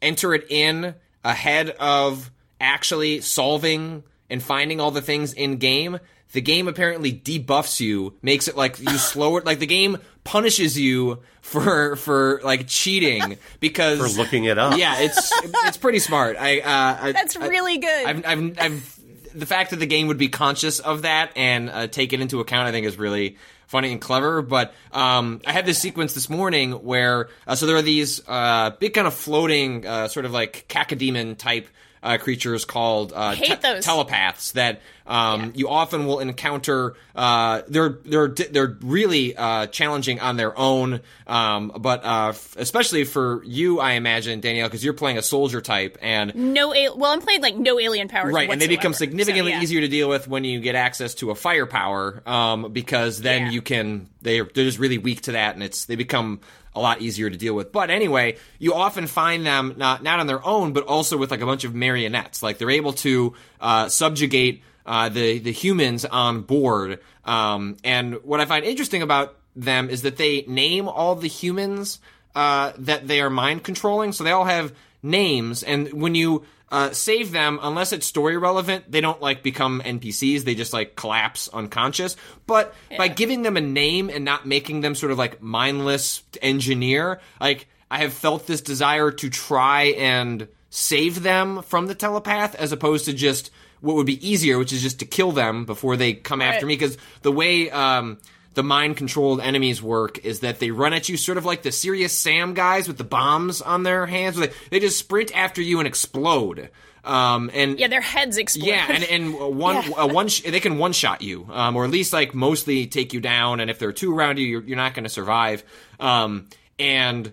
enter 0.00 0.34
it 0.34 0.46
in 0.50 0.94
ahead 1.24 1.70
of 1.70 2.30
actually 2.60 3.20
solving 3.20 4.02
and 4.30 4.42
finding 4.42 4.80
all 4.80 4.90
the 4.90 5.02
things 5.02 5.32
in 5.32 5.56
game, 5.56 5.98
the 6.32 6.40
game 6.40 6.68
apparently 6.68 7.12
debuffs 7.12 7.80
you, 7.80 8.14
makes 8.22 8.48
it 8.48 8.56
like 8.56 8.78
you 8.80 8.98
slower. 8.98 9.40
Like 9.42 9.58
the 9.58 9.66
game 9.66 9.98
punishes 10.24 10.78
you 10.78 11.20
for 11.40 11.96
for 11.96 12.40
like 12.44 12.66
cheating 12.66 13.38
because 13.60 13.98
For 14.00 14.20
looking 14.20 14.44
it 14.44 14.58
up. 14.58 14.76
Yeah, 14.78 14.96
it's 14.98 15.30
it's 15.66 15.76
pretty 15.76 16.00
smart. 16.00 16.36
I 16.38 16.60
uh, 16.60 16.98
I- 17.06 17.12
That's 17.12 17.36
I- 17.36 17.46
really 17.48 17.78
good. 17.78 18.06
I've, 18.06 18.26
I've, 18.26 18.58
I've, 18.58 19.00
the 19.34 19.46
fact 19.46 19.70
that 19.70 19.76
the 19.76 19.86
game 19.86 20.08
would 20.08 20.18
be 20.18 20.28
conscious 20.28 20.80
of 20.80 21.02
that 21.02 21.30
and 21.36 21.70
uh, 21.70 21.86
take 21.86 22.12
it 22.12 22.20
into 22.20 22.40
account, 22.40 22.66
I 22.68 22.72
think, 22.72 22.86
is 22.86 22.96
really 22.98 23.36
funny 23.66 23.92
and 23.92 24.00
clever. 24.00 24.42
But 24.42 24.74
um, 24.92 25.40
I 25.46 25.52
had 25.52 25.66
this 25.66 25.78
sequence 25.78 26.14
this 26.14 26.28
morning 26.30 26.72
where 26.72 27.28
uh, 27.46 27.54
so 27.54 27.66
there 27.66 27.76
are 27.76 27.82
these 27.82 28.20
uh, 28.26 28.70
big 28.80 28.94
kind 28.94 29.06
of 29.06 29.14
floating, 29.14 29.86
uh, 29.86 30.08
sort 30.08 30.24
of 30.26 30.32
like 30.32 30.66
cacodemon 30.68 31.36
type. 31.38 31.68
Uh, 32.02 32.18
creatures 32.18 32.64
called 32.64 33.12
uh, 33.12 33.32
Hate 33.32 33.60
telepaths 33.80 34.52
that 34.52 34.80
um, 35.06 35.52
you 35.54 35.68
often 35.68 36.06
will 36.06 36.18
encounter. 36.20 36.94
Uh, 37.14 37.62
they're 37.68 37.98
they're 38.04 38.28
they're 38.28 38.76
really 38.80 39.36
uh, 39.36 39.66
challenging 39.68 40.20
on 40.20 40.36
their 40.36 40.56
own, 40.58 41.00
um, 41.26 41.72
but 41.78 42.04
uh, 42.04 42.28
f- 42.30 42.56
especially 42.58 43.04
for 43.04 43.42
you, 43.44 43.78
I 43.80 43.92
imagine 43.92 44.40
Danielle, 44.40 44.66
because 44.68 44.84
you're 44.84 44.94
playing 44.94 45.18
a 45.18 45.22
soldier 45.22 45.60
type, 45.60 45.96
and 46.02 46.34
no. 46.34 46.74
al- 46.74 46.98
Well, 46.98 47.12
I'm 47.12 47.20
playing 47.20 47.42
like 47.42 47.56
no 47.56 47.78
alien 47.78 48.08
powers. 48.08 48.34
Right, 48.34 48.50
and 48.50 48.60
they 48.60 48.66
become 48.68 48.92
significantly 48.94 49.52
So, 49.52 49.56
yeah. 49.58 49.62
easier 49.62 49.80
to 49.80 49.88
deal 49.88 50.08
with 50.08 50.28
when 50.28 50.44
you 50.44 50.60
get 50.60 50.74
access 50.74 51.14
to 51.16 51.30
a 51.30 51.34
firepower, 51.34 52.22
um, 52.26 52.72
because 52.72 53.20
then 53.20 53.46
Yeah. 53.46 53.50
you 53.52 53.62
can 53.62 54.08
they're 54.22 54.44
they're 54.44 54.64
just 54.64 54.78
really 54.78 54.98
weak 54.98 55.22
to 55.22 55.32
that, 55.32 55.54
and 55.54 55.62
it's 55.62 55.84
they 55.86 55.96
become 55.96 56.40
a 56.74 56.80
lot 56.80 57.00
easier 57.00 57.30
to 57.30 57.36
deal 57.38 57.54
with. 57.54 57.72
But 57.72 57.88
anyway, 57.88 58.36
you 58.58 58.74
often 58.74 59.06
find 59.06 59.46
them 59.46 59.74
not 59.78 60.02
not 60.02 60.20
on 60.20 60.26
their 60.26 60.44
own, 60.44 60.72
but 60.74 60.84
also 60.84 61.16
with 61.16 61.30
like 61.30 61.40
a 61.40 61.46
bunch 61.46 61.64
of 61.64 61.74
marionettes. 61.74 62.42
Like 62.42 62.58
they're 62.58 62.70
able 62.70 62.92
to 62.94 63.32
uh, 63.60 63.88
subjugate 63.88 64.62
uh, 64.86 65.08
the 65.08 65.38
the 65.38 65.52
humans 65.52 66.04
on 66.04 66.42
board. 66.42 67.00
Um, 67.24 67.76
and 67.84 68.14
what 68.24 68.40
I 68.40 68.46
find 68.46 68.64
interesting 68.64 69.02
about 69.02 69.36
them 69.54 69.90
is 69.90 70.02
that 70.02 70.16
they 70.16 70.42
name 70.42 70.88
all 70.88 71.16
the 71.16 71.28
humans 71.28 71.98
uh, 72.34 72.72
that 72.78 73.08
they 73.08 73.20
are 73.20 73.30
mind 73.30 73.64
controlling. 73.64 74.12
So 74.12 74.24
they 74.24 74.30
all 74.30 74.44
have 74.44 74.72
names, 75.02 75.62
and 75.62 75.92
when 75.92 76.14
you 76.14 76.44
uh, 76.70 76.90
save 76.90 77.30
them, 77.30 77.58
unless 77.62 77.92
it's 77.92 78.06
story 78.06 78.36
relevant, 78.36 78.90
they 78.90 79.00
don't 79.00 79.22
like 79.22 79.42
become 79.42 79.80
NPCs. 79.84 80.42
They 80.42 80.54
just 80.54 80.72
like 80.72 80.96
collapse 80.96 81.48
unconscious. 81.48 82.16
But 82.46 82.74
by 82.96 83.08
giving 83.08 83.42
them 83.42 83.56
a 83.56 83.60
name 83.60 84.10
and 84.10 84.24
not 84.24 84.46
making 84.46 84.80
them 84.80 84.94
sort 84.94 85.12
of 85.12 85.18
like 85.18 85.40
mindless 85.40 86.22
engineer, 86.42 87.20
like 87.40 87.68
I 87.90 87.98
have 87.98 88.12
felt 88.12 88.46
this 88.46 88.60
desire 88.60 89.12
to 89.12 89.30
try 89.30 89.84
and 89.96 90.48
save 90.70 91.22
them 91.22 91.62
from 91.62 91.86
the 91.86 91.94
telepath 91.94 92.54
as 92.56 92.72
opposed 92.72 93.04
to 93.04 93.12
just 93.12 93.50
what 93.80 93.96
would 93.96 94.06
be 94.06 94.26
easier, 94.28 94.58
which 94.58 94.72
is 94.72 94.82
just 94.82 95.00
to 95.00 95.06
kill 95.06 95.32
them 95.32 95.64
before 95.64 95.96
they 95.96 96.14
come 96.14 96.40
after 96.42 96.66
me. 96.66 96.74
Because 96.74 96.96
the 97.22 97.32
way 97.32 97.70
um, 97.70 98.18
the 98.54 98.62
mind 98.62 98.96
controlled 98.96 99.40
enemies 99.40 99.82
work 99.82 100.24
is 100.24 100.40
that 100.40 100.58
they 100.58 100.70
run 100.70 100.92
at 100.92 101.08
you 101.08 101.16
sort 101.16 101.38
of 101.38 101.44
like 101.44 101.62
the 101.62 101.72
Serious 101.72 102.12
Sam 102.12 102.54
guys 102.54 102.88
with 102.88 102.98
the 102.98 103.04
bombs 103.04 103.60
on 103.60 103.82
their 103.82 104.06
hands. 104.06 104.36
They, 104.36 104.50
they 104.70 104.80
just 104.80 104.98
sprint 104.98 105.36
after 105.36 105.60
you 105.62 105.78
and 105.78 105.86
explode. 105.86 106.70
Um, 107.04 107.50
and 107.54 107.78
Yeah, 107.78 107.86
their 107.86 108.00
heads 108.00 108.36
explode. 108.36 108.66
yeah, 108.66 108.86
and 108.90 109.04
and 109.04 109.56
one 109.56 109.76
uh, 109.98 110.08
one 110.08 110.26
sh- 110.26 110.40
they 110.42 110.58
can 110.58 110.76
one 110.78 110.92
shot 110.92 111.22
you, 111.22 111.46
um, 111.52 111.76
or 111.76 111.84
at 111.84 111.90
least 111.90 112.12
like 112.12 112.34
mostly 112.34 112.86
take 112.88 113.12
you 113.12 113.20
down. 113.20 113.60
And 113.60 113.70
if 113.70 113.78
there 113.78 113.88
are 113.88 113.92
two 113.92 114.12
around 114.16 114.38
you, 114.40 114.46
you're, 114.46 114.62
you're 114.64 114.76
not 114.76 114.94
going 114.94 115.04
to 115.04 115.08
survive. 115.10 115.62
Um, 116.00 116.48
and 116.80 117.32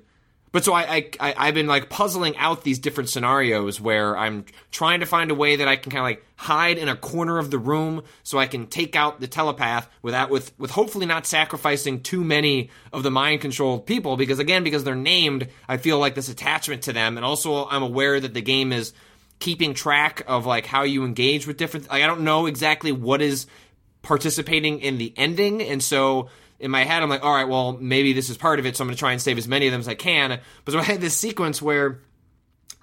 but 0.54 0.64
so 0.64 0.72
I, 0.72 0.82
I 0.82 1.10
I 1.20 1.36
I've 1.38 1.54
been 1.56 1.68
like 1.68 1.90
puzzling 1.90 2.38
out 2.38 2.64
these 2.64 2.80
different 2.80 3.10
scenarios 3.10 3.82
where 3.82 4.16
I'm 4.16 4.46
trying 4.72 5.02
to 5.02 5.06
find 5.06 5.32
a 5.32 5.36
way 5.36 5.58
that 5.58 5.68
I 5.68 5.76
can 5.76 5.92
kind 5.92 6.00
of 6.00 6.06
like 6.06 6.26
hide 6.38 6.78
in 6.78 6.88
a 6.88 6.96
corner 6.96 7.40
of 7.40 7.52
the 7.52 7.58
room 7.58 8.04
so 8.22 8.38
I 8.38 8.46
can 8.46 8.68
take 8.68 8.96
out 8.96 9.20
the 9.20 9.28
telepath 9.28 9.90
without 10.02 10.30
with 10.30 10.58
with 10.58 10.72
hopefully 10.72 11.08
not 11.08 11.26
sacrificing 11.26 12.02
too 12.02 12.24
many 12.24 12.70
of 12.94 13.04
the 13.04 13.12
mind 13.12 13.42
controlled 13.42 13.86
people 13.86 14.16
because 14.16 14.40
again 14.40 14.64
because 14.64 14.84
they're 14.84 14.96
named 14.96 15.50
I 15.68 15.78
feel 15.78 16.00
like 16.00 16.16
this 16.16 16.30
attachment 16.30 16.84
to 16.84 16.94
them. 16.94 17.18
And 17.18 17.26
also 17.26 17.66
I'm 17.66 17.84
aware 17.84 18.20
that 18.20 18.34
the 18.34 18.42
game 18.42 18.72
is 18.72 18.94
keeping 19.40 19.74
track 19.74 20.24
of 20.28 20.46
like 20.46 20.68
how 20.68 20.84
you 20.84 21.04
engage 21.04 21.48
with 21.48 21.58
different 21.58 21.90
like 21.90 22.04
I 22.04 22.08
don't 22.08 22.22
know 22.22 22.46
exactly 22.46 22.92
what 22.92 23.24
is 23.24 23.48
participating 24.04 24.82
in 24.82 25.00
the 25.00 25.14
ending. 25.18 25.64
And 25.64 25.82
so 25.82 26.30
in 26.64 26.72
my 26.72 26.84
head 26.84 27.04
I'm 27.04 27.10
like 27.10 27.24
all 27.24 27.34
right 27.34 27.48
well 27.48 27.74
maybe 27.74 28.14
this 28.14 28.30
is 28.30 28.38
part 28.38 28.60
of 28.60 28.66
it 28.66 28.76
so 28.76 28.84
I'm 28.84 28.88
going 28.88 28.96
to 28.96 29.00
try 29.00 29.12
and 29.12 29.22
save 29.22 29.38
as 29.38 29.48
many 29.48 29.68
of 29.68 29.72
them 29.72 29.82
as 29.82 29.88
I 29.88 29.96
can 29.96 30.40
but 30.66 30.72
so 30.72 30.80
I 30.80 30.84
had 30.84 31.02
this 31.02 31.16
sequence 31.16 31.62
where 31.62 32.00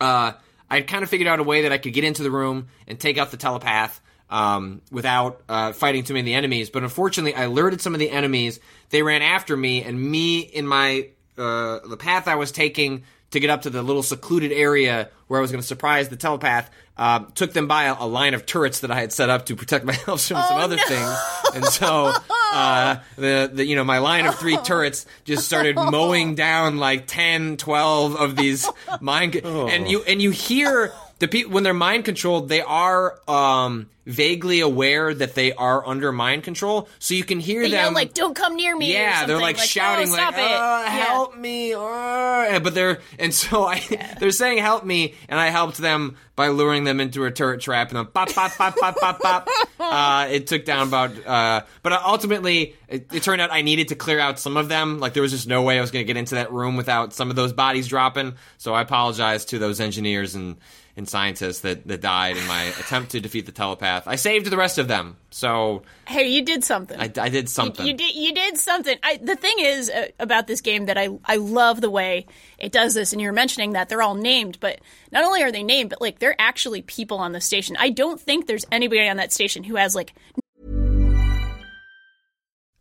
uh 0.01 0.33
I 0.71 0.83
kind 0.83 1.03
of 1.03 1.11
figured 1.11 1.27
out 1.27 1.41
a 1.41 1.43
way 1.43 1.63
that 1.63 1.73
I 1.73 1.79
could 1.79 1.93
get 1.93 2.05
into 2.05 2.23
the 2.23 2.31
room 2.31 2.69
and 2.87 2.99
take 2.99 3.19
out 3.19 3.33
the 3.33 3.37
telepath 3.37 4.01
um, 4.31 4.81
without 4.93 5.43
uh, 5.49 5.73
fighting 5.73 6.05
too 6.05 6.15
many 6.15 6.21
of 6.21 6.27
the 6.27 6.35
enemies. 6.35 6.71
But 6.71 6.85
unfortunately, 6.85 7.35
I 7.35 7.45
alerted 7.45 7.81
some 7.81 7.93
of 7.95 7.99
the 7.99 8.09
enemies. 8.09 8.61
They 8.91 9.03
ran 9.03 9.23
after 9.23 9.57
me, 9.57 9.83
and 9.83 10.01
me 10.01 10.39
in 10.39 10.67
my 10.67 11.09
uh, 11.37 11.81
the 11.87 11.97
path 11.99 12.29
I 12.29 12.37
was 12.37 12.53
taking 12.53 13.03
to 13.31 13.41
get 13.41 13.51
up 13.51 13.63
to 13.63 13.71
the 13.71 13.83
little 13.83 14.03
secluded 14.03 14.53
area 14.53 15.09
where 15.29 15.39
I 15.39 15.43
was 15.43 15.51
going 15.51 15.61
to 15.61 15.67
surprise 15.67 16.09
the 16.09 16.17
telepath 16.17 16.71
uh, 17.01 17.25
took 17.35 17.55
them 17.55 17.67
by 17.67 17.85
a, 17.85 17.97
a 17.99 18.07
line 18.07 18.35
of 18.35 18.45
turrets 18.45 18.81
that 18.81 18.91
I 18.91 19.01
had 19.01 19.11
set 19.11 19.31
up 19.31 19.47
to 19.47 19.57
protect 19.57 19.85
myself 19.87 20.23
from 20.23 20.43
some 20.43 20.59
other 20.59 20.77
things. 20.77 21.17
And 21.55 21.65
so 21.65 22.13
uh, 22.53 22.97
the, 23.17 23.51
the 23.53 23.65
you 23.65 23.75
know 23.75 23.85
my 23.85 23.99
line 23.99 24.27
of 24.27 24.35
three 24.35 24.57
turrets 24.65 25.07
just 25.25 25.47
started 25.47 25.77
mowing 25.77 26.35
down 26.35 26.77
like 26.77 27.07
10, 27.07 27.57
12 27.57 28.17
of 28.17 28.37
these 28.37 28.69
mind 29.01 29.37
and 29.37 29.91
you 29.91 30.03
and 30.03 30.21
you 30.21 30.31
hear 30.31 30.93
the 31.21 31.29
people 31.29 31.53
when 31.53 31.63
they're 31.63 31.73
mind 31.73 32.05
controlled, 32.05 32.49
they 32.49 32.61
are 32.63 33.19
um, 33.29 33.89
vaguely 34.07 34.61
aware 34.61 35.15
that 35.15 35.35
they 35.35 35.53
are 35.53 35.87
under 35.87 36.11
mind 36.13 36.43
control, 36.43 36.89
so 36.99 37.15
you 37.15 37.23
can 37.25 37.39
hear 37.39 37.63
They 37.63 37.71
them 37.71 37.85
yell 37.85 37.93
like, 37.93 38.13
"Don't 38.15 38.35
come 38.35 38.57
near 38.57 38.77
me!" 38.77 38.93
yeah, 38.93 39.27
they're 39.27 39.37
something. 39.37 39.41
like, 39.43 39.57
"No, 39.57 39.63
shouting 39.63 40.11
like, 40.11 40.33
it!" 40.33 40.39
"Uh, 40.39 40.41
Yeah. 40.41 40.89
"Help 40.91 41.37
me!" 41.37 41.75
uh," 41.75 42.59
but 42.61 42.75
they're 42.75 43.01
and 43.19 43.33
so 43.33 43.65
I 43.65 43.81
they're 44.19 44.31
saying 44.33 44.59
"Help 44.59 44.85
me," 44.85 45.15
and 45.29 45.39
I 45.39 45.49
helped 45.51 45.79
them 45.79 46.17
by 46.37 46.49
luring 46.49 46.85
them 46.85 47.01
into 47.01 47.25
a 47.27 47.31
turret 47.31 47.61
trap, 47.61 47.89
and 47.91 47.99
then 47.99 48.07
pop, 48.07 48.33
pop, 48.33 48.53
pop, 48.53 48.77
pop, 48.77 48.97
pop, 48.97 49.21
pop. 49.21 49.49
Uh, 49.81 50.29
it 50.31 50.47
took 50.47 50.65
down 50.67 50.87
about, 50.87 51.11
uh, 51.27 51.63
but 51.83 51.93
ultimately 51.93 52.77
it, 52.87 53.13
it 53.13 53.23
turned 53.25 53.41
out 53.41 53.51
I 53.51 53.63
needed 53.63 53.89
to 53.89 53.95
clear 53.97 54.21
out 54.21 54.39
some 54.39 54.57
of 54.57 54.69
them. 54.69 55.01
Like 55.01 55.15
there 55.15 55.23
was 55.23 55.33
just 55.33 55.49
no 55.49 55.63
way 55.63 55.79
I 55.79 55.81
was 55.81 55.91
going 55.91 56.05
to 56.05 56.07
get 56.07 56.17
into 56.19 56.37
that 56.37 56.53
room 56.53 56.77
without 56.77 57.13
some 57.13 57.29
of 57.29 57.35
those 57.35 57.53
bodies 57.53 57.89
dropping. 57.89 58.35
So 58.59 58.73
I 58.73 58.83
apologize 58.83 59.45
to 59.47 59.59
those 59.59 59.81
engineers 59.81 60.35
and. 60.35 60.57
And 61.01 61.09
scientists 61.09 61.61
that, 61.61 61.89
that 61.89 62.03
died 62.03 62.37
in 62.37 62.47
my 62.47 62.65
attempt 62.65 63.13
to 63.13 63.21
defeat 63.21 63.47
the 63.47 63.53
telepath. 63.53 64.07
I 64.07 64.17
saved 64.17 64.45
the 64.51 64.57
rest 64.59 64.77
of 64.77 64.87
them, 64.87 65.17
so 65.31 65.83
Hey, 66.07 66.29
you 66.29 66.45
did 66.45 66.63
something. 66.63 67.01
I, 67.01 67.11
I 67.19 67.31
did 67.31 67.49
something. 67.49 67.87
You 67.87 67.95
did. 67.95 68.15
You 68.15 68.35
did 68.35 68.59
something. 68.59 68.99
I, 69.03 69.17
the 69.17 69.35
thing 69.35 69.55
is 69.61 69.89
uh, 69.89 70.09
about 70.19 70.47
this 70.47 70.61
game 70.61 70.85
that 70.85 70.99
I 70.99 71.09
I 71.25 71.37
love 71.37 71.81
the 71.81 71.89
way 71.89 72.27
it 72.59 72.71
does 72.71 72.93
this, 72.93 73.15
and 73.15 73.23
you're 73.23 73.33
mentioning 73.33 73.73
that 73.73 73.89
they're 73.89 74.03
all 74.03 74.15
named, 74.15 74.59
but 74.61 74.79
not 75.11 75.25
only 75.25 75.43
are 75.43 75.51
they 75.51 75.63
named, 75.63 75.89
but 75.89 76.03
like 76.03 76.19
they're 76.19 76.37
actually 76.39 76.83
people 76.83 77.17
on 77.17 77.33
the 77.33 77.41
station. 77.41 77.79
I 77.81 77.89
don't 77.89 78.21
think 78.21 78.47
there's 78.47 78.67
anybody 78.71 79.09
on 79.09 79.17
that 79.17 79.33
station 79.33 79.65
who 79.65 79.77
has 79.77 79.95
like 79.95 80.13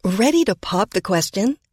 Ready 0.03 0.43
to 0.43 0.55
pop 0.55 0.89
the 0.89 1.01
question? 1.01 1.57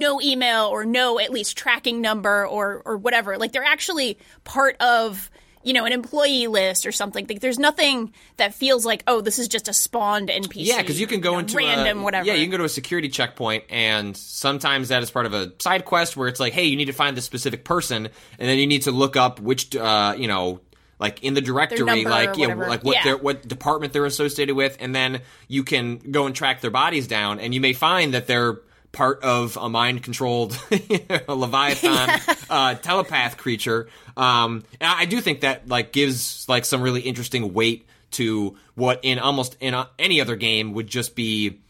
No 0.00 0.20
email 0.20 0.66
or 0.66 0.84
no 0.84 1.18
at 1.18 1.30
least 1.30 1.56
tracking 1.56 2.00
number 2.00 2.46
or 2.46 2.82
or 2.84 2.96
whatever. 2.96 3.38
Like 3.38 3.52
they're 3.52 3.64
actually 3.64 4.18
part 4.44 4.76
of 4.80 5.30
you 5.64 5.72
know 5.72 5.84
an 5.84 5.92
employee 5.92 6.46
list 6.46 6.86
or 6.86 6.92
something. 6.92 7.26
Like 7.26 7.40
there's 7.40 7.58
nothing 7.58 8.12
that 8.36 8.54
feels 8.54 8.84
like 8.84 9.02
oh 9.06 9.20
this 9.20 9.38
is 9.38 9.48
just 9.48 9.68
a 9.68 9.72
spawned 9.72 10.28
NPC. 10.28 10.66
Yeah, 10.66 10.78
because 10.78 11.00
you 11.00 11.06
can 11.06 11.20
go 11.20 11.32
know, 11.32 11.38
into 11.40 11.56
random 11.56 12.00
a, 12.00 12.02
whatever. 12.02 12.26
Yeah, 12.26 12.34
you 12.34 12.44
can 12.44 12.50
go 12.52 12.58
to 12.58 12.64
a 12.64 12.68
security 12.68 13.08
checkpoint, 13.08 13.64
and 13.70 14.16
sometimes 14.16 14.88
that 14.88 15.02
is 15.02 15.10
part 15.10 15.26
of 15.26 15.34
a 15.34 15.52
side 15.58 15.84
quest 15.84 16.16
where 16.16 16.28
it's 16.28 16.40
like, 16.40 16.52
hey, 16.52 16.64
you 16.64 16.76
need 16.76 16.86
to 16.86 16.92
find 16.92 17.16
this 17.16 17.24
specific 17.24 17.64
person, 17.64 18.06
and 18.06 18.48
then 18.48 18.58
you 18.58 18.66
need 18.66 18.82
to 18.82 18.92
look 18.92 19.16
up 19.16 19.40
which, 19.40 19.74
uh, 19.76 20.14
you 20.16 20.28
know. 20.28 20.60
Like 21.00 21.22
in 21.22 21.34
the 21.34 21.40
directory, 21.40 22.04
like 22.04 22.36
you 22.36 22.48
know, 22.48 22.56
like 22.56 22.82
what 22.82 22.96
Yeah. 22.96 23.04
their 23.04 23.16
what 23.16 23.46
department 23.46 23.92
they're 23.92 24.04
associated 24.04 24.56
with, 24.56 24.76
and 24.80 24.92
then 24.92 25.20
you 25.46 25.62
can 25.62 25.98
go 25.98 26.26
and 26.26 26.34
track 26.34 26.60
their 26.60 26.72
bodies 26.72 27.06
down, 27.06 27.38
and 27.38 27.54
you 27.54 27.60
may 27.60 27.72
find 27.72 28.14
that 28.14 28.26
they're 28.26 28.58
part 28.92 29.22
of 29.22 29.56
a 29.56 29.68
mind 29.68 30.02
controlled 30.02 30.58
leviathan 31.28 32.36
uh, 32.50 32.74
telepath 32.74 33.36
creature. 33.36 33.88
Um, 34.16 34.64
and 34.80 34.90
I 34.90 35.04
do 35.04 35.20
think 35.20 35.42
that 35.42 35.68
like 35.68 35.92
gives 35.92 36.48
like 36.48 36.64
some 36.64 36.82
really 36.82 37.02
interesting 37.02 37.52
weight 37.52 37.86
to 38.12 38.56
what 38.74 39.00
in 39.02 39.18
almost 39.18 39.56
in 39.60 39.74
uh, 39.74 39.86
any 39.98 40.20
other 40.20 40.36
game 40.36 40.72
would 40.72 40.86
just 40.86 41.14
be 41.14 41.60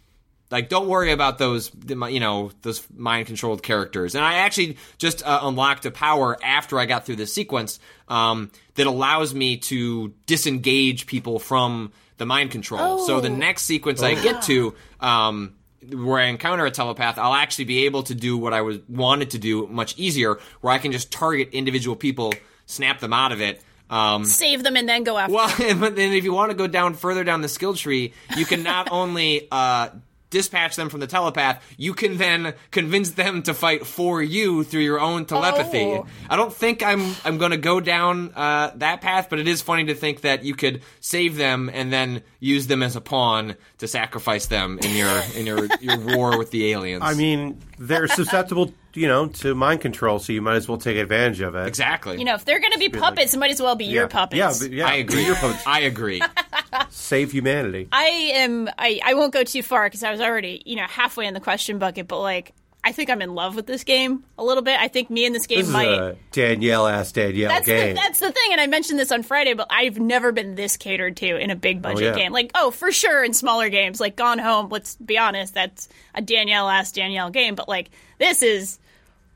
like 0.51 0.69
don't 0.69 0.89
worry 0.89 1.13
about 1.13 1.39
those 1.39 1.71
you 1.89 2.21
know 2.21 2.51
those 2.63 2.87
mind 2.95 3.27
controlled 3.27 3.63
characters. 3.63 4.15
And 4.15 4.25
i 4.25 4.35
actually 4.35 4.77
just 4.99 5.27
uh, 5.27 5.41
unlocked 5.43 5.85
a 5.87 5.91
power 5.91 6.37
after 6.43 6.79
i 6.79 6.87
got 6.87 7.05
through 7.05 7.17
this 7.17 7.35
sequence 7.35 7.81
um, 8.09 8.51
that 8.77 8.87
allows 8.87 9.35
me 9.35 9.59
to 9.59 10.15
disengage 10.27 11.07
people 11.07 11.39
from 11.39 11.93
the 12.19 12.27
mind 12.27 12.51
control. 12.51 12.99
So 13.07 13.21
the 13.21 13.29
next 13.29 13.63
sequence 13.63 14.03
i 14.03 14.15
get 14.15 14.43
to 14.43 14.75
um, 15.01 15.55
where 15.93 16.19
i 16.19 16.25
encounter 16.25 16.65
a 16.67 16.71
telepath 16.71 17.19
i'll 17.19 17.35
actually 17.35 17.65
be 17.65 17.87
able 17.87 18.03
to 18.03 18.15
do 18.15 18.37
what 18.37 18.53
i 18.53 18.61
was 18.61 18.79
wanted 18.89 19.31
to 19.31 19.39
do 19.39 19.67
much 19.69 19.97
easier 19.99 20.39
where 20.61 20.73
i 20.73 20.79
can 20.79 20.93
just 20.93 21.11
target 21.11 21.49
individual 21.53 21.97
people 21.97 22.33
snap 22.67 23.01
them 23.01 23.13
out 23.13 23.33
of 23.33 23.41
it 23.41 23.63
um, 23.91 24.25
save 24.27 24.63
them 24.63 24.77
and 24.77 24.87
then 24.87 25.03
go 25.03 25.17
after. 25.17 25.35
well, 25.35 25.49
but 25.81 25.97
then 25.97 26.13
if 26.13 26.25
you 26.25 26.33
want 26.33 26.51
to 26.51 26.57
go 26.57 26.67
down 26.67 26.93
further 26.95 27.25
down 27.25 27.41
the 27.41 27.49
skill 27.49 27.75
tree, 27.75 28.13
you 28.37 28.45
can 28.45 28.63
not 28.63 28.89
only 28.93 29.49
uh, 29.51 29.89
dispatch 30.31 30.77
them 30.77 30.89
from 30.89 31.01
the 31.01 31.07
telepath, 31.07 31.63
you 31.77 31.95
can 31.95 32.17
then 32.17 32.55
convince 32.71 33.11
them 33.11 33.43
to 33.43 33.55
fight 33.55 33.87
for 33.87 34.23
you 34.23 34.65
through 34.65 34.83
your 34.83 35.01
own 35.01 35.25
telepathy. 35.25 35.85
Oh. 35.85 36.07
I 36.29 36.37
don't 36.37 36.53
think 36.53 36.83
I'm 36.83 37.15
I'm 37.25 37.39
going 37.39 37.53
to 37.53 37.57
go 37.57 37.81
down 37.81 38.33
uh, 38.35 38.73
that 38.77 39.01
path, 39.01 39.29
but 39.31 39.39
it 39.39 39.49
is 39.49 39.63
funny 39.63 39.87
to 39.87 39.95
think 39.95 40.23
that 40.23 40.45
you 40.45 40.55
could 40.55 40.83
save 41.01 41.37
them 41.37 41.71
and 41.73 41.93
then 41.93 42.23
use 42.41 42.67
them 42.67 42.83
as 42.83 42.97
a 42.97 43.01
pawn 43.01 43.57
to 43.79 43.89
sacrifice 43.89 44.47
them 44.47 44.79
in 44.83 44.97
your 44.97 45.23
in 45.35 45.47
your 45.47 45.67
your 45.81 45.99
war 46.17 46.39
with 46.39 46.51
the 46.51 46.73
aliens. 46.73 47.03
I 47.05 47.15
mean, 47.15 47.61
they're 47.79 48.09
susceptible, 48.09 48.73
you 48.95 49.09
know, 49.09 49.29
to 49.29 49.55
mind 49.55 49.81
control, 49.81 50.19
so 50.19 50.33
you 50.33 50.43
might 50.43 50.57
as 50.57 50.69
well 50.69 50.79
take 50.79 50.97
advantage 50.97 51.41
of 51.41 51.55
it. 51.55 51.67
exactly. 51.67 52.19
You 52.19 52.25
know, 52.25 52.35
if 52.35 52.45
they're 52.45 52.61
going 52.61 52.73
to 52.73 52.79
be 52.79 52.89
puppets, 52.89 53.35
it 53.35 53.39
might 53.39 53.51
as 53.51 53.63
well 53.63 53.77
be 53.77 53.87
your 53.87 54.09
puppets. 54.09 54.63
Yeah, 54.63 54.69
yeah, 54.69 54.89
I 54.89 54.95
agree. 54.95 55.25
Your 55.25 55.37
puppets. 55.37 55.67
I 55.67 55.81
agree. 55.81 56.23
Save 56.91 57.33
humanity. 57.33 57.89
I 57.93 58.07
am. 58.35 58.69
I, 58.79 59.01
I 59.05 59.15
won't 59.15 59.33
go 59.33 59.45
too 59.45 59.63
far 59.63 59.87
because 59.87 60.03
I 60.03 60.11
was 60.11 60.21
already, 60.21 60.63
you 60.67 60.77
know, 60.77 60.85
halfway 60.85 61.27
in 61.27 61.35
the 61.35 61.41
question 61.41 61.79
bucket. 61.79 62.09
But 62.09 62.21
like, 62.21 62.55
I 62.85 62.93
think 62.93 63.11
I'm 63.11 63.21
in 63.21 63.35
love 63.35 63.57
with 63.57 63.67
this 63.67 63.85
game 63.85 64.25
a 64.39 64.45
little 64.45 64.63
bit. 64.63 64.79
I 64.81 64.89
think 64.89 65.11
me 65.11 65.27
and 65.27 65.35
this 65.35 65.47
game 65.47 65.59
This 65.59 65.69
might. 65.69 66.17
Danielle 66.33 66.87
ass 66.87 67.13
Danielle 67.13 67.51
that's 67.51 67.67
game. 67.67 67.95
the, 67.95 68.01
that's 68.01 68.21
the 68.21 68.33
thing, 68.33 68.53
and 68.53 68.61
I 68.61 68.67
mentioned 68.67 68.99
this 68.99 69.13
on 69.13 69.23
Friday, 69.23 69.55
but 69.55 69.67
I've 69.69 69.99
never 69.99 70.33
been 70.33 70.55
this 70.55 70.77
catered 70.77 71.17
to 71.19 71.37
in 71.37 71.51
a 71.51 71.57
big 71.57 71.79
oh, 71.79 71.81
budget 71.81 72.17
yeah. 72.17 72.23
game. 72.23 72.33
Like, 72.33 72.53
oh, 72.55 72.71
for 72.71 72.93
sure, 72.93 73.25
in 73.25 73.35
smaller 73.35 73.69
games, 73.69 74.01
like 74.01 74.17
Gone 74.17 74.39
Home. 74.39 74.69
Let's 74.69 74.97
be 74.97 75.19
honest, 75.19 75.55
that's 75.55 75.89
a 76.15 76.23
Danielle 76.23 76.69
ass 76.69 76.93
Danielle 76.93 77.31
game. 77.31 77.57
But 77.57 77.69
like, 77.69 77.91
this 78.19 78.43
is 78.43 78.79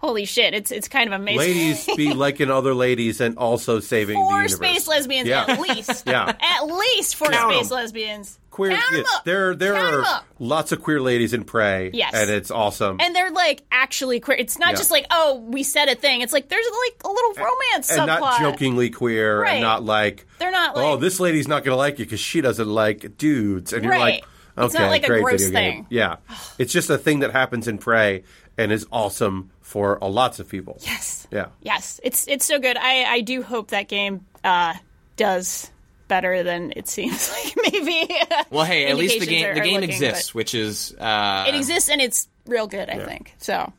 holy 0.03 0.25
shit. 0.27 0.53
It's 0.53 0.71
it's 0.71 0.89
kind 0.89 1.07
of 1.13 1.19
amazing. 1.19 1.39
ladies 1.39 1.87
be 1.97 2.13
liking 2.15 2.51
other 2.51 2.75
ladies 2.75 3.21
and 3.23 3.39
also 3.39 3.81
saving 3.81 4.19
the 4.19 4.23
four 4.25 4.33
universe. 4.43 4.57
space 4.57 4.87
lesbians 4.89 5.29
Yeah. 5.29 5.45
at 5.49 5.61
least. 5.61 6.03
Yeah. 6.13 6.35
at 6.41 6.67
least 6.67 7.17
four 7.17 7.29
Count 7.29 7.55
space 7.55 7.71
'em. 7.71 7.77
lesbians. 7.77 8.39
Queer, 8.51 8.73
yeah, 8.73 9.03
there 9.25 9.55
there 9.55 9.73
Count 9.73 9.95
are 10.07 10.23
lots 10.39 10.73
of 10.73 10.83
queer 10.83 11.01
ladies 11.01 11.33
in 11.33 11.45
Prey. 11.45 11.91
Yes. 11.95 12.13
and 12.15 12.29
it's 12.29 12.51
awesome. 12.51 12.99
And 13.01 13.17
they're 13.17 13.31
like 13.31 13.63
actually 13.73 14.21
queer. 14.21 14.37
It's 14.37 14.59
not 14.59 14.73
Yeah. 14.73 14.77
just 14.77 14.91
like, 14.91 15.07
oh, 15.11 15.37
we 15.47 15.63
said 15.63 15.89
a 15.89 15.95
thing. 15.95 16.21
It's 16.21 16.35
like 16.35 16.51
there's 16.51 16.67
like 16.67 17.01
a 17.05 17.09
little 17.09 17.33
romance 17.35 17.91
and 17.91 18.01
subplot. 18.01 18.21
not 18.21 18.41
jokingly 18.41 18.91
queer, 18.91 19.41
Right. 19.41 19.53
and 19.53 19.63
not 19.63 19.83
like 19.85 20.27
They're 20.39 20.51
not 20.51 20.73
oh, 20.75 20.97
this 20.97 21.19
lady's 21.21 21.49
not 21.49 21.65
going 21.65 21.73
to 21.73 21.79
like 21.79 21.99
you 21.99 22.05
because 22.05 22.21
she 22.21 22.43
doesn't 22.43 22.69
like 22.69 23.17
dudes, 23.17 23.73
and 23.73 23.85
you're 23.85 23.99
like, 23.99 24.25
okay, 24.59 24.67
It's 24.67 24.75
not 24.75 24.91
like 24.91 25.05
a 25.05 25.07
great 25.07 25.23
gross 25.23 25.45
video 25.45 25.61
game. 25.61 25.87
Yeah, 25.89 26.17
it's 26.59 26.75
just 26.75 26.91
a 26.91 26.99
thing 26.99 27.21
that 27.21 27.31
happens 27.31 27.69
in 27.69 27.79
Prey 27.79 28.25
and 28.59 28.71
is 28.71 28.87
awesome 28.93 29.51
for 29.73 30.03
uh, 30.05 30.09
lots 30.09 30.39
of 30.39 30.49
people. 30.49 30.79
Yes. 30.83 31.27
Yeah. 31.33 31.47
Yes. 31.63 31.99
It's 32.05 32.29
it's 32.29 32.45
so 32.45 32.59
good. 32.59 32.77
I 32.77 33.05
I 33.05 33.21
do 33.23 33.43
hope 33.43 33.71
that 33.71 33.89
game 33.89 34.25
uh, 34.45 34.75
does 35.17 35.71
better 36.09 36.43
than 36.43 36.73
it 36.77 36.89
seems 36.89 37.31
like 37.45 37.73
maybe. 37.73 38.09
Well, 38.51 38.65
hey, 38.65 38.87
at 38.89 38.97
least 38.97 39.19
the 39.21 39.27
game 39.27 39.47
are- 39.47 39.55
the 39.55 39.61
game 39.61 39.81
looking, 39.81 39.89
exists, 39.91 40.35
which 40.35 40.55
is 40.55 40.95
uh, 41.01 41.47
It 41.49 41.55
exists 41.55 41.89
and 41.89 42.01
it's 42.01 42.29
real 42.47 42.67
good. 42.67 42.89
I 42.91 42.99
think 43.05 43.35
so. 43.39 43.73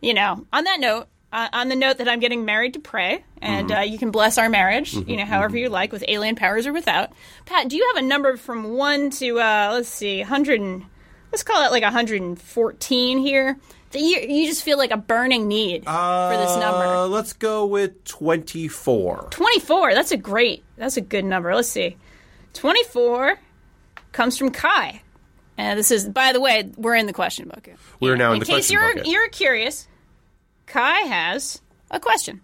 You 0.00 0.14
know, 0.14 0.46
on 0.52 0.64
that 0.64 0.80
note. 0.80 1.06
Uh, 1.32 1.48
on 1.52 1.68
the 1.68 1.74
note 1.74 1.98
that 1.98 2.06
I'm 2.08 2.20
getting 2.20 2.44
married 2.44 2.74
to 2.74 2.78
Prey, 2.78 3.24
and 3.42 3.68
Mm-hmm. 3.68 3.78
uh, 3.80 3.82
you 3.82 3.98
can 3.98 4.12
bless 4.12 4.38
our 4.38 4.48
marriage, 4.48 4.94
you 4.94 5.16
know, 5.16 5.24
however 5.24 5.56
you 5.58 5.68
like, 5.68 5.90
with 5.90 6.04
alien 6.06 6.36
powers 6.36 6.64
or 6.64 6.72
without. 6.72 7.10
Pat, 7.44 7.66
do 7.68 7.74
you 7.76 7.90
have 7.92 8.04
a 8.04 8.06
number 8.06 8.36
from 8.36 8.74
one 8.76 9.10
to 9.18 9.40
uh, 9.40 9.70
let's 9.72 9.88
see, 9.88 10.20
hundred 10.22 10.60
and 10.60 10.84
let's 11.32 11.42
call 11.42 11.66
it 11.66 11.72
like 11.72 11.82
114 11.82 13.18
here? 13.18 13.58
You 13.94 14.18
you 14.20 14.46
just 14.46 14.62
feel 14.62 14.76
like 14.78 14.90
a 14.90 14.96
burning 14.96 15.46
need 15.48 15.84
for 15.84 16.36
this 16.36 16.50
Uh, 16.50 16.60
number. 16.60 17.06
let's 17.06 17.32
go 17.32 17.64
with 17.66 18.04
twenty 18.04 18.68
four. 18.68 19.28
24. 19.30 19.94
That's 19.94 20.12
a 20.12 20.16
great. 20.16 20.64
That's 20.76 20.96
a 20.96 21.00
good 21.00 21.24
number. 21.24 21.54
Let's 21.54 21.68
see. 21.68 21.96
24 22.54 23.38
comes 24.12 24.36
from 24.38 24.50
Kai. 24.50 25.00
And 25.56 25.78
this 25.78 25.90
is, 25.90 26.08
by 26.08 26.32
the 26.32 26.40
way, 26.40 26.68
we're 26.76 26.96
in 26.96 27.06
the 27.06 27.12
question 27.12 27.48
bucket. 27.48 27.76
We're 28.00 28.16
now 28.16 28.30
in 28.30 28.34
in 28.34 28.40
the 28.40 28.46
question 28.46 28.74
you're 28.74 28.94
bucket. 28.94 29.06
you're 29.06 29.28
curious, 29.28 29.86
Kai 30.66 31.00
has 31.00 31.60
a 31.90 32.00
question. 32.00 32.40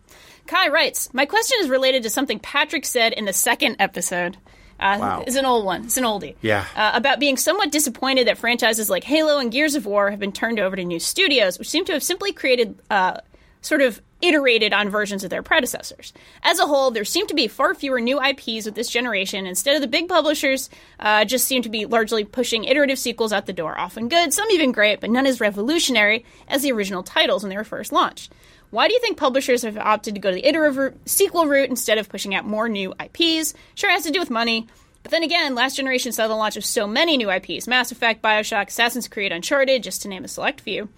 Kai 0.46 0.68
writes, 0.68 1.12
"My 1.12 1.26
question 1.26 1.58
is 1.60 1.68
related 1.68 2.04
to 2.04 2.10
something 2.10 2.38
Patrick 2.38 2.84
said 2.84 3.12
in 3.12 3.24
the 3.24 3.32
second 3.32 3.76
episode. 3.80 4.36
Uh, 4.80 4.96
Wow. 4.98 5.24
It's 5.26 5.36
an 5.36 5.44
old 5.44 5.64
one. 5.64 5.84
It's 5.84 5.96
an 5.98 6.04
oldie. 6.04 6.34
Yeah. 6.40 6.64
Uh, 6.74 6.92
about 6.94 7.20
being 7.20 7.36
somewhat 7.36 7.70
disappointed 7.70 8.26
that 8.26 8.38
franchises 8.38 8.88
like 8.90 9.04
Halo 9.04 9.38
and 9.38 9.52
Gears 9.52 9.74
of 9.74 9.86
War 9.86 10.10
have 10.10 10.18
been 10.18 10.32
turned 10.32 10.58
over 10.58 10.74
to 10.74 10.84
new 10.84 10.98
studios, 10.98 11.58
which 11.58 11.68
seem 11.68 11.84
to 11.84 11.92
have 11.92 12.02
simply 12.02 12.32
created 12.32 12.78
uh, 12.90 13.18
sort 13.60 13.82
of 13.82 14.00
iterated 14.22 14.72
on 14.74 14.88
versions 14.90 15.24
of 15.24 15.30
their 15.30 15.42
predecessors. 15.42 16.12
As 16.42 16.58
a 16.58 16.66
whole, 16.66 16.90
there 16.90 17.04
seem 17.04 17.26
to 17.28 17.34
be 17.34 17.48
far 17.48 17.74
fewer 17.74 18.00
new 18.00 18.20
IPs 18.22 18.66
with 18.66 18.74
this 18.74 18.88
generation. 18.90 19.46
Instead 19.46 19.76
of 19.76 19.80
the 19.80 19.86
big 19.88 20.08
publishers, 20.08 20.68
uh, 20.98 21.24
just 21.24 21.46
seem 21.46 21.62
to 21.62 21.68
be 21.70 21.86
largely 21.86 22.24
pushing 22.24 22.64
iterative 22.64 22.98
sequels 22.98 23.32
out 23.32 23.46
the 23.46 23.52
door. 23.52 23.78
Often 23.78 24.08
good, 24.08 24.32
some 24.34 24.50
even 24.50 24.72
great, 24.72 25.00
but 25.00 25.10
none 25.10 25.26
as 25.26 25.40
revolutionary 25.40 26.24
as 26.48 26.62
the 26.62 26.72
original 26.72 27.02
titles 27.02 27.42
when 27.42 27.50
they 27.50 27.56
were 27.56 27.64
first 27.64 27.92
launched. 27.92 28.32
Why 28.70 28.86
do 28.86 28.94
you 28.94 29.00
think 29.00 29.16
publishers 29.16 29.62
have 29.62 29.76
opted 29.76 30.14
to 30.14 30.20
go 30.20 30.30
to 30.30 30.34
the 30.36 30.46
iterative 30.46 30.96
sequel 31.04 31.46
route 31.46 31.70
instead 31.70 31.98
of 31.98 32.08
pushing 32.08 32.34
out 32.34 32.46
more 32.46 32.68
new 32.68 32.94
IPs? 33.00 33.54
Sure, 33.74 33.90
it 33.90 33.94
has 33.94 34.04
to 34.04 34.12
do 34.12 34.20
with 34.20 34.30
money. 34.30 34.68
But 35.02 35.10
then 35.10 35.24
again, 35.24 35.56
last 35.56 35.76
generation 35.76 36.12
saw 36.12 36.28
the 36.28 36.36
launch 36.36 36.56
of 36.56 36.64
so 36.64 36.86
many 36.86 37.16
new 37.16 37.30
IPs 37.30 37.66
Mass 37.66 37.90
Effect, 37.90 38.22
Bioshock, 38.22 38.68
Assassin's 38.68 39.08
Creed, 39.08 39.32
Uncharted, 39.32 39.82
just 39.82 40.02
to 40.02 40.08
name 40.08 40.24
a 40.24 40.28
select 40.28 40.60
few. 40.60 40.88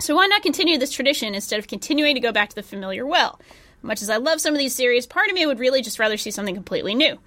So 0.00 0.16
why 0.16 0.26
not 0.26 0.42
continue 0.42 0.78
this 0.78 0.92
tradition 0.92 1.34
instead 1.34 1.58
of 1.58 1.68
continuing 1.68 2.14
to 2.14 2.20
go 2.20 2.32
back 2.32 2.48
to 2.48 2.54
the 2.54 2.62
familiar 2.62 3.06
well? 3.06 3.40
Much 3.82 4.02
as 4.02 4.10
I 4.10 4.16
love 4.16 4.40
some 4.40 4.54
of 4.54 4.58
these 4.58 4.74
series, 4.74 5.06
part 5.06 5.28
of 5.28 5.34
me 5.34 5.46
would 5.46 5.60
really 5.60 5.82
just 5.82 6.00
rather 6.00 6.16
see 6.16 6.32
something 6.32 6.54
completely 6.54 6.94
new. 6.94 7.18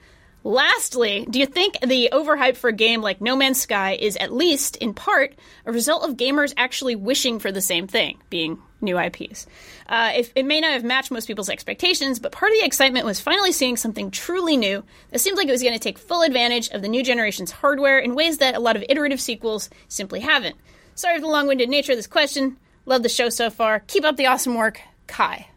Lastly, 0.44 1.26
do 1.30 1.40
you 1.40 1.46
think 1.46 1.78
the 1.82 2.10
overhype 2.12 2.58
for 2.58 2.70
a 2.70 2.74
game 2.74 3.02
like 3.02 3.22
No 3.22 3.36
Man's 3.36 3.62
Sky 3.62 3.94
is 3.94 4.18
at 4.18 4.34
least, 4.34 4.76
in 4.78 4.94
part, 4.94 5.36
a 5.66 5.72
result 5.72 6.04
of 6.04 6.18
gamers 6.18 6.54
actually 6.58 6.96
wishing 6.96 7.40
for 7.40 7.52
the 7.52 7.62
same 7.62 7.88
thing, 7.88 8.18
being 8.30 8.60
new 8.82 9.00
IPs? 9.00 9.48
Uh, 9.88 10.12
if, 10.15 10.32
it 10.36 10.46
may 10.46 10.60
not 10.60 10.74
have 10.74 10.84
matched 10.84 11.12
most 11.12 11.28
people's 11.28 11.50
expectations, 11.50 12.20
but 12.20 12.32
part 12.32 12.52
of 12.52 12.58
the 12.58 12.65
excitement 12.65 13.06
was 13.06 13.20
finally 13.20 13.52
seeing 13.52 13.78
something 13.78 14.12
truly 14.12 14.58
new 14.58 14.84
that 15.12 15.20
seemed 15.20 15.38
like 15.38 15.48
it 15.48 15.52
was 15.52 15.63
going 15.63 15.74
to 15.74 15.80
take 15.80 15.98
full 15.98 16.22
advantage 16.22 16.70
of 16.70 16.82
the 16.82 16.88
new 16.88 17.04
generation's 17.04 17.52
hardware 17.52 18.00
in 18.00 18.15
ways 18.15 18.39
that 18.39 18.56
a 18.56 18.60
lot 18.60 18.76
of 18.76 18.86
iterative 18.89 19.22
sequels 19.22 19.70
simply 19.88 20.20
haven't. 20.20 20.56
Sorry 20.96 21.15
for 21.15 21.22
the 21.22 21.28
long 21.28 21.48
winded 21.48 21.70
nature 21.70 21.91
of 21.91 21.98
this 21.98 22.08
question. 22.08 22.58
Love 22.86 23.04
the 23.04 23.10
show 23.10 23.30
so 23.30 23.50
far. 23.50 23.80
Keep 23.88 24.06
up 24.06 24.17
the 24.17 24.28
awesome 24.28 24.56
work. 24.56 24.82
Kai. 25.08 25.51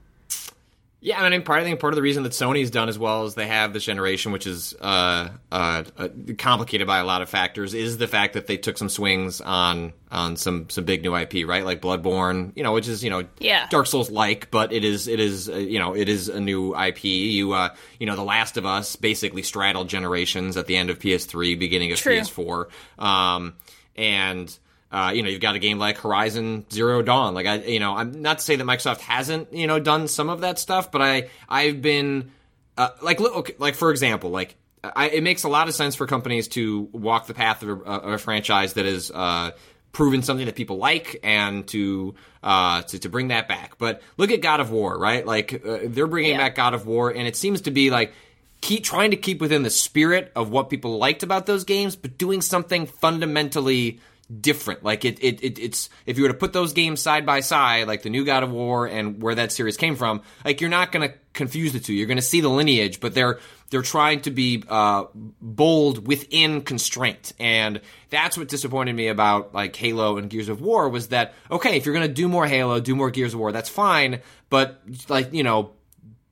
Yeah, 1.04 1.22
I 1.22 1.28
mean, 1.28 1.42
part 1.42 1.60
I 1.60 1.64
think 1.64 1.80
part 1.80 1.92
of 1.92 1.96
the 1.96 2.02
reason 2.02 2.22
that 2.22 2.32
Sony's 2.32 2.70
done 2.70 2.88
as 2.88 2.98
well 2.98 3.24
as 3.24 3.34
they 3.34 3.46
have 3.46 3.74
this 3.74 3.84
generation, 3.84 4.32
which 4.32 4.46
is 4.46 4.74
uh, 4.80 5.28
uh, 5.52 5.84
uh, 5.98 6.08
complicated 6.38 6.86
by 6.86 6.96
a 6.96 7.04
lot 7.04 7.20
of 7.20 7.28
factors, 7.28 7.74
is 7.74 7.98
the 7.98 8.08
fact 8.08 8.32
that 8.32 8.46
they 8.46 8.56
took 8.56 8.78
some 8.78 8.88
swings 8.88 9.42
on 9.42 9.92
on 10.10 10.36
some 10.36 10.70
some 10.70 10.84
big 10.84 11.02
new 11.02 11.14
IP, 11.14 11.46
right? 11.46 11.62
Like 11.62 11.82
Bloodborne, 11.82 12.52
you 12.56 12.62
know, 12.62 12.72
which 12.72 12.88
is 12.88 13.04
you 13.04 13.10
know 13.10 13.24
Yeah. 13.38 13.66
Dark 13.68 13.86
Souls 13.86 14.10
like, 14.10 14.50
but 14.50 14.72
it 14.72 14.82
is 14.82 15.06
it 15.06 15.20
is 15.20 15.50
uh, 15.50 15.56
you 15.56 15.78
know 15.78 15.94
it 15.94 16.08
is 16.08 16.30
a 16.30 16.40
new 16.40 16.74
IP. 16.74 17.04
You 17.04 17.52
uh, 17.52 17.74
you 18.00 18.06
know, 18.06 18.16
The 18.16 18.24
Last 18.24 18.56
of 18.56 18.64
Us 18.64 18.96
basically 18.96 19.42
straddled 19.42 19.90
generations 19.90 20.56
at 20.56 20.66
the 20.66 20.76
end 20.78 20.88
of 20.88 20.98
PS3, 21.00 21.58
beginning 21.58 21.92
of 21.92 21.98
True. 21.98 22.18
PS4, 22.18 22.66
um, 22.98 23.52
and. 23.94 24.58
Uh, 24.94 25.11
you 25.11 25.22
know, 25.24 25.28
you've 25.28 25.40
got 25.40 25.57
a 25.57 25.59
game 25.59 25.78
like 25.80 25.98
Horizon 25.98 26.64
Zero 26.70 27.02
Dawn. 27.02 27.35
Like 27.35 27.46
I, 27.46 27.57
you 27.57 27.80
know, 27.80 27.96
I'm 27.96 28.22
not 28.22 28.38
to 28.38 28.44
say 28.44 28.54
that 28.54 28.64
Microsoft 28.64 29.00
hasn't, 29.00 29.52
you 29.52 29.66
know, 29.66 29.80
done 29.80 30.07
some 30.07 30.28
of 30.30 30.42
that 30.42 30.61
stuff, 30.61 30.92
but 30.92 31.02
I, 31.02 31.30
I've 31.48 31.83
been, 31.83 32.30
uh, 32.78 32.90
like, 33.02 33.18
look, 33.18 33.35
okay, 33.38 33.54
like 33.59 33.74
for 33.74 33.90
example, 33.90 34.30
like 34.30 34.54
I, 34.85 35.09
it 35.09 35.22
makes 35.24 35.42
a 35.42 35.48
lot 35.48 35.66
of 35.66 35.74
sense 35.74 35.96
for 35.96 36.07
companies 36.07 36.46
to 36.48 36.88
walk 36.92 37.26
the 37.26 37.35
path 37.35 37.64
of 37.64 37.68
a, 37.70 37.83
of 37.83 38.12
a 38.12 38.18
franchise 38.18 38.74
that 38.74 38.87
is 38.87 39.11
uh, 39.11 39.50
proven 39.90 40.22
something 40.22 40.46
that 40.46 40.54
people 40.54 40.76
like 40.76 41.18
and 41.24 41.66
to, 41.68 42.14
uh, 42.44 42.83
to 42.83 42.98
to 43.00 43.09
bring 43.09 43.28
that 43.28 43.48
back. 43.48 43.78
But 43.78 44.00
look 44.16 44.30
at 44.30 44.42
God 44.42 44.61
of 44.61 44.70
War, 44.70 44.96
right? 44.96 45.26
Like 45.26 45.61
uh, 45.66 45.78
they're 45.87 46.07
bringing 46.07 46.33
Yeah. 46.33 46.38
back 46.38 46.54
God 46.54 46.72
of 46.74 46.87
War, 46.87 47.11
and 47.11 47.26
it 47.26 47.35
seems 47.35 47.62
to 47.62 47.72
be 47.72 47.90
like 47.90 48.12
keep 48.61 48.85
trying 48.85 49.11
to 49.11 49.16
keep 49.16 49.40
within 49.40 49.62
the 49.64 49.70
spirit 49.70 50.30
of 50.37 50.50
what 50.50 50.70
people 50.70 50.98
liked 50.98 51.22
about 51.24 51.46
those 51.46 51.64
games, 51.64 51.96
but 51.96 52.16
doing 52.16 52.40
something 52.42 52.87
fundamentally 52.87 53.98
different. 54.24 54.82
Like 54.82 55.04
it, 55.04 55.22
it, 55.22 55.42
it 55.42 55.58
it's 55.58 55.88
if 56.06 56.16
you 56.16 56.24
were 56.24 56.30
to 56.30 56.34
put 56.34 56.52
those 56.52 56.72
games 56.72 57.00
side 57.00 57.26
by 57.26 57.40
side, 57.40 57.87
like 57.87 58.02
the 58.02 58.10
new 58.10 58.24
God 58.24 58.42
of 58.42 58.50
War 58.50 58.87
and 58.87 59.22
where 59.22 59.34
that 59.34 59.52
series 59.52 59.76
came 59.76 59.96
from, 59.96 60.22
like 60.44 60.60
you're 60.60 60.70
not 60.70 60.92
going 60.92 61.08
to 61.08 61.14
confuse 61.32 61.72
the 61.72 61.80
two. 61.80 61.92
You're 61.92 62.06
going 62.06 62.16
to 62.16 62.22
see 62.22 62.40
the 62.40 62.48
lineage, 62.48 63.00
but 63.00 63.14
they're 63.14 63.38
they're 63.70 63.82
trying 63.82 64.20
to 64.22 64.30
be 64.30 64.62
uh, 64.68 65.04
bold 65.14 66.06
within 66.06 66.62
constraint, 66.62 67.32
and 67.38 67.80
that's 68.10 68.38
what 68.38 68.48
disappointed 68.48 68.94
me 68.94 69.08
about 69.08 69.54
like 69.54 69.74
Halo 69.76 70.16
and 70.16 70.30
Gears 70.30 70.48
of 70.48 70.60
War 70.60 70.88
was 70.88 71.08
that 71.08 71.34
okay, 71.50 71.76
if 71.76 71.87
you're 71.87 71.94
going 71.94 72.06
to 72.06 72.12
do 72.12 72.28
more 72.28 72.46
Halo, 72.46 72.80
do 72.80 72.94
more 72.94 73.10
Gears 73.10 73.34
of 73.34 73.40
War, 73.40 73.52
that's 73.52 73.68
fine, 73.68 74.20
but 74.48 74.80
like 75.08 75.32
you 75.32 75.42
know 75.42 75.72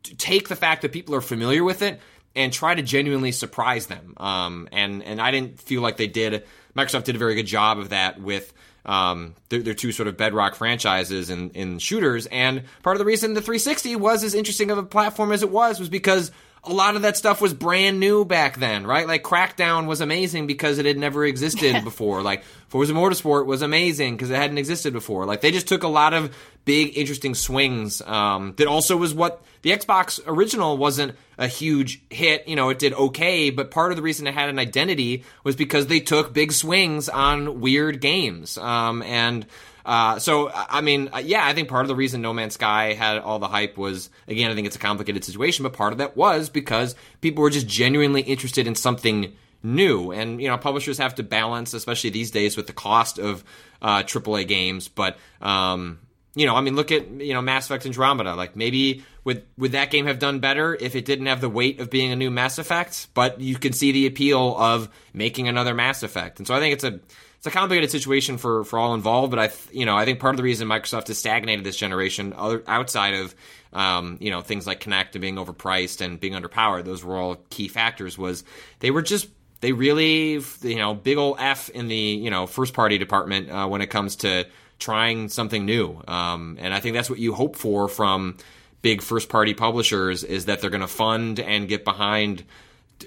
take 0.02 0.48
the 0.48 0.57
fact 0.57 0.83
that 0.83 0.92
people 0.92 1.14
are 1.14 1.20
familiar 1.20 1.62
with 1.62 1.81
it 1.81 2.00
and 2.35 2.53
try 2.53 2.75
to 2.75 2.83
genuinely 2.83 3.33
surprise 3.33 3.87
them. 3.87 4.14
Um, 4.16 4.68
and 4.73 5.03
and 5.03 5.21
I 5.21 5.31
didn't 5.31 5.61
feel 5.61 5.83
like 5.83 5.97
they 5.97 6.07
did. 6.07 6.45
Microsoft 6.77 7.05
did 7.05 7.16
a 7.16 7.18
very 7.18 7.35
good 7.35 7.47
job 7.47 7.79
of 7.79 7.90
that 7.90 8.21
with 8.21 8.53
um, 8.85 9.35
their, 9.49 9.61
their 9.61 9.74
two 9.74 9.93
sort 9.93 10.09
of 10.09 10.16
bedrock 10.16 10.55
franchises 10.55 11.30
in, 11.30 11.51
in 11.51 11.78
shooters. 11.78 12.26
And 12.26 12.64
part 12.83 12.97
of 12.97 12.99
the 12.99 13.05
reason 13.05 13.35
the 13.35 13.41
360 13.41 13.97
was 13.97 14.24
as 14.24 14.35
interesting 14.35 14.70
of 14.70 14.78
a 14.78 14.83
platform 14.83 15.33
as 15.33 15.43
it 15.43 15.51
was 15.51 15.78
was 15.78 15.89
because 15.89 16.30
a 16.64 16.72
lot 16.72 16.94
of 16.94 17.02
that 17.02 17.16
stuff 17.16 17.40
was 17.40 17.52
brand 17.52 17.98
new 17.98 18.24
back 18.24 18.56
then, 18.56 18.86
right? 18.86 19.06
Like 19.06 19.24
Crackdown 19.24 19.86
was 19.86 20.00
amazing 20.00 20.46
because 20.46 20.78
it 20.78 20.86
had 20.86 20.96
never 20.96 21.24
existed 21.24 21.82
before. 21.84 22.22
Like 22.22 22.44
Forza 22.68 22.92
Motorsport 22.92 23.46
was 23.46 23.62
amazing 23.62 24.14
because 24.14 24.30
it 24.30 24.36
hadn't 24.36 24.58
existed 24.58 24.92
before. 24.92 25.26
Like 25.26 25.40
they 25.40 25.50
just 25.50 25.66
took 25.66 25.82
a 25.82 25.88
lot 25.88 26.14
of 26.14 26.36
big, 26.64 26.96
interesting 26.96 27.34
swings. 27.34 28.00
Um, 28.02 28.54
that 28.58 28.68
also 28.68 28.96
was 28.96 29.12
what 29.12 29.42
the 29.62 29.70
Xbox 29.70 30.20
original 30.24 30.76
wasn't 30.76 31.16
a 31.36 31.48
huge 31.48 32.00
hit. 32.10 32.46
You 32.46 32.54
know, 32.54 32.68
it 32.68 32.78
did 32.78 32.94
okay, 32.94 33.50
but 33.50 33.72
part 33.72 33.90
of 33.90 33.96
the 33.96 34.02
reason 34.02 34.28
it 34.28 34.34
had 34.34 34.48
an 34.48 34.60
identity 34.60 35.24
was 35.42 35.56
because 35.56 35.88
they 35.88 35.98
took 35.98 36.32
big 36.32 36.52
swings 36.52 37.08
on 37.08 37.60
weird 37.60 38.00
games. 38.00 38.56
Um, 38.56 39.02
and 39.02 39.46
uh, 39.85 40.18
so, 40.18 40.51
I 40.53 40.80
mean, 40.80 41.11
uh, 41.12 41.18
yeah, 41.18 41.47
I 41.47 41.55
think 41.55 41.68
part 41.68 41.83
of 41.83 41.89
the 41.89 41.97
reason 41.97 42.22
No 42.22 42.33
Man's 42.33 42.55
Sky 42.55 42.93
had 42.95 43.18
all 43.18 43.39
the 43.39 43.49
hype 43.49 43.76
was, 43.76 44.11
again, 44.28 44.51
I 44.51 44.55
think 44.55 44.66
it's 44.66 44.76
a 44.76 44.80
complicated 44.80 45.24
situation, 45.24 45.62
but 45.62 45.72
part 45.72 45.93
of 45.93 45.99
that 45.99 46.16
was 46.16 46.49
because 46.49 46.95
people 47.20 47.43
were 47.43 47.51
just 47.51 47.66
genuinely 47.66 48.22
interested 48.22 48.66
in 48.66 48.74
something 48.74 49.35
new. 49.62 50.12
And, 50.12 50.41
you 50.41 50.49
know, 50.49 50.57
publishers 50.57 50.99
have 50.99 51.16
to 51.16 51.22
balance, 51.22 51.74
especially 51.74 52.11
these 52.11 52.30
days, 52.30 52.57
with 52.57 52.66
the 52.66 52.72
cost 52.72 53.18
of 53.18 53.45
uh, 53.80 54.03
AAA 54.03 54.47
games. 54.47 54.89
But, 54.89 55.16
um, 55.41 55.99
you 56.35 56.47
know, 56.47 56.55
I 56.55 56.61
mean, 56.62 56.76
look 56.76 56.91
at 56.93 57.09
you 57.11 57.35
know 57.35 57.43
Mass 57.43 57.66
Effect 57.66 57.85
Andromeda. 57.85 58.35
Like 58.35 58.57
maybe 58.57 59.05
would 59.24 59.45
would 59.59 59.72
that 59.72 59.91
game 59.91 60.07
have 60.07 60.18
done 60.18 60.41
better 60.41 60.74
if 60.74 60.97
it 60.97 61.05
didn't 61.05 61.26
have 61.26 61.41
the 61.41 61.49
weight 61.49 61.78
of 61.78 61.91
being 61.91 62.11
a 62.11 62.16
new 62.16 62.30
Mass 62.30 62.59
Effect? 62.59 63.09
But 63.12 63.41
you 63.41 63.57
can 63.57 63.72
see 63.72 63.93
the 63.93 64.07
appeal 64.07 64.57
of 64.57 64.89
making 65.12 65.49
another 65.49 65.74
Mass 65.74 66.03
Effect, 66.03 66.39
and 66.39 66.47
so 66.47 66.55
I 66.55 66.61
think 66.61 66.72
it's 66.72 66.85
a 66.85 67.01
it's 67.43 67.49
a 67.49 67.51
complicated 67.51 67.90
situation 67.90 68.38
for 68.38 68.62
for 68.62 68.78
all 68.78 68.95
involved. 68.95 69.32
But 69.32 69.40
I 69.40 69.51
you 69.72 69.84
know 69.84 69.97
I 69.97 70.05
think 70.05 70.20
part 70.20 70.32
of 70.32 70.36
the 70.36 70.45
reason 70.45 70.68
Microsoft 70.68 71.09
has 71.09 71.18
stagnated 71.18 71.64
this 71.64 71.76
generation, 71.76 72.32
other, 72.36 72.62
outside 72.68 73.14
of 73.14 73.34
um, 73.72 74.16
you 74.20 74.30
know 74.30 74.43
things 74.43 74.64
like 74.64 74.78
Kinect 74.78 75.14
and 75.14 75.20
being 75.20 75.34
overpriced 75.34 76.01
and 76.01 76.20
being 76.20 76.34
underpowered, 76.34 76.84
those 76.84 77.05
were 77.05 77.16
all 77.16 77.38
key 77.51 77.66
factors. 77.66 78.16
Was 78.16 78.45
they 78.78 78.93
were 78.93 79.03
just 79.03 79.28
they 79.61 79.72
really 79.72 80.40
you 80.62 80.76
know 80.76 80.95
big 80.95 81.18
old 81.18 81.38
F 81.40 81.68
in 81.70 81.88
the 81.88 81.97
you 81.97 82.30
know 82.30 82.47
first 82.47 82.74
party 82.74 82.97
department 82.97 83.51
uh, 83.51 83.66
when 83.66 83.80
it 83.80 83.88
comes 83.88 84.14
to 84.16 84.47
trying 84.78 85.28
something 85.28 85.66
new. 85.66 86.01
Um, 86.07 86.59
and 86.61 86.72
I 86.72 86.78
think 86.78 86.95
that's 86.95 87.11
what 87.11 87.18
you 87.18 87.34
hope 87.34 87.57
for 87.57 87.88
from 87.88 88.36
big 88.82 89.03
first 89.03 89.28
party 89.28 89.53
publishers 89.55 90.22
is 90.22 90.45
that 90.45 90.61
they're 90.61 90.70
going 90.70 90.80
to 90.80 90.86
fund 90.86 91.40
and 91.40 91.66
get 91.66 91.84
behind 91.84 92.45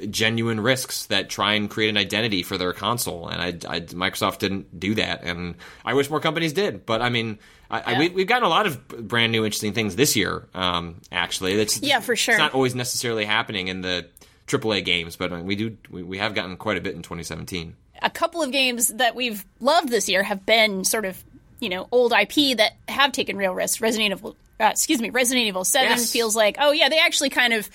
genuine 0.09 0.59
risks 0.59 1.05
that 1.07 1.29
try 1.29 1.53
and 1.53 1.69
create 1.69 1.89
an 1.89 1.97
identity 1.97 2.43
for 2.43 2.57
their 2.57 2.73
console. 2.73 3.27
And 3.27 3.41
I, 3.41 3.75
I, 3.75 3.79
Microsoft 3.81 4.39
didn't 4.39 4.79
do 4.79 4.95
that, 4.95 5.23
and 5.23 5.55
I 5.83 5.93
wish 5.93 6.09
more 6.09 6.19
companies 6.19 6.53
did. 6.53 6.85
But 6.85 7.01
I 7.01 7.09
mean, 7.09 7.39
I, 7.69 7.95
I, 7.95 7.99
we, 7.99 8.09
we've 8.09 8.27
gotten 8.27 8.43
a 8.43 8.49
lot 8.49 8.65
of 8.65 8.87
brand 8.87 9.31
new 9.31 9.45
interesting 9.45 9.73
things 9.73 9.95
this 9.95 10.15
year. 10.15 10.47
Um, 10.53 11.01
actually, 11.11 11.55
that's 11.55 11.81
Yeah, 11.81 11.99
for 11.99 12.15
sure. 12.15 12.35
It's 12.35 12.39
not 12.39 12.53
always 12.53 12.75
necessarily 12.75 13.25
happening 13.25 13.67
in 13.67 13.81
the 13.81 14.07
AAA 14.47 14.85
games, 14.85 15.15
but 15.15 15.33
uh, 15.33 15.37
we 15.37 15.55
do 15.55 15.77
we, 15.89 16.03
we 16.03 16.17
have 16.17 16.35
gotten 16.35 16.57
quite 16.57 16.77
a 16.77 16.81
bit 16.81 16.95
in 16.95 17.01
2017. 17.01 17.75
a 18.01 18.09
couple 18.09 18.41
of 18.43 18.51
games 18.51 18.89
that 18.89 19.15
we've 19.15 19.43
loved 19.59 19.89
this 19.89 20.07
year 20.09 20.21
have 20.21 20.45
been 20.45 20.83
sort 20.83 21.05
of 21.05 21.23
you 21.59 21.69
know 21.69 21.87
old 21.91 22.13
IP 22.13 22.57
that 22.57 22.73
have 22.87 23.11
taken 23.11 23.37
real 23.37 23.53
risks. 23.53 23.81
Resident 23.81 24.11
Evil, 24.11 24.35
uh, 24.59 24.65
excuse 24.65 25.01
me, 25.01 25.09
Resident 25.09 25.47
Evil 25.47 25.65
Seven 25.65 25.89
Yes. 25.97 26.11
feels 26.11 26.35
like 26.35 26.57
oh 26.59 26.71
yeah, 26.71 26.89
they 26.89 26.99
actually 26.99 27.29
kind 27.29 27.53
of 27.53 27.69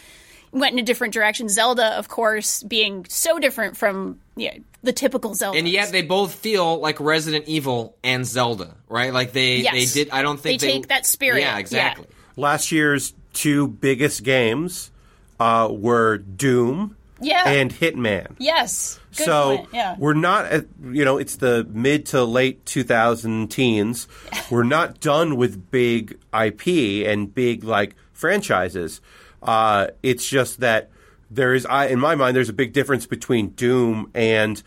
went 0.53 0.73
in 0.73 0.79
a 0.79 0.83
different 0.83 1.15
direction. 1.15 1.49
Zelda, 1.49 1.97
of 1.99 2.09
course, 2.09 2.63
being 2.63 3.07
so 3.09 3.39
different 3.39 3.77
from 3.77 4.21
yeah, 4.37 4.55
the 4.83 4.93
typical 4.93 5.35
Zelda. 5.35 5.59
And 5.59 5.69
yet 5.69 5.93
they 5.93 6.03
both 6.03 6.35
feel 6.35 6.81
like 6.81 6.99
Resident 7.01 7.47
Evil 7.47 7.97
and 8.03 8.27
Zelda, 8.27 8.75
right? 8.89 9.13
Like 9.13 9.33
they 9.33 9.59
Yes. 9.59 9.73
they 9.75 10.05
did. 10.05 10.11
I 10.13 10.23
don't 10.23 10.41
think 10.41 10.61
They 10.61 10.67
they, 10.67 10.73
take 10.75 10.89
that 10.89 11.07
spirit, 11.07 11.41
Yeah, 11.41 11.55
yeah. 11.55 11.59
exactly. 11.59 12.07
Last 12.37 12.73
year's 12.73 13.13
two 13.33 13.69
biggest 13.69 14.23
games 14.25 14.91
uh, 15.39 15.69
were 15.71 16.19
Doom 16.19 16.97
Yeah. 17.21 17.49
and 17.49 17.73
Hitman. 17.73 18.35
yes, 18.39 18.99
good 19.17 19.25
so 19.27 19.57
point. 19.59 19.69
Yeah, 19.73 19.95
we're 19.99 20.15
not, 20.15 20.47
at, 20.47 20.67
you 20.83 21.05
know, 21.05 21.19
it's 21.19 21.37
the 21.37 21.67
mid 21.71 22.07
to 22.07 22.25
late 22.25 22.65
2000 22.67 23.49
teens. 23.51 24.09
we're 24.51 24.63
not 24.65 25.01
done 25.01 25.37
with 25.37 25.71
big 25.71 26.19
IP 26.35 27.07
and 27.07 27.33
big 27.35 27.63
like 27.63 27.95
franchises. 28.13 29.01
Uh, 29.43 29.89
it's 30.03 30.29
just 30.29 30.61
that 30.61 30.91
there 31.31 31.55
is, 31.55 31.65
I 31.67 31.87
in 31.87 31.99
my 32.01 32.15
mind, 32.15 32.37
there's 32.37 32.49
a 32.49 32.53
big 32.55 32.73
difference 32.73 33.07
between 33.07 33.51
Doom 33.51 34.11
and 34.15 34.63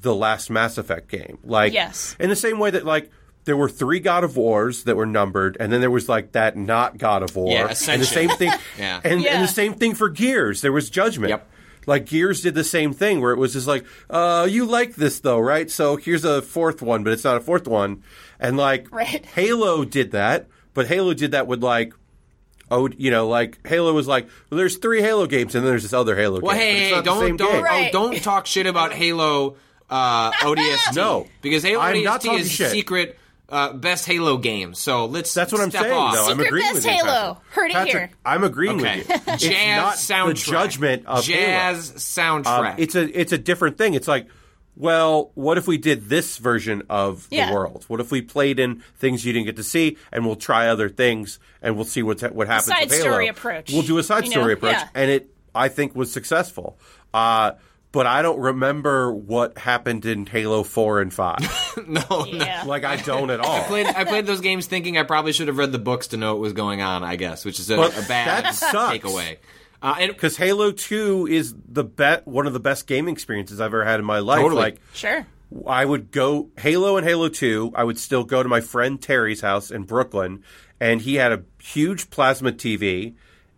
the 0.00 0.14
last 0.14 0.50
Mass 0.50 0.78
Effect 0.78 1.08
game. 1.08 1.38
Like, 1.44 1.72
Yes. 1.72 2.16
in 2.20 2.28
the 2.30 2.36
same 2.36 2.58
way 2.58 2.70
that 2.70 2.84
like. 2.84 3.10
There 3.44 3.56
were 3.56 3.68
three 3.68 4.00
God 4.00 4.24
of 4.24 4.36
Wars 4.36 4.82
that 4.84 4.96
were 4.96 5.06
numbered, 5.06 5.56
and 5.60 5.72
then 5.72 5.80
there 5.80 5.88
was 5.88 6.08
like 6.08 6.32
that 6.32 6.56
not 6.56 6.98
God 6.98 7.22
of 7.22 7.36
War, 7.36 7.52
Yeah, 7.52 7.68
and 7.88 8.02
the 8.02 8.04
same 8.04 8.28
thing, 8.28 8.50
Yeah. 8.76 9.00
and, 9.04 9.24
and 9.24 9.44
the 9.44 9.46
same 9.46 9.74
thing 9.74 9.94
for 9.94 10.08
Gears. 10.08 10.62
There 10.62 10.72
was 10.72 10.90
Judgment. 10.90 11.30
Yep. 11.30 11.48
Like 11.86 12.06
Gears 12.06 12.40
did 12.42 12.56
the 12.56 12.64
same 12.64 12.92
thing 12.92 13.20
where 13.20 13.30
it 13.30 13.38
was 13.38 13.52
just 13.52 13.68
like, 13.68 13.86
uh, 14.10 14.48
you 14.50 14.64
like 14.64 14.96
this 14.96 15.20
though, 15.20 15.38
right? 15.38 15.70
So 15.70 15.94
here's 15.94 16.24
a 16.24 16.42
fourth 16.42 16.82
one, 16.82 17.04
but 17.04 17.12
it's 17.12 17.22
not 17.22 17.36
a 17.36 17.40
fourth 17.40 17.68
one. 17.68 18.02
And 18.40 18.56
like 18.56 18.90
Right. 18.92 19.24
Halo 19.36 19.84
did 19.84 20.10
that, 20.10 20.48
but 20.74 20.88
Halo 20.88 21.14
did 21.14 21.30
that 21.30 21.46
with 21.46 21.62
like 21.62 21.92
oh, 22.70 22.88
you 22.96 23.10
know, 23.10 23.28
like 23.28 23.66
Halo 23.66 23.92
was 23.92 24.06
like, 24.08 24.26
well, 24.50 24.58
there's 24.58 24.76
three 24.76 25.00
Halo 25.02 25.26
games 25.26 25.54
and 25.54 25.64
then 25.64 25.70
there's 25.72 25.82
this 25.82 25.92
other 25.92 26.16
Halo 26.16 26.40
Well, 26.40 26.54
game. 26.54 26.56
but 26.56 26.56
hey, 26.56 26.78
it's 26.82 26.88
hey, 26.90 26.94
not 26.96 27.04
don't 27.04 27.20
same 27.20 27.36
don't 27.36 27.52
game. 27.52 27.62
Right. 27.64 27.88
oh, 27.88 27.92
don't 28.10 28.22
talk 28.22 28.46
shit 28.46 28.66
about 28.66 28.92
Halo 28.92 29.56
uh, 29.90 30.32
ODST. 30.32 30.94
No. 30.96 31.26
because 31.42 31.62
Halo 31.62 31.80
I'm 31.80 31.94
ODST 31.96 32.04
talking 32.04 32.38
is 32.40 32.50
shit. 32.50 32.70
secret 32.70 33.18
uh, 33.48 33.72
best 33.74 34.06
Halo 34.06 34.38
game. 34.38 34.74
So 34.74 35.06
let's 35.06 35.32
That's 35.32 35.52
what 35.52 35.60
I'm 35.60 35.70
saying. 35.70 35.92
off. 35.92 36.14
though. 36.14 36.24
I'm 36.24 36.30
Secret 36.30 36.46
agreeing 36.48 36.64
best 36.72 36.74
with 36.74 36.84
you, 36.86 36.90
Halo. 36.90 37.34
Patrick. 37.34 37.52
Heard 37.52 37.70
it 37.70 37.74
Patrick, 37.74 37.92
here. 37.92 38.10
I'm 38.24 38.42
agreeing 38.44 38.80
Okay, 38.80 38.98
with 38.98 39.08
you. 39.08 39.32
It's 39.34 39.42
jazz 39.44 39.76
not 39.76 39.94
soundtrack. 39.94 40.26
the 40.46 40.50
judgment 40.50 41.06
of 41.06 41.24
Halo. 41.24 41.38
jazz 41.38 41.92
soundtrack. 41.92 42.70
Um, 42.72 42.74
it's 42.78 42.94
a 42.96 43.20
it's 43.20 43.32
a 43.32 43.38
different 43.38 43.78
thing. 43.78 43.94
It's 43.94 44.08
like, 44.08 44.26
well, 44.76 45.30
what 45.34 45.56
if 45.58 45.66
we 45.66 45.78
did 45.78 46.08
this 46.08 46.36
version 46.38 46.82
of 46.90 47.26
Yeah. 47.30 47.48
the 47.48 47.54
world? 47.54 47.84
What 47.88 48.00
if 48.00 48.10
we 48.10 48.20
played 48.22 48.60
in 48.60 48.82
things 48.98 49.24
you 49.24 49.32
didn't 49.32 49.46
get 49.46 49.56
to 49.56 49.64
see, 49.64 49.96
and 50.12 50.26
we'll 50.26 50.36
try 50.36 50.68
other 50.68 50.88
things, 50.88 51.38
and 51.62 51.76
we'll 51.76 51.84
see 51.86 52.02
what 52.02 52.20
what 52.34 52.46
happens. 52.46 52.66
side 52.66 52.84
with 52.90 52.92
Halo. 52.98 53.10
story 53.12 53.28
approach, 53.28 53.72
We'll 53.72 53.82
do 53.82 53.98
a 53.98 54.02
side 54.02 54.24
you 54.24 54.30
story 54.30 54.46
know? 54.48 54.52
approach, 54.52 54.74
Yeah. 54.74 54.88
and 54.94 55.10
it 55.10 55.30
I 55.54 55.68
think 55.68 55.96
was 55.96 56.12
successful. 56.12 56.78
Uh, 57.14 57.52
but 57.92 58.06
I 58.06 58.20
don't 58.20 58.38
remember 58.38 59.10
what 59.10 59.56
happened 59.56 60.04
in 60.04 60.26
Halo 60.26 60.62
Four 60.64 61.00
and 61.00 61.10
Five. 61.14 61.38
no, 61.88 62.26
yeah. 62.30 62.64
like 62.66 62.84
I 62.84 62.96
don't 62.96 63.30
at 63.30 63.40
all. 63.40 63.56
I 63.62 63.62
played, 63.62 63.86
I 63.86 64.04
played 64.04 64.26
those 64.26 64.42
games 64.42 64.66
thinking 64.66 64.98
I 64.98 65.02
probably 65.04 65.32
should 65.32 65.48
have 65.48 65.56
read 65.56 65.72
the 65.72 65.78
books 65.78 66.08
to 66.08 66.18
know 66.18 66.34
what 66.34 66.42
was 66.42 66.52
going 66.52 66.82
on. 66.82 67.02
I 67.02 67.16
guess, 67.16 67.46
which 67.46 67.58
is 67.58 67.70
a, 67.70 67.76
a 67.80 67.88
bad 68.06 68.44
that 68.44 68.54
sucks. 69.82 69.98
Uh, 69.98 70.00
and 70.02 70.12
Because 70.12 70.36
Halo 70.36 70.72
Two 70.72 71.26
is 71.26 71.54
the 71.68 71.84
bet 71.84 72.26
one 72.26 72.46
of 72.46 72.52
the 72.52 72.60
best 72.60 72.86
gaming 72.86 73.12
experiences 73.14 73.60
I've 73.60 73.66
ever 73.66 73.84
had 73.84 74.00
in 74.00 74.06
my 74.06 74.18
life. 74.20 74.40
Totally. 74.40 74.60
Like 74.62 74.80
sure. 74.94 75.26
I 75.66 75.84
would 75.84 76.10
go 76.10 76.50
Halo 76.58 76.96
and 76.96 77.06
Halo 77.06 77.28
2. 77.28 77.72
I 77.74 77.84
would 77.84 77.98
still 77.98 78.24
go 78.24 78.42
to 78.42 78.48
my 78.48 78.60
friend 78.60 79.00
Terry's 79.00 79.40
house 79.40 79.70
in 79.70 79.84
Brooklyn, 79.84 80.42
and 80.80 81.00
he 81.00 81.14
had 81.14 81.30
a 81.30 81.44
huge 81.62 82.10
plasma 82.10 82.50
TV, 82.50 83.14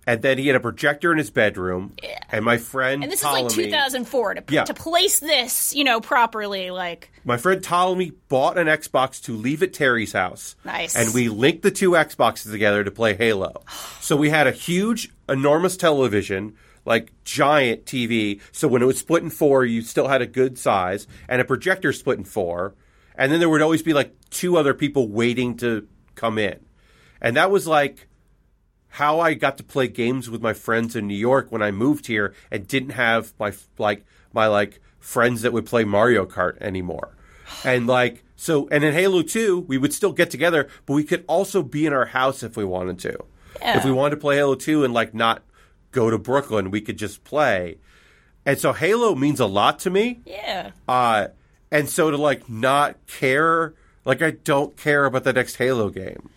and 0.07 0.21
then 0.21 0.37
he 0.37 0.49
had 0.49 0.57
a 0.57 0.61
projector 0.61 1.13
in 1.13 1.19
his 1.19 1.31
bedroom. 1.31 1.95
And 2.29 2.45
my 2.45 2.59
friend 2.59 3.03
And 3.03 3.11
this 3.11 3.21
is 3.21 3.25
like 3.25 3.49
2004 3.49 4.35
to 4.35 4.45
Yeah. 4.51 4.65
to 4.65 4.75
place 4.75 5.19
this, 5.21 5.75
you 5.75 5.83
know, 5.83 6.01
properly. 6.01 6.71
Like 6.71 7.11
My 7.25 7.39
friend 7.39 7.63
Ptolemy 7.63 8.13
bought 8.29 8.59
an 8.59 8.67
Xbox 8.67 9.23
to 9.25 9.33
leave 9.33 9.63
at 9.63 9.73
Terry's 9.73 10.13
house. 10.13 10.57
Nice. 10.65 10.95
And 10.95 11.15
we 11.15 11.31
linked 11.31 11.63
the 11.63 11.71
two 11.71 11.93
Xboxes 11.93 12.51
together 12.51 12.85
to 12.85 12.91
play 12.91 13.15
Halo. 13.15 13.63
so 14.01 14.15
we 14.15 14.29
had 14.29 14.47
a 14.47 14.53
huge, 14.53 15.11
enormous 15.29 15.77
television, 15.77 16.55
like 16.85 17.13
giant 17.25 17.85
TV. 17.85 18.41
So 18.53 18.69
when 18.69 18.83
it 18.83 18.87
was 18.87 18.99
split 18.99 19.23
in 19.23 19.31
four, 19.31 19.65
you 19.65 19.83
still 19.83 20.09
had 20.09 20.23
a 20.23 20.27
good 20.27 20.59
size, 20.59 21.07
and 21.29 21.41
a 21.41 21.45
projector 21.45 21.93
split 21.93 22.19
in 22.19 22.25
four. 22.25 22.75
And 23.15 23.33
then 23.33 23.41
there 23.41 23.49
would 23.49 23.63
always 23.63 23.83
be 23.83 23.93
like 23.93 24.15
two 24.31 24.57
other 24.57 24.75
people 24.75 25.09
waiting 25.09 25.57
to 25.59 25.89
come 26.15 26.39
in. 26.39 26.61
And 27.21 27.37
that 27.37 27.51
was 27.51 27.67
like 27.67 28.09
how 28.89 29.21
I 29.21 29.35
got 29.35 29.59
to 29.59 29.65
play 29.65 29.89
games 29.89 30.31
with 30.31 30.41
my 30.41 30.53
friends 30.53 30.97
in 30.97 31.07
New 31.07 31.15
York 31.15 31.51
when 31.51 31.63
I 31.63 31.71
moved 31.71 32.07
here 32.07 32.35
and 32.51 32.67
didn't 32.67 32.91
have 32.91 33.35
my 33.39 33.53
like 33.77 34.05
my 34.33 34.47
like 34.47 34.81
friends 34.99 35.43
that 35.43 35.53
would 35.53 35.67
play 35.67 35.85
Mario 35.85 36.27
Kart 36.27 36.59
anymore. 36.61 37.17
And 37.65 37.87
like 37.87 38.25
so 38.37 38.69
and 38.71 38.85
in 38.85 38.95
Halo 38.95 39.23
2, 39.23 39.61
we 39.61 39.79
would 39.79 39.93
still 39.93 40.13
get 40.13 40.31
together, 40.31 40.69
but 40.87 40.95
we 40.95 41.05
could 41.05 41.25
also 41.27 41.63
be 41.63 41.87
in 41.87 41.93
our 41.93 42.07
house 42.07 42.43
if 42.43 42.57
we 42.57 42.65
wanted 42.65 42.99
to. 43.01 43.25
If 43.61 43.85
we 43.85 43.93
wanted 43.93 44.11
to 44.17 44.21
play 44.21 44.37
Halo 44.37 44.55
2 44.55 44.85
and 44.85 44.95
like 44.95 45.15
not 45.15 45.43
go 45.93 46.11
to 46.11 46.19
Brooklyn, 46.19 46.71
we 46.71 46.81
could 46.81 46.97
just 46.99 47.25
play. 47.25 47.79
And 48.47 48.59
so 48.59 48.73
Halo 48.73 49.15
means 49.15 49.41
a 49.41 49.47
lot 49.47 49.81
to 49.81 49.91
me. 49.91 50.21
yeah, 50.25 50.71
Uh, 50.89 51.29
and 51.71 51.89
so 51.89 52.11
to 52.11 52.17
like 52.17 52.49
not 52.49 52.97
care, 53.07 53.75
like 54.05 54.23
I 54.23 54.31
don't 54.31 54.77
care 54.77 55.05
about 55.05 55.25
the 55.25 55.33
next 55.33 55.57
Halo 55.57 55.91
game. 55.91 56.31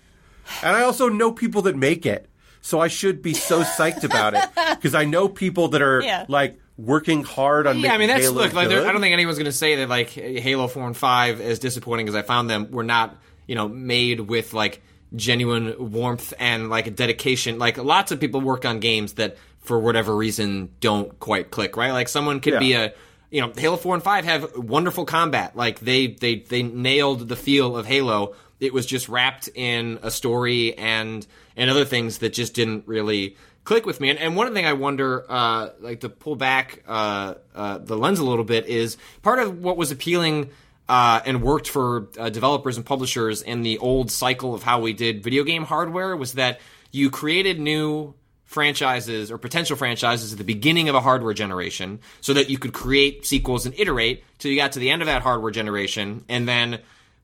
And 0.63 0.75
I 0.75 0.81
also 0.81 1.07
know 1.09 1.31
people 1.31 1.61
that 1.63 1.75
make 1.77 2.05
it. 2.05 2.27
So 2.63 2.79
I 2.79 2.89
should 2.89 3.21
be 3.21 3.33
so 3.33 3.63
psyched 3.63 4.03
about 4.03 4.33
it 4.33 4.43
because 4.75 4.93
I 4.93 5.05
know 5.05 5.27
people 5.29 5.69
that 5.69 5.81
are 5.81 6.01
Yeah. 6.03 6.25
like 6.27 6.59
working 6.77 7.23
hard 7.23 7.65
on 7.67 7.79
yeah, 7.79 7.93
I 7.93 7.97
mean 7.97 8.07
that's 8.09 8.23
Halo 8.25 8.41
look. 8.41 8.53
Like, 8.53 8.67
there- 8.69 8.85
I 8.87 8.91
don't 8.91 9.01
think 9.01 9.13
anyone's 9.13 9.37
going 9.37 9.45
to 9.45 9.51
say 9.51 9.75
that 9.77 9.89
like 9.89 10.09
Halo 10.09 10.67
Four 10.67 10.85
and 10.87 10.97
Five, 10.97 11.39
as 11.39 11.59
disappointing 11.59 12.07
as 12.09 12.15
I 12.15 12.21
found 12.23 12.49
them, 12.49 12.71
were 12.71 12.83
not 12.83 13.15
you 13.47 13.55
know 13.55 13.67
made 13.67 14.19
with 14.19 14.53
like 14.53 14.81
genuine 15.15 15.91
warmth 15.91 16.33
and 16.39 16.69
like 16.69 16.87
a 16.87 16.91
dedication. 16.91 17.59
Like 17.59 17.77
lots 17.77 18.11
of 18.11 18.19
people 18.19 18.41
work 18.41 18.65
on 18.65 18.79
games 18.79 19.13
that 19.13 19.37
for 19.59 19.79
whatever 19.79 20.15
reason 20.15 20.69
don't 20.79 21.19
quite 21.19 21.51
click, 21.51 21.77
right? 21.77 21.91
Like 21.91 22.09
someone 22.09 22.39
could 22.39 22.59
be 22.59 22.73
a 22.73 22.93
you 23.31 23.39
know, 23.39 23.53
Halo 23.55 23.77
4 23.77 23.95
and 23.95 24.03
5 24.03 24.25
have 24.25 24.57
wonderful 24.57 25.05
combat. 25.05 25.55
Like 25.55 25.79
they 25.79 26.07
they 26.07 26.39
they 26.39 26.63
nailed 26.63 27.29
the 27.29 27.35
feel 27.35 27.77
of 27.77 27.85
Halo. 27.85 28.35
It 28.59 28.73
was 28.73 28.85
just 28.85 29.09
wrapped 29.09 29.49
in 29.55 29.99
a 30.03 30.11
story 30.11 30.77
and 30.77 31.25
and 31.55 31.69
other 31.69 31.85
things 31.85 32.19
that 32.19 32.33
just 32.33 32.53
didn't 32.53 32.87
really 32.87 33.37
click 33.63 33.85
with 33.85 33.99
me. 34.01 34.09
And, 34.09 34.19
and 34.19 34.35
one 34.35 34.53
thing 34.53 34.65
I 34.65 34.73
wonder, 34.73 35.25
uh, 35.29 35.69
like 35.79 36.01
to 36.01 36.09
pull 36.09 36.35
back 36.35 36.83
uh, 36.87 37.35
uh, 37.55 37.77
the 37.77 37.97
lens 37.97 38.19
a 38.19 38.25
little 38.25 38.43
bit, 38.43 38.67
is 38.67 38.97
part 39.21 39.39
of 39.39 39.63
what 39.63 39.77
was 39.77 39.91
appealing 39.91 40.49
uh, 40.91 41.21
and 41.25 41.41
worked 41.41 41.69
for 41.69 42.09
uh, 42.19 42.29
developers 42.29 42.75
and 42.75 42.85
publishers 42.85 43.41
in 43.41 43.61
the 43.61 43.77
old 43.77 44.11
cycle 44.11 44.53
of 44.53 44.61
how 44.61 44.81
we 44.81 44.91
did 44.91 45.23
video 45.23 45.45
game 45.45 45.63
hardware 45.63 46.17
was 46.17 46.33
that 46.33 46.59
you 46.91 47.09
created 47.09 47.61
new 47.61 48.13
franchises 48.43 49.31
or 49.31 49.37
potential 49.37 49.77
franchises 49.77 50.33
at 50.33 50.37
the 50.37 50.43
beginning 50.43 50.89
of 50.89 50.95
a 50.95 50.99
hardware 50.99 51.33
generation 51.33 52.01
so 52.19 52.33
that 52.33 52.49
you 52.49 52.57
could 52.57 52.73
create 52.73 53.25
sequels 53.25 53.65
and 53.65 53.73
iterate 53.79 54.21
till 54.37 54.51
you 54.51 54.57
got 54.57 54.73
to 54.73 54.79
the 54.79 54.89
end 54.89 55.01
of 55.01 55.05
that 55.05 55.21
hardware 55.21 55.49
generation. 55.49 56.25
And 56.27 56.45
then 56.45 56.81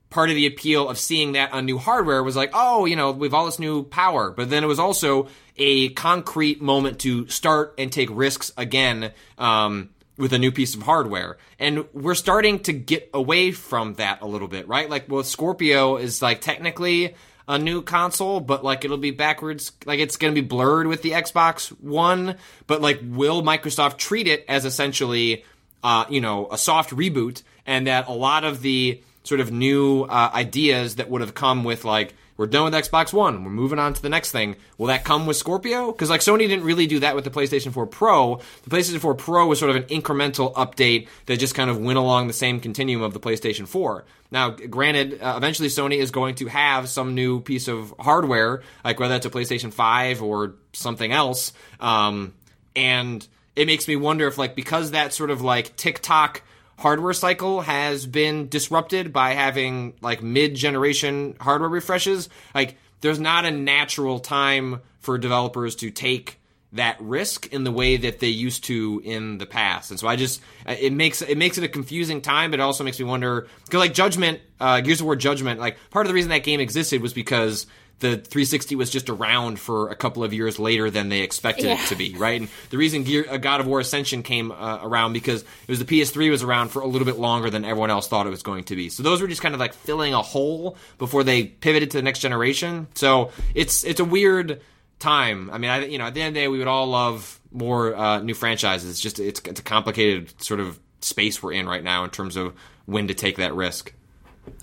part 0.08 0.30
of 0.30 0.36
the 0.36 0.46
appeal 0.46 0.88
of 0.88 0.96
seeing 0.96 1.32
that 1.32 1.52
on 1.52 1.66
new 1.66 1.76
hardware 1.76 2.22
was 2.22 2.36
like 2.36 2.52
oh 2.54 2.86
you 2.86 2.96
know 2.96 3.10
we've 3.10 3.34
all 3.34 3.44
this 3.44 3.58
new 3.58 3.82
power. 3.82 4.30
But 4.30 4.48
then 4.48 4.64
it 4.64 4.66
was 4.66 4.78
also 4.78 5.28
a 5.58 5.90
concrete 5.90 6.62
moment 6.62 7.00
to 7.00 7.28
start 7.28 7.74
and 7.76 7.92
take 7.92 8.08
risks 8.10 8.50
again 8.56 9.12
um, 9.36 9.90
with 10.18 10.32
a 10.32 10.38
new 10.38 10.52
piece 10.52 10.74
of 10.74 10.82
hardware. 10.82 11.38
And 11.58 11.86
we're 11.94 12.14
starting 12.14 12.58
to 12.60 12.72
get 12.72 13.08
away 13.14 13.52
from 13.52 13.94
that 13.94 14.20
a 14.20 14.26
little 14.26 14.48
bit, 14.48 14.68
right? 14.68 14.90
Like, 14.90 15.08
well, 15.08 15.22
Scorpio 15.22 15.96
is 15.96 16.20
like 16.20 16.40
technically 16.40 17.14
a 17.46 17.58
new 17.58 17.80
console, 17.80 18.40
but 18.40 18.62
like 18.62 18.84
it'll 18.84 18.98
be 18.98 19.12
backwards, 19.12 19.72
like 19.86 20.00
it's 20.00 20.16
going 20.16 20.34
to 20.34 20.40
be 20.40 20.46
blurred 20.46 20.86
with 20.86 21.02
the 21.02 21.12
Xbox 21.12 21.68
One. 21.80 22.36
But 22.66 22.82
like, 22.82 23.00
will 23.02 23.42
Microsoft 23.42 23.96
treat 23.96 24.28
it 24.28 24.44
as 24.48 24.64
essentially, 24.66 25.44
uh, 25.82 26.04
you 26.10 26.20
know, 26.20 26.48
a 26.50 26.58
soft 26.58 26.90
reboot, 26.90 27.42
and 27.64 27.86
that 27.86 28.08
a 28.08 28.12
lot 28.12 28.44
of 28.44 28.60
the 28.60 29.00
sort 29.22 29.40
of 29.40 29.52
new 29.52 30.02
uh, 30.02 30.30
ideas 30.34 30.96
that 30.96 31.08
would 31.08 31.20
have 31.20 31.34
come 31.34 31.64
with 31.64 31.84
like 31.84 32.14
we're 32.38 32.46
done 32.46 32.64
with 32.64 32.72
Xbox 32.72 33.12
One. 33.12 33.44
We're 33.44 33.50
moving 33.50 33.80
on 33.80 33.92
to 33.94 34.00
the 34.00 34.08
next 34.08 34.30
thing. 34.30 34.54
Will 34.78 34.86
that 34.86 35.04
come 35.04 35.26
with 35.26 35.36
Scorpio? 35.36 35.90
Because 35.90 36.08
like 36.08 36.20
Sony 36.20 36.48
didn't 36.48 36.64
really 36.64 36.86
do 36.86 37.00
that 37.00 37.16
with 37.16 37.24
the 37.24 37.30
PlayStation 37.30 37.72
4 37.72 37.86
Pro. 37.86 38.40
The 38.62 38.70
PlayStation 38.70 39.00
4 39.00 39.14
Pro 39.16 39.48
was 39.48 39.58
sort 39.58 39.70
of 39.70 39.76
an 39.76 39.82
incremental 39.84 40.54
update 40.54 41.08
that 41.26 41.38
just 41.38 41.56
kind 41.56 41.68
of 41.68 41.78
went 41.78 41.98
along 41.98 42.28
the 42.28 42.32
same 42.32 42.60
continuum 42.60 43.02
of 43.02 43.12
the 43.12 43.18
PlayStation 43.18 43.66
4. 43.66 44.04
Now, 44.30 44.50
granted, 44.50 45.20
uh, 45.20 45.34
eventually 45.36 45.68
Sony 45.68 45.98
is 45.98 46.12
going 46.12 46.36
to 46.36 46.46
have 46.46 46.88
some 46.88 47.16
new 47.16 47.40
piece 47.40 47.66
of 47.66 47.92
hardware, 47.98 48.62
like 48.84 49.00
whether 49.00 49.14
that's 49.14 49.26
a 49.26 49.30
PlayStation 49.30 49.72
5 49.72 50.22
or 50.22 50.54
something 50.72 51.10
else. 51.10 51.52
Um, 51.80 52.34
and 52.76 53.26
it 53.56 53.66
makes 53.66 53.88
me 53.88 53.96
wonder 53.96 54.28
if 54.28 54.38
like 54.38 54.54
because 54.54 54.92
that 54.92 55.12
sort 55.12 55.30
of 55.30 55.42
like 55.42 55.74
TikTok 55.74 56.42
hardware 56.78 57.12
cycle 57.12 57.60
has 57.60 58.06
been 58.06 58.48
disrupted 58.48 59.12
by 59.12 59.34
having 59.34 59.94
like 60.00 60.22
mid-generation 60.22 61.36
hardware 61.40 61.68
refreshes. 61.68 62.28
Like 62.54 62.76
there's 63.00 63.20
not 63.20 63.44
a 63.44 63.50
natural 63.50 64.20
time 64.20 64.80
for 65.00 65.18
developers 65.18 65.76
to 65.76 65.90
take 65.90 66.40
that 66.72 66.96
risk 67.00 67.52
in 67.52 67.64
the 67.64 67.72
way 67.72 67.96
that 67.96 68.20
they 68.20 68.28
used 68.28 68.64
to 68.64 69.00
in 69.04 69.38
the 69.38 69.46
past. 69.46 69.90
And 69.90 69.98
so 69.98 70.06
i 70.06 70.16
just 70.16 70.40
it 70.66 70.92
makes 70.92 71.22
it 71.22 71.38
makes 71.38 71.58
it 71.58 71.64
a 71.64 71.68
confusing 71.68 72.20
time 72.20 72.50
but 72.50 72.60
it 72.60 72.62
also 72.62 72.84
makes 72.84 72.98
me 72.98 73.06
wonder 73.06 73.48
because 73.64 73.78
like 73.78 73.94
judgment 73.94 74.40
uh 74.60 74.80
gears 74.80 75.00
of 75.00 75.06
war 75.06 75.16
judgment 75.16 75.60
like 75.60 75.78
part 75.90 76.04
of 76.04 76.08
the 76.08 76.14
reason 76.14 76.28
that 76.30 76.44
game 76.44 76.60
existed 76.60 77.00
was 77.00 77.14
because 77.14 77.66
the 78.00 78.10
360 78.16 78.76
was 78.76 78.90
just 78.90 79.08
around 79.10 79.58
for 79.58 79.88
a 79.90 79.96
couple 79.96 80.22
of 80.22 80.32
years 80.32 80.58
later 80.58 80.88
than 80.90 81.08
they 81.08 81.20
expected 81.20 81.64
Yeah. 81.66 81.82
it 81.82 81.88
to 81.88 81.96
be, 81.96 82.14
right? 82.16 82.40
And 82.40 82.48
the 82.70 82.78
reason 82.78 83.02
Gear, 83.02 83.26
uh, 83.28 83.36
God 83.38 83.60
of 83.60 83.66
War 83.66 83.80
Ascension 83.80 84.22
came 84.22 84.52
uh, 84.52 84.78
around 84.82 85.14
because 85.14 85.42
it 85.42 85.68
was 85.68 85.78
the 85.80 85.84
PS3 85.84 86.30
was 86.30 86.42
around 86.44 86.68
for 86.68 86.80
a 86.80 86.86
little 86.86 87.06
bit 87.06 87.18
longer 87.18 87.50
than 87.50 87.64
everyone 87.64 87.90
else 87.90 88.06
thought 88.06 88.26
it 88.26 88.30
was 88.30 88.42
going 88.44 88.64
to 88.64 88.76
be. 88.76 88.88
So 88.88 89.02
those 89.02 89.20
were 89.20 89.26
just 89.26 89.42
kind 89.42 89.52
of 89.54 89.58
like 89.60 89.74
filling 89.74 90.14
a 90.14 90.22
hole 90.22 90.76
before 90.98 91.24
they 91.24 91.44
pivoted 91.44 91.90
to 91.90 91.96
the 91.96 92.02
next 92.02 92.20
generation. 92.20 92.86
So 92.94 93.32
it's 93.54 93.82
it's 93.82 93.98
a 93.98 94.04
weird 94.04 94.60
time. 95.00 95.50
I 95.50 95.58
mean, 95.58 95.70
I, 95.70 95.86
you 95.86 95.98
know, 95.98 96.06
at 96.06 96.14
the 96.14 96.20
end 96.22 96.28
of 96.28 96.34
the 96.34 96.40
day, 96.40 96.48
we 96.48 96.58
would 96.58 96.68
all 96.68 96.86
love 96.86 97.40
more 97.50 97.96
uh, 97.96 98.20
new 98.20 98.34
franchises. 98.34 98.90
It's 98.90 99.00
just 99.00 99.18
it's 99.18 99.40
it's 99.44 99.58
a 99.58 99.64
complicated 99.64 100.40
sort 100.40 100.60
of 100.60 100.78
space 101.00 101.42
we're 101.42 101.52
in 101.54 101.66
right 101.68 101.82
now 101.82 102.04
in 102.04 102.10
terms 102.10 102.36
of 102.36 102.54
when 102.86 103.08
to 103.08 103.14
take 103.14 103.38
that 103.38 103.54
risk. 103.54 103.92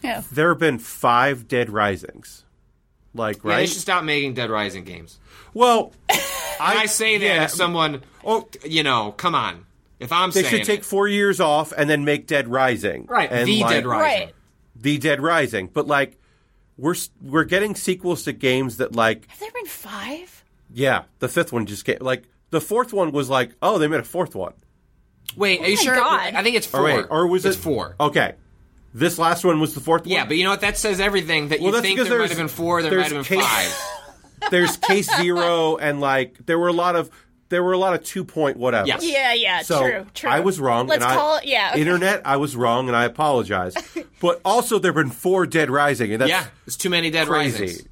Yeah. 0.02 0.24
There 0.32 0.50
have 0.50 0.60
been 0.60 0.80
five 0.80 1.50
Dead 1.50 1.70
Risings. 1.70 2.44
Like, 3.16 3.43
Yeah, 3.43 3.55
they 3.57 3.66
should 3.66 3.82
stop 3.82 4.03
making 4.03 4.34
Dead 4.36 4.49
Rising 4.49 4.84
games. 4.84 5.18
well, 5.53 5.93
I, 6.09 6.18
I 6.59 6.86
say 6.86 7.18
that 7.18 7.26
yeah, 7.26 7.43
as 7.45 7.53
someone, 7.53 8.01
oh, 8.24 8.47
you 8.63 8.84
know, 8.84 9.11
come 9.13 9.34
on. 9.36 9.66
If 9.99 10.11
I'm 10.11 10.32
They 10.32 10.43
saying 10.43 10.55
should 10.57 10.66
take 10.66 10.80
it. 10.82 10.86
four 10.86 11.07
years 11.07 11.39
off 11.39 11.72
and 11.76 11.89
then 11.89 12.05
make 12.05 12.28
Dead 12.28 12.47
Rising. 12.47 13.05
right, 13.07 13.32
And, 13.32 13.47
the 13.47 13.61
like, 13.61 13.70
Dead 13.72 13.86
Rising. 13.88 14.20
Right. 14.28 14.36
The 14.76 14.97
Dead 14.97 15.22
Rising. 15.22 15.68
But 15.74 15.88
like, 15.88 16.20
we're 16.78 16.95
we're 17.22 17.45
getting 17.45 17.76
sequels 17.76 18.24
to 18.24 18.34
games 18.34 18.78
that 18.78 18.93
like, 18.95 19.28
Have 19.30 19.39
there 19.39 19.51
been 19.51 19.66
five? 19.66 20.43
yeah, 20.74 21.03
the 21.20 21.30
fifth 21.30 21.53
one 21.53 21.66
just 21.66 21.86
came. 21.86 21.97
Like, 22.01 22.24
the 22.51 22.59
fourth 22.61 22.91
one 22.93 23.11
was 23.13 23.30
like, 23.30 23.51
oh, 23.61 23.78
they 23.80 23.88
made 23.88 24.01
a 24.01 24.03
fourth 24.03 24.36
one. 24.36 24.53
Wait, 25.38 25.61
are 25.61 25.68
you 25.68 25.74
oh 25.74 25.76
my 25.78 25.84
sure? 25.84 25.95
God. 25.95 26.34
I 26.36 26.43
think 26.43 26.55
it's 26.57 26.68
four. 26.68 26.82
Or 26.82 26.84
wait, 26.84 27.05
or 27.09 27.28
was 27.28 27.45
it's 27.45 27.55
it 27.57 27.59
four? 27.61 27.95
Okay, 27.99 28.34
this 28.96 29.20
last 29.20 29.43
one 29.46 29.60
was 29.60 29.74
the 29.76 29.80
fourth 29.82 30.04
one. 30.04 30.10
Yeah, 30.12 30.20
one. 30.22 30.30
but 30.30 30.38
you 30.38 30.43
know 30.46 30.52
what? 30.52 30.62
That 30.62 30.78
says 30.78 31.00
everything. 31.00 31.50
That 31.50 31.60
Well, 31.60 31.68
you 31.68 31.72
that's 31.74 31.82
think 31.84 31.98
because 31.98 32.10
there 32.10 32.18
might 32.18 32.28
there's- 32.30 32.38
have 32.39 32.48
been 32.48 32.56
four, 32.56 32.82
there 32.82 32.91
might 32.91 33.10
there's 33.10 33.12
have 33.28 33.30
been 33.30 33.39
case- 33.39 33.48
five. 33.48 33.91
There's 34.52 34.78
Case 34.78 35.10
Zero, 35.18 35.78
and 35.78 36.00
like 36.02 36.46
there 36.46 36.60
were 36.60 36.68
a 36.68 36.74
lot 36.74 36.96
of 36.96 37.10
there 37.50 37.64
were 37.64 37.72
a 37.74 37.78
lot 37.80 37.96
of 37.96 38.04
two 38.04 38.24
point 38.24 38.58
whatever. 38.58 38.88
Yes. 38.88 39.04
Yeah, 39.04 39.34
yeah, 39.34 39.62
So 39.64 39.80
true, 39.82 40.06
true. 40.14 40.30
I 40.30 40.41
was 40.41 40.60
wrong. 40.60 40.86
Let's 40.88 41.04
and 41.04 41.12
I- 41.12 41.16
call 41.16 41.38
it, 41.38 41.46
yeah. 41.46 41.72
okay. 41.72 41.82
Internet, 41.82 42.22
I 42.26 42.38
was 42.38 42.56
wrong, 42.56 42.88
and 42.88 42.96
I 42.96 43.06
apologize. 43.06 43.74
but 44.22 44.41
also, 44.46 44.78
there 44.78 44.89
have 44.91 44.96
been 45.04 45.10
four 45.10 45.48
Dead 45.48 45.72
Rising, 45.72 46.12
and 46.12 46.22
that's 46.22 46.30
yeah, 46.30 46.46
it's 46.68 46.76
too 46.76 46.89
many 46.91 47.10
Dead 47.10 47.28
Rising. 47.28 47.58
crazy. 47.58 47.74
Risings. 47.74 47.89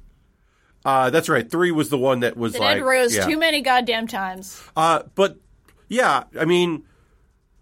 Uh, 0.84 1.10
that's 1.10 1.28
right. 1.28 1.50
Three 1.50 1.72
was 1.72 1.88
the 1.88 1.98
one 1.98 2.20
that 2.20 2.36
was 2.36 2.52
The 2.52 2.60
like 2.60 2.76
Dead 2.76 2.84
rose 2.84 3.16
yeah. 3.16 3.26
too 3.26 3.38
many 3.38 3.60
goddamn 3.62 4.06
times. 4.06 4.62
Uh, 4.76 5.02
but 5.16 5.38
yeah, 5.88 6.24
I 6.38 6.44
mean, 6.44 6.84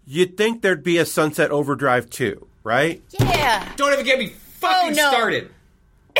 you'd 0.05 0.37
think 0.37 0.61
there'd 0.61 0.83
be 0.83 0.97
a 0.97 1.05
Sunset 1.05 1.49
Overdrive 1.51 2.09
too, 2.11 2.47
right? 2.63 3.01
Yeah. 3.19 3.71
Don't 3.75 3.93
even 3.93 4.05
get 4.05 4.19
me 4.19 4.27
fucking 4.27 4.91
Oh, 4.91 4.93
no. 4.93 5.09
started. 5.11 5.51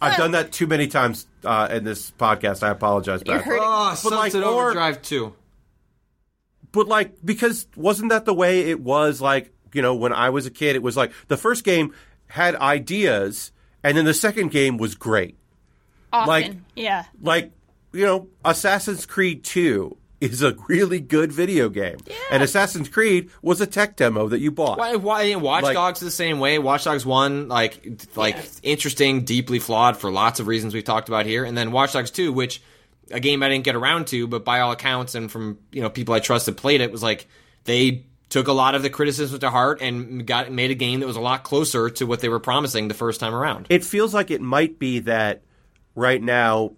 I've 0.00 0.16
done 0.16 0.32
that 0.32 0.52
too 0.52 0.66
many 0.66 0.88
times 0.88 1.26
uh, 1.44 1.68
in 1.70 1.84
this 1.84 2.10
podcast. 2.12 2.62
I 2.62 2.70
apologize, 2.70 3.22
You're 3.24 3.36
Patrick. 3.38 3.60
hurting. 3.60 3.64
Oh, 3.66 3.98
But, 4.02 4.12
like, 4.12 4.32
Sunset 4.32 4.48
or- 4.48 4.62
Overdrive 4.64 5.02
two. 5.02 5.34
But 6.72 6.88
like, 6.88 7.14
because 7.24 7.66
wasn't 7.76 8.10
that 8.10 8.24
the 8.26 8.34
way 8.34 8.68
it 8.70 8.80
was? 8.80 9.20
Like, 9.20 9.52
you 9.72 9.80
know, 9.82 9.94
when 9.94 10.12
I 10.12 10.30
was 10.30 10.44
a 10.46 10.50
kid, 10.50 10.76
it 10.76 10.82
was 10.82 10.96
like 10.96 11.12
the 11.28 11.36
first 11.36 11.64
game 11.64 11.94
had 12.28 12.54
ideas, 12.56 13.50
and 13.82 13.96
then 13.96 14.04
the 14.04 14.12
second 14.14 14.50
game 14.50 14.76
was 14.76 14.94
great. 14.94 15.36
Often. 16.12 16.28
Like- 16.28 16.52
yeah. 16.74 17.04
like 17.22 17.52
you 17.92 18.04
know 18.04 18.28
assassin's 18.44 19.06
creed 19.06 19.42
2 19.44 19.96
is 20.20 20.42
a 20.42 20.54
really 20.68 20.98
good 20.98 21.30
video 21.30 21.68
game 21.68 21.96
and 22.30 22.42
assassin's 22.42 22.88
creed 22.88 23.30
was 23.42 23.60
a 23.60 23.66
tech 23.66 23.96
demo 23.96 24.28
that 24.28 24.40
you 24.40 24.50
bought 24.50 24.78
Why? 24.78 24.96
Why? 24.96 25.34
Watch 25.36 25.64
Like- 25.64 25.74
Dogs 25.74 26.00
the 26.00 26.10
same 26.10 26.38
way. 26.38 26.58
Watch 26.58 26.84
Dogs 26.84 27.04
one, 27.04 27.48
like, 27.48 27.86
like 28.16 28.36
interesting, 28.62 29.24
deeply 29.24 29.58
flawed 29.58 29.96
for 29.96 30.10
lots 30.10 30.40
of 30.40 30.46
reasons 30.46 30.72
we've 30.72 30.84
talked 30.84 31.08
about 31.08 31.26
here, 31.26 31.44
and 31.44 31.56
then 31.56 31.70
Watch 31.70 31.92
Dogs 31.92 32.10
two, 32.10 32.32
which 32.32 32.62
a 33.10 33.20
game 33.20 33.42
I 33.42 33.48
didn't 33.48 33.64
get 33.64 33.76
around 33.76 34.06
to, 34.08 34.26
but 34.26 34.44
by 34.44 34.60
all 34.60 34.72
accounts 34.72 35.14
and 35.14 35.30
from 35.30 35.58
you 35.70 35.82
know 35.82 35.90
people 35.90 36.14
I 36.14 36.20
trust 36.20 36.46
that 36.46 36.56
played 36.56 36.80
it, 36.80 36.90
was 36.90 37.02
like 37.02 37.26
they 37.64 38.06
took 38.28 38.48
a 38.48 38.52
lot 38.52 38.74
of 38.74 38.82
the 38.82 38.90
criticism 38.90 39.38
to 39.40 39.50
heart 39.50 39.80
and 39.82 40.26
got 40.26 40.50
made 40.50 40.70
a 40.70 40.74
game 40.74 41.00
that 41.00 41.06
was 41.06 41.14
a 41.16 41.20
lot 41.20 41.44
closer 41.44 41.90
to 41.90 42.06
what 42.06 42.20
they 42.20 42.28
were 42.28 42.40
promising 42.40 42.88
the 42.88 42.94
first 42.94 43.20
time 43.20 43.34
around. 43.34 43.66
it 43.70 43.84
feels 43.84 44.12
like 44.14 44.30
it 44.32 44.40
might 44.40 44.78
be 44.80 44.98
that 45.00 45.42
right 45.94 46.20
now 46.22 46.72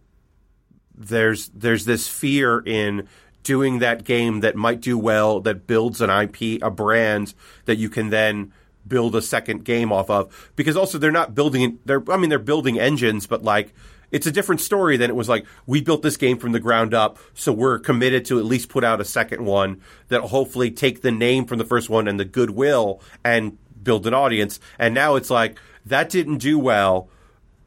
there's 0.95 1.49
there's 1.51 1.84
this 1.84 2.09
fear 2.09 2.59
in 2.61 3.09
doing 3.43 3.78
that 3.78 4.05
game 4.05 4.41
that 4.41 4.57
might 4.57 4.80
do 4.80 4.99
well 4.99 5.41
that 5.41 5.66
builds 5.66 6.01
an 6.01 6.11
IP 6.11 6.62
a 6.62 6.70
brand 6.70 7.34
that 7.64 7.76
you 7.76 7.89
can 7.89 8.11
then 8.11 8.53
build 8.86 9.14
a 9.14 9.22
second 9.22 9.64
game 9.64 9.93
off 9.93 10.11
of. 10.11 10.51
Because 10.57 10.76
also 10.76 10.99
they're 10.99 11.11
not 11.11 11.34
building 11.34 11.78
they're 11.84 12.03
I 12.11 12.16
mean 12.16 12.30
they're 12.30 12.39
building 12.39 12.78
engines 12.78 13.26
but 13.26 13.43
like 13.43 13.74
it's 14.11 14.26
a 14.26 14.32
different 14.32 14.61
story 14.62 14.97
than 14.97 15.11
it 15.11 15.16
was 15.16 15.28
like 15.28 15.47
we 15.66 15.82
built 15.82 16.03
this 16.03 16.16
game 16.16 16.39
from 16.39 16.53
the 16.53 16.61
ground 16.61 16.95
up 16.95 17.18
so 17.34 17.53
we're 17.53 17.78
committed 17.78 18.24
to 18.26 18.39
at 18.39 18.45
least 18.45 18.70
put 18.70 18.82
out 18.82 19.01
a 19.01 19.05
second 19.05 19.45
one 19.45 19.80
that'll 20.09 20.28
hopefully 20.28 20.70
take 20.70 21.03
the 21.03 21.11
name 21.11 21.45
from 21.45 21.59
the 21.59 21.64
first 21.64 21.91
one 21.91 22.09
and 22.09 22.18
the 22.18 22.24
goodwill 22.24 23.03
and 23.24 23.59
build 23.82 24.07
an 24.07 24.14
audience. 24.14 24.61
And 24.78 24.95
now 24.95 25.16
it's 25.16 25.30
like 25.30 25.59
that 25.86 26.11
didn't 26.11 26.39
do 26.39 26.59
well. 26.59 27.09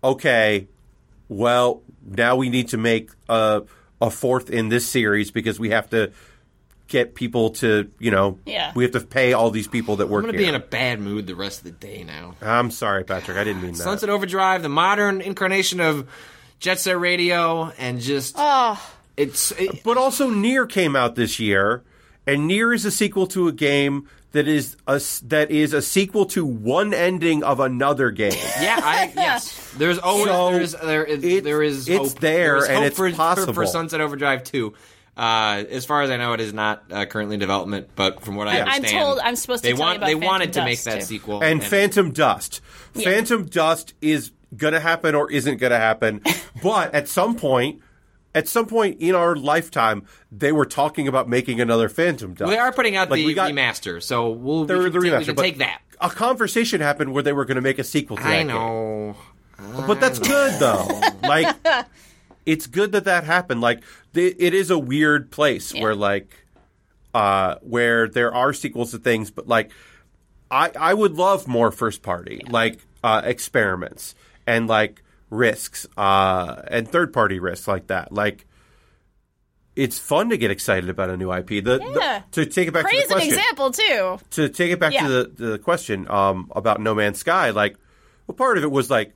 Okay, 0.04 0.68
well, 1.30 1.82
now 2.06 2.36
we 2.36 2.50
need 2.50 2.70
to 2.70 2.78
make 2.78 3.12
a, 3.30 3.64
a 4.02 4.10
fourth 4.10 4.50
in 4.50 4.70
this 4.70 4.88
series 4.88 5.32
because 5.32 5.60
we 5.60 5.70
have 5.70 5.90
to 5.92 6.12
get 6.88 7.16
people 7.16 7.52
to, 7.52 7.90
you 8.00 8.12
know, 8.12 8.38
Yeah. 8.46 8.72
we 8.76 8.84
have 8.84 8.92
to 8.94 9.00
pay 9.00 9.32
all 9.34 9.50
these 9.52 9.68
people 9.68 9.98
that 9.98 10.08
work 10.10 10.24
I'm 10.24 10.28
work 10.28 10.36
gonna 10.36 10.38
here. 10.40 10.52
be 10.52 10.56
in 10.56 10.62
a 10.62 10.66
bad 10.66 11.00
mood 11.00 11.26
the 11.28 11.36
rest 11.36 11.60
of 11.60 11.64
the 11.66 11.72
day 11.72 12.04
now. 12.04 12.36
I'm 12.42 12.70
sorry, 12.72 13.04
Patrick. 13.06 13.38
I 13.38 13.44
didn't 13.46 13.62
mean 13.62 13.72
that. 13.74 13.78
Sunset 13.84 14.10
Overdrive, 14.10 14.62
the 14.62 14.68
modern 14.70 15.22
incarnation 15.22 15.80
of 15.80 16.10
Jet 16.60 16.80
Set 16.80 17.00
Radio, 17.00 17.72
and 17.78 18.02
just 18.02 18.36
Oh, 18.38 18.78
It's 19.18 19.52
it, 19.54 19.84
But 19.84 19.98
also, 19.98 20.30
NieR 20.30 20.68
came 20.68 20.96
out 20.96 21.16
this 21.16 21.40
year, 21.40 21.84
and 22.28 22.50
NieR 22.50 22.74
is 22.76 22.86
a 22.86 22.92
sequel 22.92 23.28
to 23.28 23.48
a 23.48 23.52
game 23.54 24.08
that 24.34 24.48
is 24.48 24.78
a 24.88 24.94
s- 24.94 25.20
that 25.28 25.52
is 25.52 25.74
a 25.74 25.82
sequel 25.82 26.26
to 26.28 26.46
one 26.46 26.94
ending 26.94 27.44
of 27.44 27.60
another 27.60 28.12
game. 28.12 28.32
yeah, 28.62 28.80
I 28.82 29.12
yes. 29.16 29.74
There's 29.78 30.00
always 30.00 30.28
So, 30.28 30.52
there's 30.52 30.72
there 30.74 31.04
is 31.06 31.24
it- 31.24 31.44
there 31.44 31.62
is 31.64 31.88
it's 31.90 32.14
hope. 32.14 32.20
there, 32.22 32.54
There's 32.60 32.68
and 32.70 32.78
hope 32.78 32.86
it's 32.86 32.98
for, 32.98 33.10
for- 33.10 33.16
possible. 33.16 33.54
for 33.54 33.66
Sunset 33.66 34.02
Overdrive 34.02 34.44
too. 34.44 34.74
Uh, 35.18 35.66
as 35.70 35.86
far 35.86 36.02
as 36.04 36.10
I 36.10 36.16
know, 36.16 36.32
it 36.34 36.40
is 36.40 36.54
not 36.54 36.84
uh, 36.90 37.06
currently 37.06 37.34
in 37.34 37.40
development, 37.42 37.90
but 37.96 38.22
from 38.24 38.36
what 38.38 38.48
I 38.48 38.62
I'm 38.62 38.82
told 38.84 39.20
I'm 39.20 39.36
supposed 39.36 39.62
to 39.64 39.70
they 39.70 39.74
tell 39.76 39.80
you 39.80 39.84
want 39.86 39.98
about 39.98 40.06
they 40.08 40.14
Phantom 40.14 40.28
wanted 40.28 40.54
to 40.54 40.64
make 40.64 40.82
that 40.84 41.00
too. 41.02 41.06
sequel 41.06 41.44
and 41.44 41.62
Phantom 41.62 42.12
Dust. 42.12 42.62
Phantom 42.94 43.46
Dust 43.46 43.94
is 44.02 44.32
gonna 44.56 44.80
happen 44.80 45.14
or 45.14 45.30
isn't 45.30 45.58
gonna 45.58 45.78
happen, 45.78 46.22
but 46.64 46.94
at 46.96 47.10
some 47.10 47.36
point, 47.36 47.82
at 48.34 48.48
some 48.48 48.66
point 48.66 49.00
in 49.02 49.14
our 49.16 49.36
lifetime, 49.36 50.06
they 50.32 50.52
were 50.52 50.66
talking 50.66 51.08
about 51.08 51.28
making 51.28 51.60
another 51.60 51.90
Phantom 51.90 52.34
Dust. 52.34 52.50
they 52.50 52.58
are 52.58 52.72
putting 52.72 52.96
out 52.96 53.10
Like, 53.10 53.20
the 53.20 53.26
we 53.26 53.34
got- 53.34 53.52
remaster, 53.52 54.02
so 54.02 54.30
we'll 54.30 54.66
the, 54.66 54.78
we 54.78 54.92
can, 54.92 55.02
take- 55.02 55.12
remaster, 55.12 55.20
we 55.20 55.26
can 55.26 55.36
take 55.36 55.58
that. 55.60 55.82
A 56.00 56.10
conversation 56.10 56.82
happened 56.82 57.14
where 57.14 57.22
they 57.24 57.34
were 57.34 57.46
going 57.46 57.56
to 57.56 57.62
make 57.62 57.78
a 57.78 57.84
sequel 57.84 58.18
to 58.18 58.24
that 58.24 58.30
I 58.32 58.38
game. 58.40 58.48
know. 58.48 59.16
But 59.86 60.00
that's 60.02 60.18
good 60.18 60.60
though. 60.60 60.88
like 61.22 61.56
it's 62.48 62.66
good 62.66 62.94
that 62.94 63.04
that 63.06 63.24
happened. 63.26 63.62
Like 63.62 63.84
th- 64.16 64.36
it 64.40 64.56
is 64.56 64.72
a 64.72 64.80
weird 64.80 65.30
place 65.30 65.72
where 65.74 65.94
like 65.94 66.34
uh 67.14 67.56
where 67.62 68.08
there 68.08 68.34
are 68.34 68.54
sequels 68.54 68.90
to 68.92 68.98
things 68.98 69.30
but 69.30 69.46
like 69.48 69.70
I 70.50 70.72
I 70.80 70.94
would 70.96 71.14
love 71.14 71.48
more 71.48 71.70
first 71.72 72.02
party 72.02 72.42
like 72.50 72.80
uh 73.04 73.22
experiments 73.24 74.16
and 74.48 74.66
like 74.68 75.04
risks 75.32 75.88
uh 75.98 76.62
and 76.68 76.88
third 76.88 77.12
party 77.14 77.40
risks 77.40 77.68
like 77.68 77.88
that. 77.88 78.12
Like 78.12 78.46
it's 79.76 79.98
fun 79.98 80.30
to 80.30 80.38
get 80.38 80.52
excited 80.52 80.90
about 80.90 81.10
a 81.10 81.16
new 81.18 81.32
IP. 81.34 81.48
The, 81.64 81.80
the- 81.80 82.24
to 82.32 82.46
take 82.46 82.68
it 82.68 82.72
back 82.74 82.84
Praise 82.84 83.04
to 83.04 83.08
the 83.08 83.14
an 83.16 83.20
question 83.22 83.34
example 83.40 83.72
too. 83.72 84.20
to 84.32 84.50
take 84.50 84.72
it 84.72 84.80
back 84.80 84.94
Yeah. 84.94 85.08
to 85.08 85.10
the, 85.10 85.48
the 85.48 85.60
question 85.60 86.08
um, 86.12 86.52
about 86.56 86.82
No 86.82 86.94
Man's 86.94 87.20
Sky, 87.20 87.52
like, 87.52 87.78
well, 88.28 88.36
part 88.36 88.58
of 88.58 88.64
it 88.66 88.72
was 88.72 88.90
like 88.90 89.14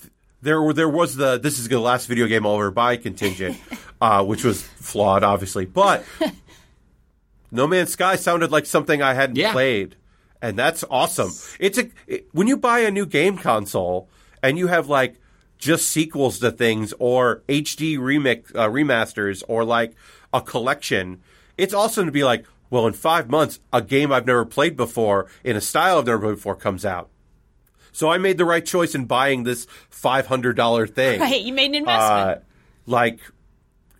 th- 0.00 0.12
there 0.40 0.62
were 0.62 0.72
there 0.72 0.88
was 0.88 1.16
the 1.16 1.36
this 1.38 1.58
is 1.58 1.66
the 1.68 1.80
last 1.80 2.06
video 2.06 2.28
game 2.28 2.46
I'll 2.46 2.54
ever 2.54 2.70
buy 2.70 2.96
contingent, 2.96 3.58
uh, 4.00 4.24
which 4.24 4.44
was 4.44 4.62
flawed, 4.62 5.24
obviously, 5.24 5.64
but 5.66 6.04
No 7.50 7.66
Man's 7.66 7.90
Sky 7.90 8.14
sounded 8.16 8.52
like 8.52 8.66
something 8.66 9.02
I 9.02 9.14
hadn't 9.14 9.36
Yeah. 9.36 9.52
played, 9.52 9.96
and 10.40 10.56
that's 10.56 10.84
awesome. 10.90 11.32
It's 11.58 11.78
a 11.78 11.88
it, 12.06 12.28
when 12.32 12.46
you 12.46 12.56
buy 12.56 12.80
a 12.80 12.90
new 12.92 13.04
game 13.06 13.36
console 13.36 14.08
and 14.44 14.56
you 14.58 14.68
have 14.68 14.88
like 14.88 15.16
just 15.58 15.88
sequels 15.88 16.38
to 16.38 16.50
things 16.50 16.94
or 16.98 17.42
HD 17.48 17.98
remix 17.98 18.54
uh, 18.54 18.68
remasters 18.68 19.42
or 19.48 19.64
like 19.64 19.94
a 20.32 20.40
collection. 20.40 21.20
It's 21.56 21.74
awesome 21.74 22.06
to 22.06 22.12
be 22.12 22.24
like, 22.24 22.46
well, 22.70 22.86
in 22.86 22.92
five 22.92 23.28
months, 23.28 23.60
a 23.72 23.82
game 23.82 24.12
I've 24.12 24.26
never 24.26 24.44
played 24.44 24.76
before 24.76 25.26
in 25.42 25.56
a 25.56 25.60
style 25.60 25.98
I've 25.98 26.06
never 26.06 26.20
played 26.20 26.36
before 26.36 26.54
comes 26.54 26.84
out. 26.84 27.10
So 27.92 28.10
I 28.10 28.18
made 28.18 28.38
the 28.38 28.44
right 28.44 28.64
choice 28.64 28.94
in 28.94 29.06
buying 29.06 29.42
this 29.42 29.66
five 29.90 30.26
hundred 30.26 30.56
dollar 30.56 30.86
thing. 30.86 31.20
Right, 31.20 31.40
you 31.40 31.52
made 31.52 31.70
an 31.70 31.76
investment. 31.76 32.38
Uh, 32.38 32.40
like 32.86 33.20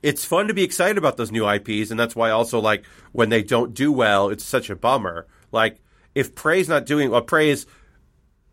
it's 0.02 0.24
fun 0.24 0.48
to 0.48 0.54
be 0.54 0.62
excited 0.62 0.98
about 0.98 1.16
those 1.16 1.32
new 1.32 1.48
IPs, 1.48 1.90
and 1.90 1.98
that's 1.98 2.14
why 2.14 2.30
also 2.30 2.60
like 2.60 2.84
when 3.12 3.28
they 3.28 3.42
don't 3.42 3.74
do 3.74 3.90
well, 3.90 4.28
it's 4.28 4.44
such 4.44 4.70
a 4.70 4.76
bummer. 4.76 5.26
Like 5.50 5.80
if 6.14 6.34
Prey's 6.34 6.68
not 6.68 6.86
doing 6.86 7.10
well, 7.10 7.22
Prey 7.22 7.50
is 7.50 7.66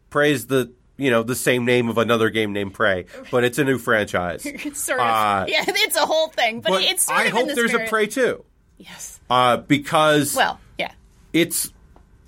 Prey's 0.10 0.48
the 0.48 0.74
you 0.98 1.12
know 1.12 1.24
the 1.24 1.36
same 1.36 1.66
name 1.66 1.90
of 1.90 1.98
another 1.98 2.30
game 2.30 2.54
named 2.54 2.74
Prey, 2.74 3.06
but 3.32 3.44
it's 3.44 3.58
a 3.58 3.64
new 3.64 3.78
franchise. 3.78 4.44
sort 4.78 5.00
of. 5.00 5.06
uh, 5.06 5.46
yeah, 5.48 5.64
it's 5.68 5.96
a 5.98 6.06
whole 6.06 6.28
thing, 6.30 6.62
but, 6.62 6.70
but 6.72 6.82
it's 6.84 7.10
I 7.10 7.30
hope 7.30 7.48
the 7.48 7.54
there's 7.56 7.72
spirit. 7.72 7.88
a 7.88 7.90
Prey 7.90 8.08
too, 8.08 8.44
Yes. 8.78 9.20
uh, 9.30 9.58
because 9.58 10.36
Well, 10.36 10.60
yeah. 10.78 10.92
it's 11.34 11.72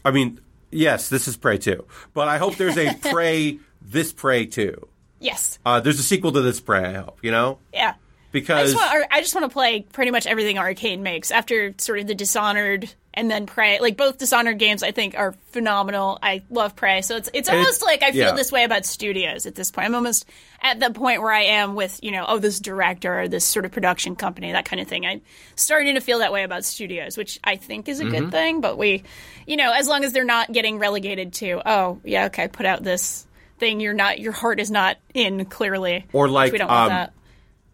I 0.06 0.12
mean 0.12 0.40
yes, 0.72 1.10
this 1.10 1.28
is 1.28 1.38
Prey 1.38 1.58
too, 1.58 1.86
but 2.14 2.28
I 2.28 2.38
hope 2.38 2.56
there's 2.58 2.78
a 2.78 2.94
Prey 3.12 3.60
this 3.82 4.12
Prey 4.14 4.46
too. 4.46 4.88
Yes. 5.20 5.58
Uh, 5.66 5.80
there's 5.80 6.00
a 6.00 6.04
sequel 6.04 6.32
to 6.34 6.42
this 6.42 6.60
Prey. 6.60 6.84
I 6.86 6.94
hope 6.94 7.20
you 7.24 7.32
know 7.32 7.60
Yeah. 7.74 7.94
I 7.96 8.30
because 8.40 8.74
just, 8.74 8.84
want, 8.94 9.08
I 9.10 9.22
just 9.22 9.34
want 9.34 9.46
to 9.46 9.50
play 9.54 9.82
pretty 9.82 10.12
much 10.12 10.28
everything 10.28 10.58
Arkane 10.58 11.00
makes 11.00 11.32
after 11.32 11.74
sort 11.80 12.00
of 12.00 12.08
the 12.08 12.14
Dishonored 12.14 12.94
and 13.18 13.30
then 13.30 13.48
Prey. 13.48 13.80
Like 13.80 13.98
both 13.98 14.18
Dishonored 14.20 14.60
games, 14.60 14.84
I 14.84 14.92
think 14.92 15.18
are 15.18 15.34
phenomenal. 15.52 16.20
I 16.22 16.44
love 16.50 16.76
Prey, 16.76 17.02
so 17.02 17.18
it's 17.18 17.30
it's 17.34 17.50
almost 17.50 17.82
like 17.84 18.04
I 18.04 18.12
feel 18.12 18.28
yeah. 18.28 18.32
this 18.34 18.52
way 18.52 18.64
about 18.64 18.86
studios 18.86 19.46
at 19.46 19.56
this 19.56 19.72
point. 19.72 19.88
I'm 19.88 19.96
almost 19.96 20.26
at 20.62 20.80
the 20.80 20.92
point 20.92 21.22
where 21.22 21.34
I 21.34 21.42
am 21.44 21.76
with 21.76 22.00
you 22.04 22.12
know 22.12 22.26
oh 22.28 22.38
this 22.38 22.60
director 22.60 23.22
or 23.22 23.28
this 23.28 23.44
sort 23.44 23.66
of 23.66 23.72
production 23.72 24.16
company 24.16 24.52
that 24.52 24.66
kind 24.66 24.80
of 24.80 24.88
thing. 24.88 25.06
I'm 25.06 25.22
starting 25.56 25.96
to 25.96 26.00
feel 26.02 26.20
that 26.20 26.32
way 26.32 26.44
about 26.44 26.64
studios, 26.64 27.18
which 27.18 27.40
I 27.44 27.56
think 27.58 27.90
is 27.90 28.00
a 28.00 28.04
Mm-hmm. 28.04 28.16
good 28.16 28.32
thing. 28.32 28.62
But 28.62 28.78
we, 28.78 29.04
you 29.46 29.58
know, 29.58 29.74
as 29.74 29.88
long 29.88 30.04
as 30.06 30.14
they're 30.14 30.24
not 30.24 30.52
getting 30.52 30.78
relegated 30.80 31.34
to 31.34 31.62
oh 31.66 32.00
yeah 32.06 32.26
okay 32.28 32.48
put 32.48 32.66
out 32.66 32.84
this 32.84 33.26
thing 33.60 33.80
you're 33.80 33.94
not 33.96 34.20
your 34.20 34.32
heart 34.34 34.60
is 34.60 34.70
not 34.70 34.98
in 35.16 35.44
clearly 35.46 36.06
Or 36.14 36.30
like, 36.30 36.52
we 36.52 36.60
don't 36.60 36.68
want 36.70 36.92
um, 36.92 36.98
that. 36.98 37.14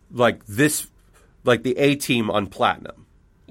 like 0.09 0.45
this, 0.45 0.87
like 1.43 1.63
the 1.63 1.77
A 1.77 1.95
team 1.95 2.31
on 2.31 2.47
Platinum. 2.47 3.02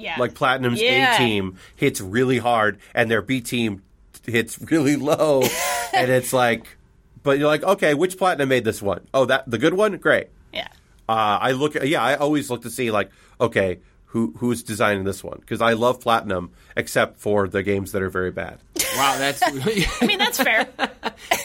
Yeah. 0.03 0.17
Like 0.19 0.35
Platinum's 0.35 0.81
Yeah. 0.81 1.15
A 1.15 1.19
team 1.19 1.57
hits 1.77 2.01
really 2.01 2.39
hard, 2.39 2.79
and 2.95 3.11
their 3.11 3.23
B 3.23 3.41
team 3.41 3.83
hits 4.27 4.61
really 4.71 4.97
low, 4.97 5.43
and 5.95 6.11
it's 6.11 6.33
like, 6.33 6.77
but 7.23 7.39
you're 7.39 7.49
like, 7.49 7.63
okay, 7.63 7.95
which 7.95 8.19
Platinum 8.19 8.49
made 8.49 8.65
this 8.65 8.83
one? 8.83 9.07
Oh, 9.15 9.25
that 9.27 9.49
the 9.51 9.59
good 9.59 9.75
one, 9.75 9.97
great. 9.99 10.29
Yeah. 10.53 10.69
Uh, 11.09 11.39
I 11.41 11.53
look, 11.53 11.75
yeah, 11.83 12.03
I 12.03 12.17
always 12.17 12.51
look 12.51 12.63
to 12.63 12.71
see 12.71 12.91
like, 12.91 13.11
okay, 13.41 13.79
who 14.07 14.35
who's 14.39 14.63
designing 14.63 15.05
this 15.05 15.23
one? 15.25 15.39
Because 15.41 15.61
I 15.63 15.73
love 15.73 16.01
Platinum, 16.01 16.51
except 16.77 17.19
for 17.19 17.49
the 17.49 17.63
games 17.63 17.93
that 17.93 18.03
are 18.03 18.11
very 18.11 18.31
bad. 18.31 18.59
Wow, 18.97 19.17
that's. 19.19 19.41
I 20.03 20.07
mean 20.07 20.19
that's 20.19 20.37
fair. 20.43 20.69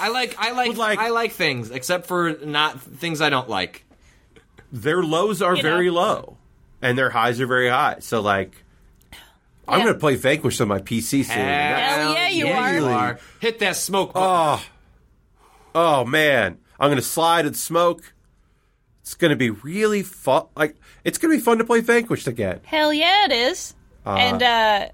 I 0.02 0.10
like 0.10 0.36
I 0.38 0.52
like, 0.52 0.76
like- 0.78 1.00
I 1.00 1.10
like 1.10 1.32
things, 1.32 1.72
except 1.72 2.08
for 2.08 2.34
not 2.44 2.82
things 2.82 3.22
I 3.22 3.30
don't 3.30 3.50
like. 3.50 3.86
Their 4.72 5.02
lows 5.02 5.42
are 5.42 5.56
You 5.56 5.64
know. 5.64 5.70
very 5.70 5.90
low, 5.90 6.38
and 6.82 6.98
their 6.98 7.10
highs 7.10 7.40
are 7.42 7.48
very 7.48 7.70
high. 7.70 7.98
So 8.00 8.22
like, 8.22 8.64
I'm 9.68 9.80
gonna 9.86 9.96
play 9.98 10.16
Vanquish 10.16 10.60
on 10.62 10.68
my 10.68 10.80
PC 10.80 11.24
soon. 11.26 11.26
Hell 11.26 12.14
yeah, 12.14 12.30
you 12.30 12.48
are. 12.48 12.76
you 12.76 12.86
are. 12.86 13.20
Hit 13.40 13.60
that 13.60 13.76
smoke 13.76 14.14
button. 14.14 14.66
Oh 15.76 16.06
man, 16.06 16.58
I'm 16.80 16.90
gonna 16.90 17.02
slide 17.02 17.46
and 17.46 17.56
smoke. 17.56 18.14
It's 19.02 19.14
gonna 19.14 19.36
be 19.36 19.50
really 19.50 20.04
fun. 20.04 20.46
Like 20.56 20.76
it's 21.04 21.18
gonna 21.18 21.36
be 21.36 21.40
fun 21.40 21.58
to 21.60 21.64
play 21.64 21.82
Vanquished 21.82 22.28
again. 22.28 22.62
Hell 22.64 22.94
yeah, 22.94 23.26
it 23.26 23.32
is. 23.32 23.74
and 24.06 24.42
uh, 24.42 24.88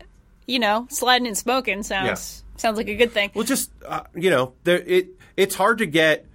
you 0.48 0.60
know, 0.60 0.88
sliding 0.90 1.28
and 1.28 1.38
smoking 1.38 1.84
sounds 1.84 2.44
sounds 2.58 2.78
like 2.78 2.88
a 2.88 2.96
good 2.96 3.12
thing. 3.12 3.32
Well, 3.34 3.46
just 3.46 3.72
uh, 3.86 4.02
you 4.16 4.30
know, 4.30 4.54
there 4.64 4.80
it 4.80 5.10
it's 5.38 5.56
hard 5.56 5.80
to 5.80 5.86
get. 5.86 6.26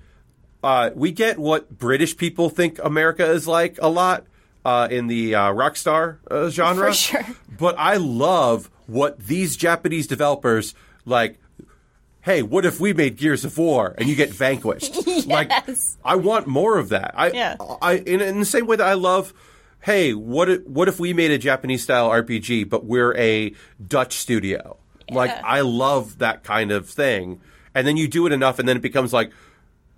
Uh, 0.62 0.90
we 0.94 1.12
get 1.12 1.38
what 1.38 1.70
British 1.78 2.16
people 2.16 2.50
think 2.50 2.80
America 2.82 3.24
is 3.30 3.46
like 3.46 3.78
a 3.80 3.88
lot 3.88 4.26
uh, 4.68 4.88
in 4.88 5.06
the 5.06 5.34
uh, 5.34 5.52
Rockstar 5.52 6.18
uh, 6.30 6.50
genre. 6.50 6.88
For 6.88 6.94
sure. 6.94 7.26
But 7.58 7.76
I 7.78 7.96
love 7.96 8.70
what 8.86 9.18
these 9.18 9.56
Japanese 9.56 10.06
developers 10.06 10.74
like. 11.04 11.38
Hey, 12.20 12.42
what 12.42 12.66
if 12.66 12.78
we 12.78 12.92
made 12.92 13.16
Gears 13.16 13.44
of 13.46 13.56
War 13.56 13.94
and 13.96 14.06
you 14.08 14.14
get 14.14 14.30
vanquished? 14.30 14.96
Like, 15.28 15.50
I 16.04 16.16
want 16.16 16.46
more 16.46 16.78
of 16.78 16.88
that. 16.88 17.12
I, 17.14 17.30
Yeah. 17.32 17.56
I 17.82 17.96
in, 17.96 18.20
in 18.22 18.38
the 18.38 18.46
same 18.46 18.66
way 18.66 18.76
that 18.76 18.86
I 18.86 18.94
love. 18.94 19.34
Hey, 19.80 20.14
what 20.14 20.48
if, 20.48 20.66
what 20.66 20.88
if 20.88 20.98
we 20.98 21.12
made 21.12 21.30
a 21.30 21.38
Japanese 21.38 21.82
style 21.82 22.08
RPG, 22.08 22.68
but 22.68 22.84
we're 22.84 23.14
a 23.16 23.54
Dutch 23.86 24.14
studio? 24.14 24.78
Like, 25.10 25.30
I 25.44 25.60
love 25.60 26.18
that 26.18 26.44
kind 26.44 26.72
of 26.72 26.88
thing. 26.88 27.40
And 27.74 27.86
then 27.86 27.96
you 27.96 28.08
do 28.08 28.26
it 28.26 28.32
enough, 28.32 28.58
and 28.58 28.66
then 28.68 28.76
it 28.76 28.82
becomes 28.82 29.12
like, 29.12 29.30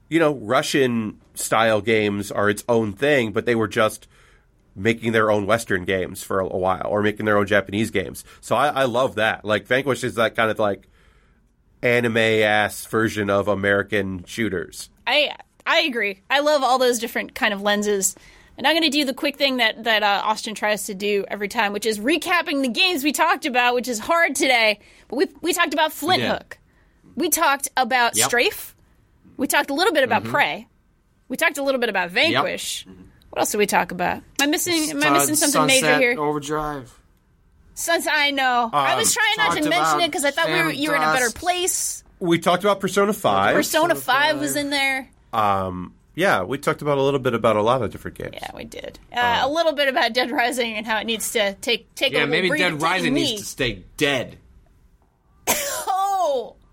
you 0.09 0.19
know, 0.19 0.35
Russian 0.35 1.21
style 1.35 1.81
games 1.81 2.31
are 2.33 2.51
its 2.51 2.65
own 2.69 2.93
thing, 2.93 3.33
but 3.33 3.47
they 3.47 3.55
were 3.55 3.69
just 3.69 4.09
making 4.77 5.13
their 5.13 5.31
own 5.31 5.47
Western 5.47 5.85
games 5.85 6.23
for 6.23 6.41
a, 6.41 6.47
a 6.47 6.57
while, 6.57 6.87
or 6.89 7.03
making 7.03 7.27
their 7.27 7.37
own 7.37 7.47
Japanese 7.47 7.91
games. 7.91 8.25
So 8.41 8.57
I, 8.57 8.69
I 8.69 8.85
love 8.85 9.17
that. 9.17 9.45
Like 9.45 9.67
Vanquish 9.67 10.05
is 10.05 10.15
that 10.15 10.35
kind 10.37 10.51
of 10.51 10.59
like 10.59 10.89
anime 11.83 12.17
ass 12.17 12.85
version 12.87 13.31
of 13.31 13.49
American 13.49 14.25
shooters. 14.25 14.91
I 15.07 15.35
I 15.67 15.81
agree. 15.81 16.21
I 16.29 16.41
love 16.41 16.63
all 16.63 16.79
those 16.79 16.99
different 16.99 17.35
kind 17.35 17.55
of 17.55 17.63
lenses. 17.63 18.17
And 18.57 18.67
I'm 18.67 18.75
going 18.75 18.83
to 18.83 18.91
do 18.91 19.07
the 19.07 19.15
quick 19.15 19.39
thing 19.39 19.57
that 19.57 19.85
that 19.85 20.03
uh, 20.03 20.23
Austin 20.25 20.55
tries 20.55 20.85
to 20.87 20.95
do 20.95 21.25
every 21.29 21.49
time, 21.49 21.73
which 21.73 21.87
is 21.87 21.99
recapping 21.99 22.63
the 22.63 22.69
games 22.69 23.03
we 23.03 23.13
talked 23.13 23.47
about, 23.47 23.75
which 23.75 23.89
is 23.89 23.99
hard 23.99 24.35
today. 24.35 24.81
But 25.09 25.17
we 25.17 25.27
we 25.41 25.53
talked 25.53 25.73
about 25.73 25.93
Flinthook. 25.93 26.59
We 27.17 27.29
talked 27.31 27.69
about 27.77 28.17
Yep. 28.17 28.27
Strafe. 28.27 28.75
We 29.37 29.47
talked 29.47 29.71
a 29.71 29.75
little 29.75 29.95
bit 29.95 30.05
about 30.05 30.25
Prey. 30.25 30.69
We 31.29 31.37
talked 31.39 31.57
a 31.57 31.63
little 31.63 31.81
bit 31.81 31.89
about 31.89 32.11
Vanquish. 32.11 32.87
What 33.31 33.41
else 33.41 33.53
did 33.53 33.59
we 33.59 33.67
talk 33.67 33.93
about? 33.93 34.17
Am 34.17 34.25
I 34.41 34.47
missing? 34.47 34.91
Am 34.91 35.03
I 35.03 35.11
missing 35.11 35.37
something 35.37 35.67
major 35.67 35.87
Sunset 35.87 36.01
here? 36.01 36.19
Overdrive. 36.19 36.93
Since 37.75 38.07
I 38.11 38.31
know, 38.31 38.69
I 38.73 38.93
um, 38.93 38.99
was 38.99 39.15
trying 39.15 39.37
not 39.39 39.57
to 39.57 39.69
mention 39.69 40.01
it 40.01 40.09
because 40.09 40.25
I 40.25 40.33
thought 40.33 40.49
we 40.49 40.63
were 40.63 40.71
you 40.71 40.91
were 40.91 40.97
in 40.97 41.03
a 41.03 41.13
better 41.13 41.31
place. 41.31 42.05
We 42.19 42.39
talked 42.39 42.63
about 42.65 42.81
Persona 42.81 43.15
5. 43.15 43.55
Persona 43.55 43.95
Five 43.95 44.39
was 44.39 44.55
in 44.57 44.69
there. 44.69 45.09
yeah, 45.33 45.71
Yeah, 46.15 46.43
we 46.43 46.59
talked 46.59 46.83
about 46.83 46.99
a 46.99 47.03
little 47.03 47.21
bit 47.21 47.33
about 47.33 47.57
a 47.57 47.63
lot 47.63 47.81
of 47.81 47.91
different 47.91 48.19
games. 48.19 48.35
Yeah, 48.35 48.51
we 48.55 48.65
did. 48.65 48.99
Uh, 49.11 49.21
um, 49.43 49.51
a 49.51 49.55
little 49.55 49.73
bit 49.73 49.89
about 49.89 50.13
Dead 50.13 50.31
Rising 50.31 50.75
and 50.75 50.87
how 50.87 50.99
it 50.99 51.05
needs 51.05 51.33
to 51.33 51.55
take 51.63 51.95
take 51.95 52.13
a 52.13 52.17
Yeah, 52.17 52.19
little 52.25 52.33
maybe 52.33 52.49
breather. 52.49 52.71
Dead 52.73 52.83
Rising 52.83 53.15
needs 53.15 53.41
to 53.41 53.47
stay 53.47 53.85
dead. 53.97 54.37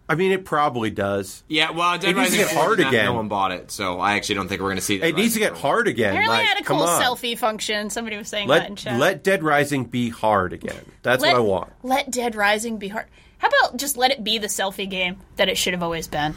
I 0.10 0.16
mean, 0.16 0.32
it 0.32 0.46
probably 0.46 0.90
does. 0.90 1.44
Yeah, 1.50 1.72
well, 1.72 1.98
Dead 1.98 2.12
It 2.12 2.18
needs 2.18 2.32
to 2.32 2.38
get 2.38 2.52
hard 2.52 2.78
did 2.78 2.84
not- 2.84 2.94
again. 2.94 3.06
No 3.06 3.14
one 3.16 3.28
bought 3.28 3.52
it, 3.52 3.72
so 3.72 4.00
I 4.00 4.14
actually 4.16 4.36
don't 4.36 4.48
think 4.48 4.62
we're 4.62 4.68
going 4.70 4.78
to 4.78 4.82
see. 4.82 5.00
Dead 5.00 5.10
It 5.10 5.16
needs 5.18 5.34
to 5.34 5.40
get 5.40 5.52
4. 5.58 5.60
hard 5.60 5.88
again. 5.90 6.12
apparently 6.12 6.36
like, 6.38 6.46
it 6.46 6.48
had 6.48 6.62
a 6.62 6.64
cool 6.64 6.82
on. 6.82 7.02
selfie 7.02 7.38
function. 7.38 7.90
Somebody 7.90 8.16
was 8.18 8.30
saying 8.30 8.48
that 8.48 8.68
in 8.68 8.70
Let 8.76 8.78
chat. 8.78 9.00
let 9.00 9.24
Dead 9.24 9.44
Rising 9.44 9.84
be 9.86 10.10
hard 10.10 10.54
again. 10.54 10.80
That's 11.04 11.22
Let- 11.22 11.34
what 11.34 11.38
I 11.38 11.42
want. 11.44 11.74
Let 11.84 12.10
Dead 12.10 12.36
Rising 12.36 12.78
be 12.78 12.88
hard. 12.88 13.08
How 13.40 13.50
about 13.50 13.78
just 13.78 13.98
let 13.98 14.12
it 14.12 14.24
be 14.24 14.38
the 14.38 14.48
selfie 14.48 14.90
game 14.90 15.18
that 15.36 15.50
it 15.50 15.58
should 15.58 15.74
have 15.74 15.84
always 15.84 16.08
been, 16.08 16.34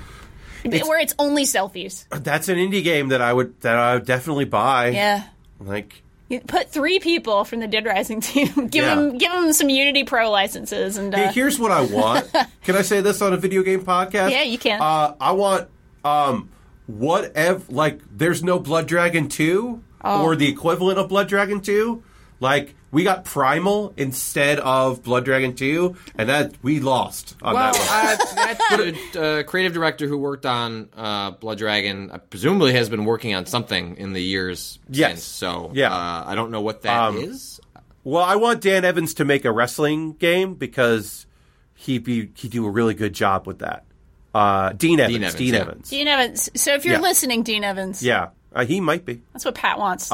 where 0.64 0.98
it's 1.00 1.14
only 1.18 1.44
selfies. 1.44 2.04
That's 2.10 2.48
an 2.48 2.56
indie 2.58 2.84
game 2.84 3.08
that 3.08 3.22
I 3.22 3.32
would 3.32 3.58
that 3.62 3.76
I 3.76 3.94
would 3.94 4.04
definitely 4.04 4.44
buy. 4.44 4.88
Yeah. 4.88 5.22
Like 5.60 6.02
You 6.30 6.40
put 6.40 6.70
three 6.70 7.00
people 7.00 7.44
from 7.44 7.58
the 7.60 7.66
Dead 7.66 7.84
Rising 7.84 8.20
team. 8.20 8.46
give 8.68 8.84
Yeah. 8.84 8.94
them 8.94 9.18
give 9.18 9.30
them 9.32 9.52
some 9.52 9.68
Unity 9.68 10.04
Pro 10.04 10.30
licenses 10.30 10.96
and 10.96 11.12
Hey, 11.14 11.26
uh, 11.26 11.32
here's 11.32 11.58
what 11.58 11.72
I 11.72 11.82
want. 11.82 12.30
can 12.64 12.76
I 12.76 12.82
say 12.82 13.00
this 13.02 13.20
on 13.20 13.32
a 13.34 13.36
video 13.36 13.62
game 13.62 13.82
podcast? 13.82 14.30
Yeah, 14.30 14.42
you 14.44 14.56
can. 14.56 14.80
Uh, 14.80 15.14
I 15.20 15.32
want 15.32 15.68
um, 16.04 16.48
whatever. 16.86 17.60
Like, 17.68 18.00
there's 18.16 18.42
no 18.42 18.58
Blood 18.58 18.86
Dragon 18.86 19.28
two 19.28 19.82
Oh. 20.02 20.22
or 20.24 20.34
the 20.36 20.48
equivalent 20.48 20.98
of 20.98 21.08
Blood 21.10 21.28
Dragon 21.28 21.60
two. 21.60 22.02
Like, 22.40 22.74
we 22.90 23.04
got 23.04 23.24
Primal 23.24 23.92
instead 23.96 24.58
of 24.58 25.02
Blood 25.02 25.24
Dragon 25.26 25.54
two, 25.54 25.96
and 26.16 26.28
that 26.30 26.54
we 26.62 26.80
lost 26.80 27.36
on 27.42 27.54
Well, 27.54 27.72
that 27.72 27.78
one. 27.78 28.38
uh, 28.38 28.54
that 28.56 29.16
uh, 29.16 29.42
creative 29.48 29.72
director 29.74 30.06
who 30.08 30.16
worked 30.18 30.46
on 30.46 30.88
uh, 30.96 31.32
Blood 31.32 31.58
Dragon 31.58 32.10
uh, 32.10 32.18
presumably 32.18 32.72
has 32.72 32.88
been 32.88 33.04
working 33.04 33.34
on 33.34 33.46
something 33.46 33.96
in 33.98 34.12
the 34.14 34.22
years 34.22 34.78
Yes. 34.88 35.10
since. 35.10 35.24
So 35.24 35.70
Yeah. 35.74 35.92
uh, 35.94 36.24
I 36.26 36.34
don't 36.34 36.50
know 36.50 36.62
what 36.62 36.82
that 36.82 37.14
is. 37.14 37.60
Um, 37.76 37.82
Well, 38.04 38.24
I 38.24 38.36
want 38.36 38.62
Dan 38.62 38.84
Evans 38.86 39.12
to 39.14 39.26
make 39.26 39.44
a 39.44 39.52
wrestling 39.52 40.14
game 40.14 40.54
because 40.54 41.26
he 41.74 41.98
be 41.98 42.30
he 42.34 42.48
do 42.48 42.64
a 42.66 42.70
really 42.70 42.94
good 42.94 43.12
job 43.12 43.46
with 43.46 43.58
that. 43.58 43.84
Uh, 44.34 44.70
Dean 44.72 44.98
Evans. 45.00 45.34
Dean 45.34 45.54
Evans, 45.54 45.68
Evans. 45.70 45.92
yeah. 45.92 45.98
Dean 45.98 46.08
Evans. 46.08 46.50
So 46.56 46.74
if 46.74 46.84
you're 46.86 46.94
Yeah. 46.94 47.00
listening, 47.00 47.42
Dean 47.42 47.62
Evans, 47.64 48.02
Yeah, 48.02 48.28
uh, 48.54 48.64
he 48.64 48.80
might 48.80 49.04
be. 49.04 49.20
that's 49.34 49.44
what 49.44 49.54
Pat 49.54 49.78
wants. 49.78 50.10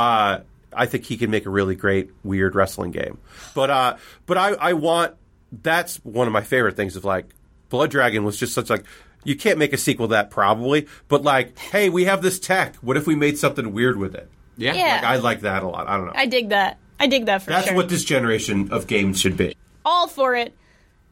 I 0.73 0.87
think 0.87 1.05
he 1.05 1.17
can 1.17 1.31
make 1.31 1.47
a 1.47 1.51
really 1.51 1.75
great 1.75 2.11
weird 2.23 2.55
wrestling 2.55 2.91
game. 2.91 3.19
But 3.55 3.71
uh, 3.71 3.97
but 4.27 4.39
I, 4.39 4.51
I 4.55 4.73
want 4.75 5.15
that's 5.53 5.97
one 6.05 6.27
of 6.27 6.33
my 6.33 6.43
favorite 6.43 6.77
things 6.77 6.97
of 6.97 7.05
like 7.05 7.27
Blood 7.69 7.91
Dragon 7.91 8.25
was 8.25 8.37
just 8.39 8.53
such 8.55 8.71
like 8.71 8.85
you 9.25 9.37
can't 9.37 9.59
make 9.59 9.73
a 9.73 9.79
sequel 9.79 10.09
to 10.09 10.13
that 10.13 10.31
probably, 10.31 10.87
but 11.09 11.23
like 11.23 11.59
hey 11.59 11.89
we 11.89 12.05
have 12.05 12.23
this 12.23 12.39
tech. 12.39 12.77
What 12.77 12.97
if 12.97 13.07
we 13.07 13.15
made 13.15 13.39
something 13.39 13.73
weird 13.73 13.97
with 13.97 14.15
it? 14.15 14.29
Yeah. 14.57 14.75
Yeah. 14.75 14.95
Like 14.95 15.05
I 15.05 15.17
like 15.17 15.41
that 15.41 15.63
a 15.63 15.69
lot. 15.69 15.89
I 15.89 15.97
don't 15.97 16.07
know. 16.07 16.13
I 16.15 16.27
dig 16.27 16.51
that. 16.51 16.79
I 16.99 17.07
dig 17.07 17.27
that 17.27 17.43
for 17.43 17.51
that's 17.51 17.67
sure. 17.67 17.77
what 17.77 17.89
this 17.89 18.05
generation 18.05 18.73
of 18.73 18.87
games 18.87 19.21
should 19.21 19.37
be. 19.37 19.57
all 19.85 20.09
for 20.09 20.35
it. 20.35 20.55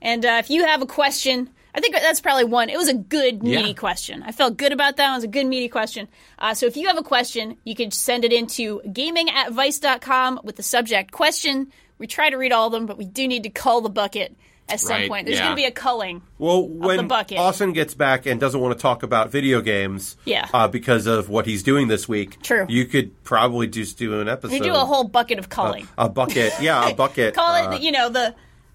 And 0.00 0.24
uh, 0.24 0.36
if 0.38 0.50
you 0.50 0.64
have 0.64 0.82
a 0.82 0.86
question, 0.86 1.50
I 1.74 1.80
think 1.80 1.94
that's 1.94 2.20
probably 2.20 2.44
one. 2.44 2.68
It 2.68 2.76
was 2.76 2.88
a 2.88 2.94
good, 2.94 3.42
meaty 3.42 3.68
Yeah. 3.68 3.72
question. 3.74 4.22
I 4.24 4.30
felt 4.32 4.56
good 4.56 4.72
about 4.72 4.96
that. 4.96 5.10
It 5.10 5.14
was 5.16 5.24
a 5.24 5.28
good, 5.28 5.46
meaty 5.46 5.68
question. 5.68 6.06
Uh, 6.38 6.54
so 6.54 6.66
if 6.66 6.76
you 6.76 6.86
have 6.86 6.96
a 6.98 7.02
question, 7.02 7.56
you 7.64 7.74
could 7.74 7.92
send 7.92 8.24
it 8.24 8.32
into 8.32 8.80
gaming 8.92 9.28
at 9.30 9.50
vice.com 9.52 10.40
with 10.44 10.56
the 10.56 10.62
subject 10.62 11.10
question. 11.10 11.72
We 11.98 12.06
try 12.06 12.30
to 12.30 12.36
read 12.36 12.52
all 12.52 12.66
of 12.66 12.72
them, 12.72 12.86
but 12.86 12.96
we 12.96 13.04
do 13.04 13.26
need 13.26 13.42
to 13.42 13.50
cull 13.50 13.80
the 13.80 13.88
bucket 13.90 14.36
at 14.68 14.80
some 14.80 14.92
Right, 14.96 15.08
point. 15.08 15.26
There's 15.26 15.38
yeah. 15.38 15.44
going 15.46 15.56
to 15.56 15.60
be 15.62 15.66
a 15.66 15.70
culling. 15.70 16.22
Well, 16.38 16.66
when 16.66 17.06
bucket. 17.06 17.38
Austin 17.38 17.72
gets 17.72 17.92
back 17.94 18.24
and 18.24 18.40
doesn't 18.40 18.60
want 18.60 18.76
to 18.78 18.80
talk 18.80 19.02
about 19.02 19.30
video 19.30 19.60
games, 19.60 20.16
Yeah. 20.24 20.48
uh, 20.54 20.68
because 20.68 21.06
of 21.06 21.28
what 21.28 21.44
he's 21.44 21.62
doing 21.62 21.88
this 21.88 22.08
week, 22.08 22.40
True. 22.42 22.64
you 22.68 22.86
could 22.86 23.22
probably 23.24 23.66
just 23.66 23.98
do 23.98 24.20
an 24.20 24.28
episode. 24.28 24.52
We 24.52 24.60
do 24.60 24.72
a 24.74 24.78
whole 24.86 25.04
bucket 25.04 25.38
of 25.38 25.48
culling. 25.50 25.86
a 25.98 26.08
bucket, 26.08 26.52
yeah, 26.60 26.88
a 26.88 26.94
bucket. 27.04 27.34
Call 27.34 27.50
uh, 27.50 27.74
it, 27.74 27.82
you 27.82 27.90
know, 27.92 28.08
the. 28.08 28.34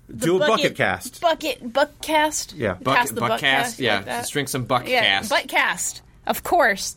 The 0.10 0.26
do 0.26 0.36
a 0.36 0.40
bucket 0.40 0.76
cast. 0.76 1.22
Bucket, 1.22 1.72
buck 1.74 2.02
cast? 2.02 2.54
Yeah. 2.54 2.74
Pass 2.74 2.84
Buck, 2.84 3.08
the 3.16 3.22
buck 3.22 3.30
buck 3.30 3.40
cast, 3.40 3.80
you 3.80 3.86
yeah. 3.86 3.96
like 3.98 4.06
that? 4.06 4.20
Just 4.22 4.34
drink 4.34 4.50
some 4.50 4.66
buck 4.66 4.88
Yeah, 4.88 5.02
cast. 5.02 5.30
butt 5.30 5.48
cast, 5.48 6.02
of 6.28 6.44
course. 6.44 6.96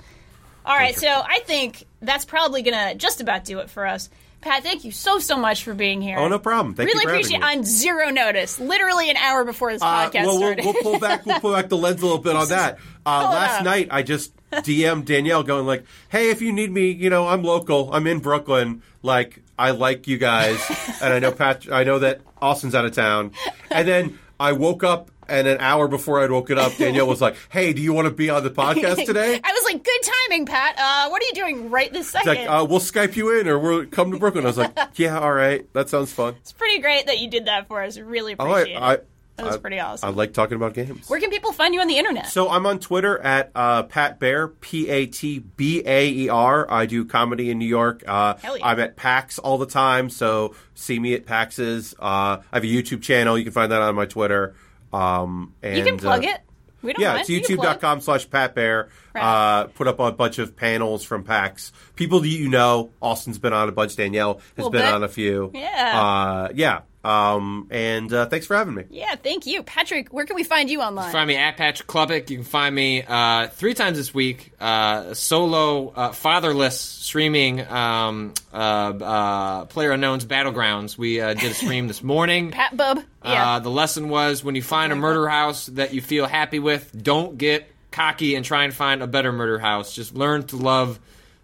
All 0.65 0.77
right, 0.77 0.97
so 0.97 1.09
I 1.09 1.41
think 1.41 1.85
that's 2.01 2.25
probably 2.25 2.63
gonna 2.63 2.95
just 2.95 3.21
about 3.21 3.45
do 3.45 3.59
it 3.61 3.69
for 3.71 3.87
us. 3.87 4.09
Pat, 4.41 4.65
thank 4.65 4.85
you 4.85 4.91
so 4.91 5.19
so 5.21 5.37
much 5.37 5.63
for 5.63 5.73
being 5.73 6.01
here. 6.03 6.19
Oh, 6.19 6.27
no 6.27 6.39
problem. 6.41 6.75
Thank 6.75 6.89
you 6.89 6.95
really 6.95 7.05
for 7.05 7.11
having 7.11 7.21
appreciate 7.37 7.41
me. 7.41 7.59
on 7.59 7.65
zero 7.65 8.11
notice, 8.11 8.59
literally 8.59 9.09
an 9.09 9.17
hour 9.17 9.45
before 9.45 9.73
this 9.73 9.81
Uh, 9.83 10.09
podcast 10.11 10.27
well, 10.27 10.39
we'll, 10.41 10.53
started. 10.53 10.65
we'll 10.65 10.75
pull 10.83 10.99
back. 10.99 11.25
We'll 11.27 11.39
pull 11.41 11.53
back 11.53 11.69
the 11.69 11.77
lens 11.77 12.01
a 12.03 12.07
little 12.07 12.19
bit 12.21 12.35
on 12.35 12.49
that. 12.49 12.79
Uh, 13.07 13.31
last 13.33 13.59
up. 13.61 13.65
night, 13.65 13.89
I 13.93 14.03
just 14.03 14.33
DM'd 14.51 15.05
Danielle, 15.07 15.43
going 15.45 15.65
like, 15.67 15.85
"Hey, 16.09 16.31
if 16.31 16.43
you 16.43 16.53
need 16.53 16.73
me, 16.73 16.91
you 16.91 17.09
know, 17.09 17.29
I'm 17.29 17.43
local. 17.45 17.93
I'm 17.93 18.07
in 18.09 18.19
Brooklyn. 18.19 18.83
Like, 19.03 19.43
I 19.63 19.71
like 19.71 20.09
you 20.09 20.19
guys, 20.19 20.61
and 21.01 21.13
I 21.15 21.19
know 21.21 21.31
Pat. 21.31 21.67
I 21.71 21.85
know 21.85 22.01
that 22.01 22.21
Austin's 22.41 22.75
out 22.75 22.85
of 22.85 22.93
town." 22.93 23.31
And 23.71 23.87
then 23.87 24.19
I 24.41 24.53
woke 24.53 24.83
up, 24.83 25.11
and 25.29 25.47
an 25.47 25.59
hour 25.61 25.87
before 25.87 26.21
I'd 26.21 26.33
woken 26.33 26.59
up, 26.59 26.77
Danielle 26.77 27.07
was 27.07 27.21
like, 27.21 27.37
"Hey, 27.49 27.73
do 27.73 27.81
you 27.81 27.93
want 27.93 28.07
to 28.07 28.11
be 28.15 28.29
on 28.29 28.43
the 28.43 28.51
podcast 28.63 29.07
today?" 29.07 29.41
I 29.43 29.53
was 29.53 29.65
like, 29.65 29.85
good 29.85 30.01
timing, 30.29 30.47
Pat. 30.47 30.75
Uh, 30.79 31.09
what 31.11 31.23
are 31.23 31.27
you 31.27 31.35
doing 31.35 31.71
right 31.71 31.93
this 31.93 32.13
It's 32.13 32.25
second? 32.25 32.47
like, 32.47 32.49
uh, 32.49 32.65
we'll 32.69 32.81
Skype 32.81 33.15
you 33.15 33.39
in, 33.39 33.47
or 33.47 33.59
we'll 33.59 33.87
come 33.87 34.11
to 34.11 34.19
Brooklyn. 34.19 34.45
I 34.45 34.49
was 34.49 34.59
like, 34.59 34.77
"Yeah, 34.97 35.19
all 35.21 35.33
right, 35.33 35.73
that 35.75 35.89
sounds 35.89 36.13
fun." 36.13 36.35
it's 36.41 36.53
pretty 36.53 36.81
great 36.81 37.07
that 37.07 37.21
you 37.21 37.31
did 37.31 37.45
that 37.47 37.69
for 37.69 37.83
us. 37.83 37.99
Really 37.99 38.35
I, 38.39 38.45
appreciate 38.45 38.77
I, 38.77 38.95
it. 38.95 39.09
That 39.37 39.47
was 39.47 39.57
I- 39.57 39.59
pretty 39.59 39.81
awesome. 39.81 40.09
I 40.09 40.13
like 40.13 40.35
talking 40.35 40.57
about 40.57 40.75
games. 40.75 41.09
Where 41.09 41.19
can 41.19 41.31
people 41.31 41.53
find 41.53 41.73
you 41.75 41.81
on 41.81 41.87
the 41.89 41.97
internet? 41.99 42.27
So 42.27 42.51
I'm 42.51 42.67
on 42.67 42.79
Twitter 42.79 43.19
at 43.19 43.51
uh, 43.55 43.85
Pat 43.85 44.21
Baer, 44.21 44.49
P 44.49 44.89
A 44.91 45.07
T 45.07 45.39
B 45.39 45.83
A 45.87 46.09
E 46.09 46.29
R. 46.29 46.71
I 46.71 46.87
do 46.87 47.05
comedy 47.05 47.51
in 47.51 47.59
New 47.59 47.67
York. 47.67 48.03
Uh, 48.07 48.35
Hell 48.37 48.59
yeah. 48.59 48.67
I'm 48.67 48.79
at 48.79 48.97
PAX 48.97 49.39
all 49.39 49.57
the 49.59 49.67
time, 49.67 50.11
so 50.11 50.55
see 50.75 50.99
me 50.99 51.15
at 51.15 51.25
PAX's. 51.25 51.95
Uh, 51.99 52.39
I 52.41 52.43
have 52.53 52.65
a 52.65 52.67
YouTube 52.67 53.03
channel. 53.03 53.39
You 53.39 53.45
can 53.45 53.53
find 53.53 53.73
that 53.73 53.81
on 53.81 53.95
my 53.95 54.07
Twitter. 54.07 54.55
Um, 54.93 55.55
and, 55.63 55.79
you 55.79 55.85
can 55.85 55.97
plug 55.97 56.25
uh, 56.25 56.29
it. 56.29 56.41
We 56.83 56.93
don't 56.93 57.01
Yeah, 57.01 57.11
mind. 57.11 57.21
it's 57.21 57.31
You 57.31 57.41
can 57.41 57.57
plug. 57.57 57.79
youtube.com 57.79 58.01
slash 58.03 58.29
Pat 58.29 58.55
Baer. 58.55 58.89
Right. 59.15 59.23
Uh, 59.23 59.65
put 59.69 59.87
up 59.87 60.01
a 60.01 60.13
bunch 60.13 60.39
of 60.39 60.57
panels 60.57 61.05
from 61.05 61.23
PAX. 61.25 61.73
People 61.97 62.21
that 62.21 62.29
you 62.29 62.49
know. 62.49 62.91
Austin's 63.01 63.39
been 63.39 63.53
on 63.53 63.69
a 63.69 63.73
bunch. 63.73 63.97
Danielle 63.97 64.41
has 64.57 64.69
been 64.69 64.83
bit. 64.83 64.93
on 64.93 65.05
a 65.05 65.09
few. 65.09 65.53
Yeah. 65.55 66.01
Uh, 66.03 66.49
yeah. 66.55 66.81
Um, 67.05 67.67
and 67.71 68.13
uh, 68.13 68.27
thanks 68.27 68.47
for 68.47 68.57
having 68.57 68.75
me. 68.75 68.85
Yeah, 68.89 69.17
thank 69.17 69.45
you, 69.47 69.63
Patrick. 69.63 70.13
Where 70.13 70.25
can 70.25 70.37
we 70.37 70.45
find 70.45 70.71
you 70.71 70.81
online? 70.81 71.11
Find 71.11 71.27
me 71.27 71.37
at 71.37 71.57
Patrick 71.57 71.89
Klepek. 71.89 72.31
You 72.31 72.37
can 72.37 72.45
find 72.45 72.75
me 72.75 73.03
uh, 73.03 73.49
three 73.49 73.75
times 73.75 73.99
this 73.99 74.15
week. 74.15 74.53
Uh, 74.61 75.13
solo, 75.15 75.89
uh, 75.89 76.13
fatherless 76.13 76.79
streaming. 76.79 77.61
Um, 77.67 78.35
uh, 78.53 78.57
uh, 78.57 79.65
Player 79.65 79.91
Unknown's 79.93 80.25
Battlegrounds. 80.25 80.97
We 80.97 81.21
uh, 81.21 81.35
did 81.35 81.51
a 81.51 81.55
stream 81.55 81.89
this 81.89 82.03
morning. 82.03 82.51
Pat 82.53 82.77
Bub. 82.77 83.01
Yeah. 83.25 83.57
Uh, 83.57 83.59
the 83.59 83.71
lesson 83.71 84.09
was 84.09 84.45
when 84.45 84.55
you 84.55 84.63
find 84.63 84.93
a 84.93 84.97
murder 84.97 85.29
house 85.29 85.67
that 85.67 85.95
you 85.95 86.01
feel 86.01 86.27
happy 86.27 86.61
with, 86.61 86.91
don't 87.03 87.37
get 87.37 87.69
cocky 87.91 88.37
and 88.37 88.45
try 88.45 88.65
and 88.65 88.73
find 88.73 89.03
a 89.03 89.07
better 89.07 89.33
murder 89.33 89.59
house. 89.59 89.95
Just 89.95 90.15
learn 90.15 90.45
to 90.47 90.57
love 90.57 90.99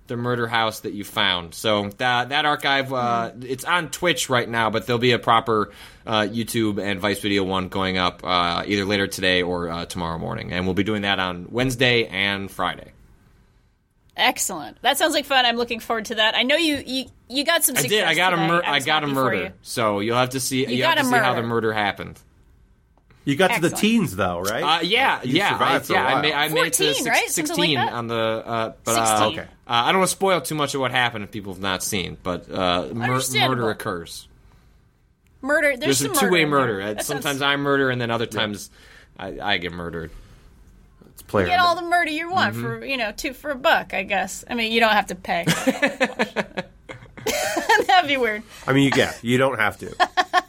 the 0.08 0.16
murder 0.16 0.46
house 0.46 0.80
that 0.80 0.92
you 0.92 1.04
found. 1.04 1.54
So 1.54 1.90
that 1.98 2.30
that 2.30 2.44
archive, 2.44 2.92
uh, 2.92 3.32
it's 3.42 3.64
on 3.64 3.90
Twitch 3.90 4.28
right 4.28 4.48
now, 4.48 4.70
but 4.70 4.86
there'll 4.86 4.98
be 4.98 5.12
a 5.12 5.18
proper 5.18 5.70
uh, 6.06 6.22
YouTube 6.22 6.82
and 6.82 6.98
Vice 7.00 7.20
Video 7.20 7.44
one 7.44 7.68
going 7.68 7.98
up 7.98 8.22
uh, 8.24 8.64
either 8.66 8.84
later 8.84 9.06
today 9.06 9.42
or 9.42 9.68
uh, 9.68 9.86
tomorrow 9.86 10.18
morning, 10.18 10.52
and 10.52 10.64
we'll 10.64 10.74
be 10.74 10.82
doing 10.82 11.02
that 11.02 11.20
on 11.20 11.46
Wednesday 11.50 12.06
and 12.06 12.50
Friday. 12.50 12.92
Excellent. 14.16 14.82
That 14.82 14.98
sounds 14.98 15.14
like 15.14 15.26
fun. 15.26 15.46
I'm 15.46 15.56
looking 15.56 15.78
forward 15.78 16.06
to 16.06 16.16
that. 16.16 16.34
I 16.34 16.42
know 16.42 16.56
you 16.56 16.82
you, 16.84 17.04
you 17.28 17.44
got 17.44 17.64
some 17.64 17.76
I 17.76 17.82
did. 17.82 18.02
I 18.02 18.14
got 18.14 18.34
a 18.34 18.36
mur- 18.36 18.62
I 18.64 18.80
got 18.80 19.04
a 19.04 19.06
murder. 19.06 19.36
you. 19.36 19.52
So 19.62 20.00
you'll 20.00 20.16
have 20.16 20.30
to 20.30 20.40
see. 20.40 20.66
You, 20.66 20.78
got 20.78 20.98
have 20.98 21.06
to 21.06 21.12
see 21.12 21.18
how 21.18 21.34
the 21.34 21.42
murder 21.42 21.72
happened. 21.72 22.18
You 23.28 23.36
got 23.36 23.52
to 23.52 23.60
the 23.60 23.68
teens, 23.68 24.16
though, 24.16 24.40
right? 24.40 24.62
Uh, 24.78 24.80
yeah, 24.80 25.20
You 25.22 25.34
yeah, 25.36 25.48
I, 25.48 25.52
survived 25.52 25.86
for 25.86 25.92
a 25.92 25.96
yeah. 25.96 26.06
I 26.16 26.22
made, 26.22 26.32
I 26.32 26.48
made 26.48 26.66
it 26.68 26.72
to 26.72 26.94
six, 26.94 27.06
right? 27.06 27.28
Something 27.28 27.56
like 27.58 27.66
16 27.66 27.78
on 27.78 28.06
the. 28.06 28.14
Uh, 28.14 28.72
but, 28.84 28.96
uh, 28.98 29.18
16. 29.26 29.38
Uh, 29.40 29.46
I 29.66 29.92
don't 29.92 29.98
want 29.98 30.08
to 30.08 30.16
spoil 30.16 30.40
too 30.40 30.54
much 30.54 30.74
of 30.74 30.80
what 30.80 30.92
happened 30.92 31.24
if 31.24 31.30
people 31.30 31.52
have 31.52 31.60
not 31.60 31.82
seen, 31.82 32.16
but 32.22 32.50
uh, 32.50 32.88
mur- 32.94 33.20
murder 33.34 33.68
occurs. 33.68 34.26
Murder. 35.42 35.76
There's, 35.76 35.98
There's, 35.98 36.16
a 36.16 36.20
two-way 36.20 36.46
murder. 36.46 36.72
murder. 36.78 36.82
Uh, 36.82 36.94
That 36.94 37.04
Sometimes 37.04 37.40
sounds- 37.40 37.42
I 37.42 37.56
murder, 37.56 37.90
and 37.90 38.00
then 38.00 38.10
other 38.10 38.24
times 38.24 38.70
I, 39.18 39.38
I 39.42 39.58
get 39.58 39.72
murdered. 39.72 40.10
It's 41.12 41.20
player. 41.20 41.44
You 41.44 41.50
get 41.52 41.60
all 41.60 41.74
the 41.76 41.82
murder 41.82 42.10
you 42.10 42.30
want 42.30 42.54
Mm-hmm. 42.54 42.62
for 42.62 42.82
you 42.86 42.96
know 42.96 43.12
two 43.12 43.34
for 43.34 43.50
a 43.50 43.56
buck. 43.56 43.92
I 43.92 44.04
guess. 44.04 44.42
I 44.48 44.54
mean, 44.54 44.72
you 44.72 44.80
don't 44.80 44.92
have 44.94 45.08
to 45.08 45.14
pay. 45.14 45.44
That'd 47.86 48.08
be 48.08 48.16
weird. 48.16 48.42
I 48.66 48.72
mean, 48.72 48.84
you 48.84 48.90
get. 48.90 49.22
You 49.22 49.36
don't 49.36 49.58
have 49.58 49.76
to. 49.80 49.94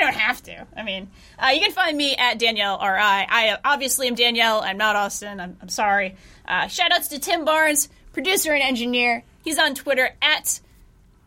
You 0.00 0.06
don't 0.06 0.16
have 0.16 0.42
to. 0.44 0.66
I 0.74 0.82
mean, 0.82 1.10
uh, 1.38 1.48
you 1.48 1.60
can 1.60 1.72
find 1.72 1.94
me 1.94 2.16
at 2.16 2.38
Danielle 2.38 2.76
R 2.76 2.96
I. 2.96 3.26
I 3.28 3.58
obviously 3.62 4.08
am 4.08 4.14
Danielle. 4.14 4.62
I'm 4.62 4.78
not 4.78 4.96
Austin. 4.96 5.38
I'm, 5.38 5.58
I'm 5.60 5.68
sorry. 5.68 6.16
Uh, 6.48 6.68
shout 6.68 6.90
outs 6.90 7.08
to 7.08 7.18
Tim 7.18 7.44
Barnes, 7.44 7.90
producer 8.14 8.50
and 8.54 8.62
engineer. 8.62 9.24
He's 9.44 9.58
on 9.58 9.74
Twitter 9.74 10.16
at 10.22 10.58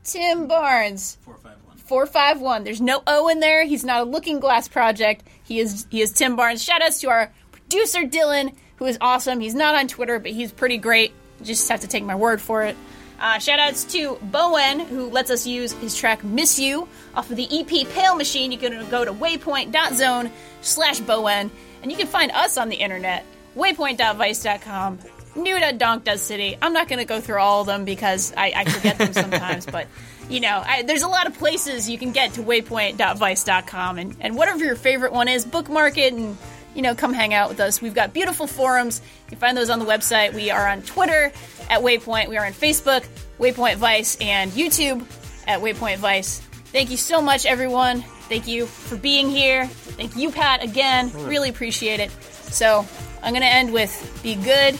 Tim 0.03 0.47
Barnes. 0.47 1.19
451. 1.21 1.78
451. 1.86 2.63
There's 2.63 2.82
no 2.82 3.03
O 3.05 3.28
in 3.28 3.41
there. 3.41 3.63
He's 3.63 3.84
not 3.84 4.01
a 4.01 4.09
looking 4.09 4.39
glass 4.39 4.67
project. 4.67 5.24
He 5.43 5.59
is 5.59 5.86
he 5.91 6.01
is 6.01 6.11
Tim 6.11 6.36
Barnes. 6.36 6.63
Shout 6.63 6.82
outs 6.82 6.99
to 7.01 7.09
our 7.09 7.32
producer 7.51 7.99
Dylan, 7.99 8.55
who 8.78 8.86
is 8.86 8.97
awesome. 9.01 9.39
He's 9.39 9.53
not 9.53 9.76
on 9.76 9.88
Twitter, 9.88 10.17
but 10.17 10.32
he's 10.32 10.51
pretty 10.51 10.78
great. 10.78 11.13
You 11.39 11.45
just 11.45 11.69
have 11.69 11.82
to 11.82 11.88
take 11.88 12.03
my 12.03 12.15
word 12.15 12.41
for 12.41 12.63
it. 12.63 12.76
Uh, 13.24 13.39
shout 13.39 13.57
outs 13.57 13.86
to 13.86 14.17
Bowen, 14.21 14.82
who 14.82 15.09
lets 15.09 15.32
us 15.32 15.47
use 15.47 15.71
his 15.71 15.95
track 15.95 16.26
Miss 16.26 16.59
You 16.59 16.89
off 17.15 17.32
of 17.32 17.38
the 17.38 17.47
EP 17.57 17.88
Pale 17.88 18.15
Machine. 18.15 18.51
You 18.51 18.57
can 18.57 18.89
go 18.89 19.05
to 19.05 19.13
waypoint.zone 19.13 20.30
slash 20.59 20.99
Bowen, 20.99 21.49
and 21.82 21.89
you 21.89 21.97
can 21.97 22.07
find 22.07 22.32
us 22.32 22.57
on 22.57 22.67
the 22.67 22.76
internet, 22.76 23.26
waypoint.vice.com, 23.55 24.99
new.donk.city. 25.38 26.57
I'm 26.61 26.74
not 26.74 26.89
going 26.89 26.99
to 26.99 27.05
go 27.05 27.21
through 27.21 27.39
all 27.39 27.61
of 27.61 27.67
them 27.67 27.86
because 27.86 28.34
I, 28.36 28.51
I 28.57 28.65
forget 28.65 28.97
them 28.97 29.13
sometimes, 29.13 29.65
but 29.71 29.88
you 30.30 30.41
know, 30.41 30.61
I, 30.65 30.84
there's 30.84 31.03
a 31.03 31.07
lot 31.07 31.26
of 31.26 31.38
places 31.38 31.89
you 31.89 31.97
can 31.97 32.11
get 32.11 32.34
to 32.34 32.41
waypoint.vice.com, 32.41 33.99
and, 33.99 34.17
and 34.19 34.36
whatever 34.36 34.65
your 34.65 34.76
favorite 34.76 35.13
one 35.13 35.30
is, 35.30 35.45
bookmark 35.45 35.97
it 35.97 36.11
and 36.11 36.38
you 36.76 36.82
know, 36.82 36.95
come 36.95 37.13
hang 37.13 37.34
out 37.34 37.49
with 37.49 37.59
us. 37.59 37.82
We've 37.82 37.93
got 37.93 38.13
beautiful 38.13 38.47
forums. 38.47 39.01
You 39.26 39.30
can 39.30 39.38
find 39.38 39.57
those 39.57 39.69
on 39.69 39.80
the 39.80 39.86
website. 39.86 40.34
We 40.34 40.51
are 40.51 40.67
on 40.67 40.82
Twitter 40.82 41.32
at 41.69 41.82
Waypoint. 41.82 42.30
We 42.30 42.38
are 42.38 42.45
on 42.45 42.53
Facebook, 42.53 43.05
Waypoint 43.39 43.76
Vice, 43.76 44.17
and 44.19 44.51
YouTube 44.51 45.05
at 45.47 45.61
Waypoint 45.61 45.97
Vice. 45.97 46.39
Thank 46.71 46.89
you 46.89 46.97
so 46.97 47.21
much, 47.21 47.45
everyone. 47.45 48.01
Thank 48.01 48.47
you 48.47 48.65
for 48.65 48.95
being 48.95 49.30
here. 49.30 49.67
Thank 49.67 50.15
you, 50.15 50.32
Pat, 50.32 50.63
again. 50.63 51.11
Really 51.13 51.49
appreciate 51.49 51.99
it. 51.99 52.11
So 52.32 52.86
I'm 53.21 53.34
going 53.34 53.43
to 53.43 53.47
end 53.47 53.71
with 53.71 54.19
be 54.24 54.36
good 54.36 54.78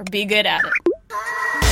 or 0.00 0.04
be 0.10 0.24
good 0.24 0.46
at 0.46 0.62
it. 0.64 1.71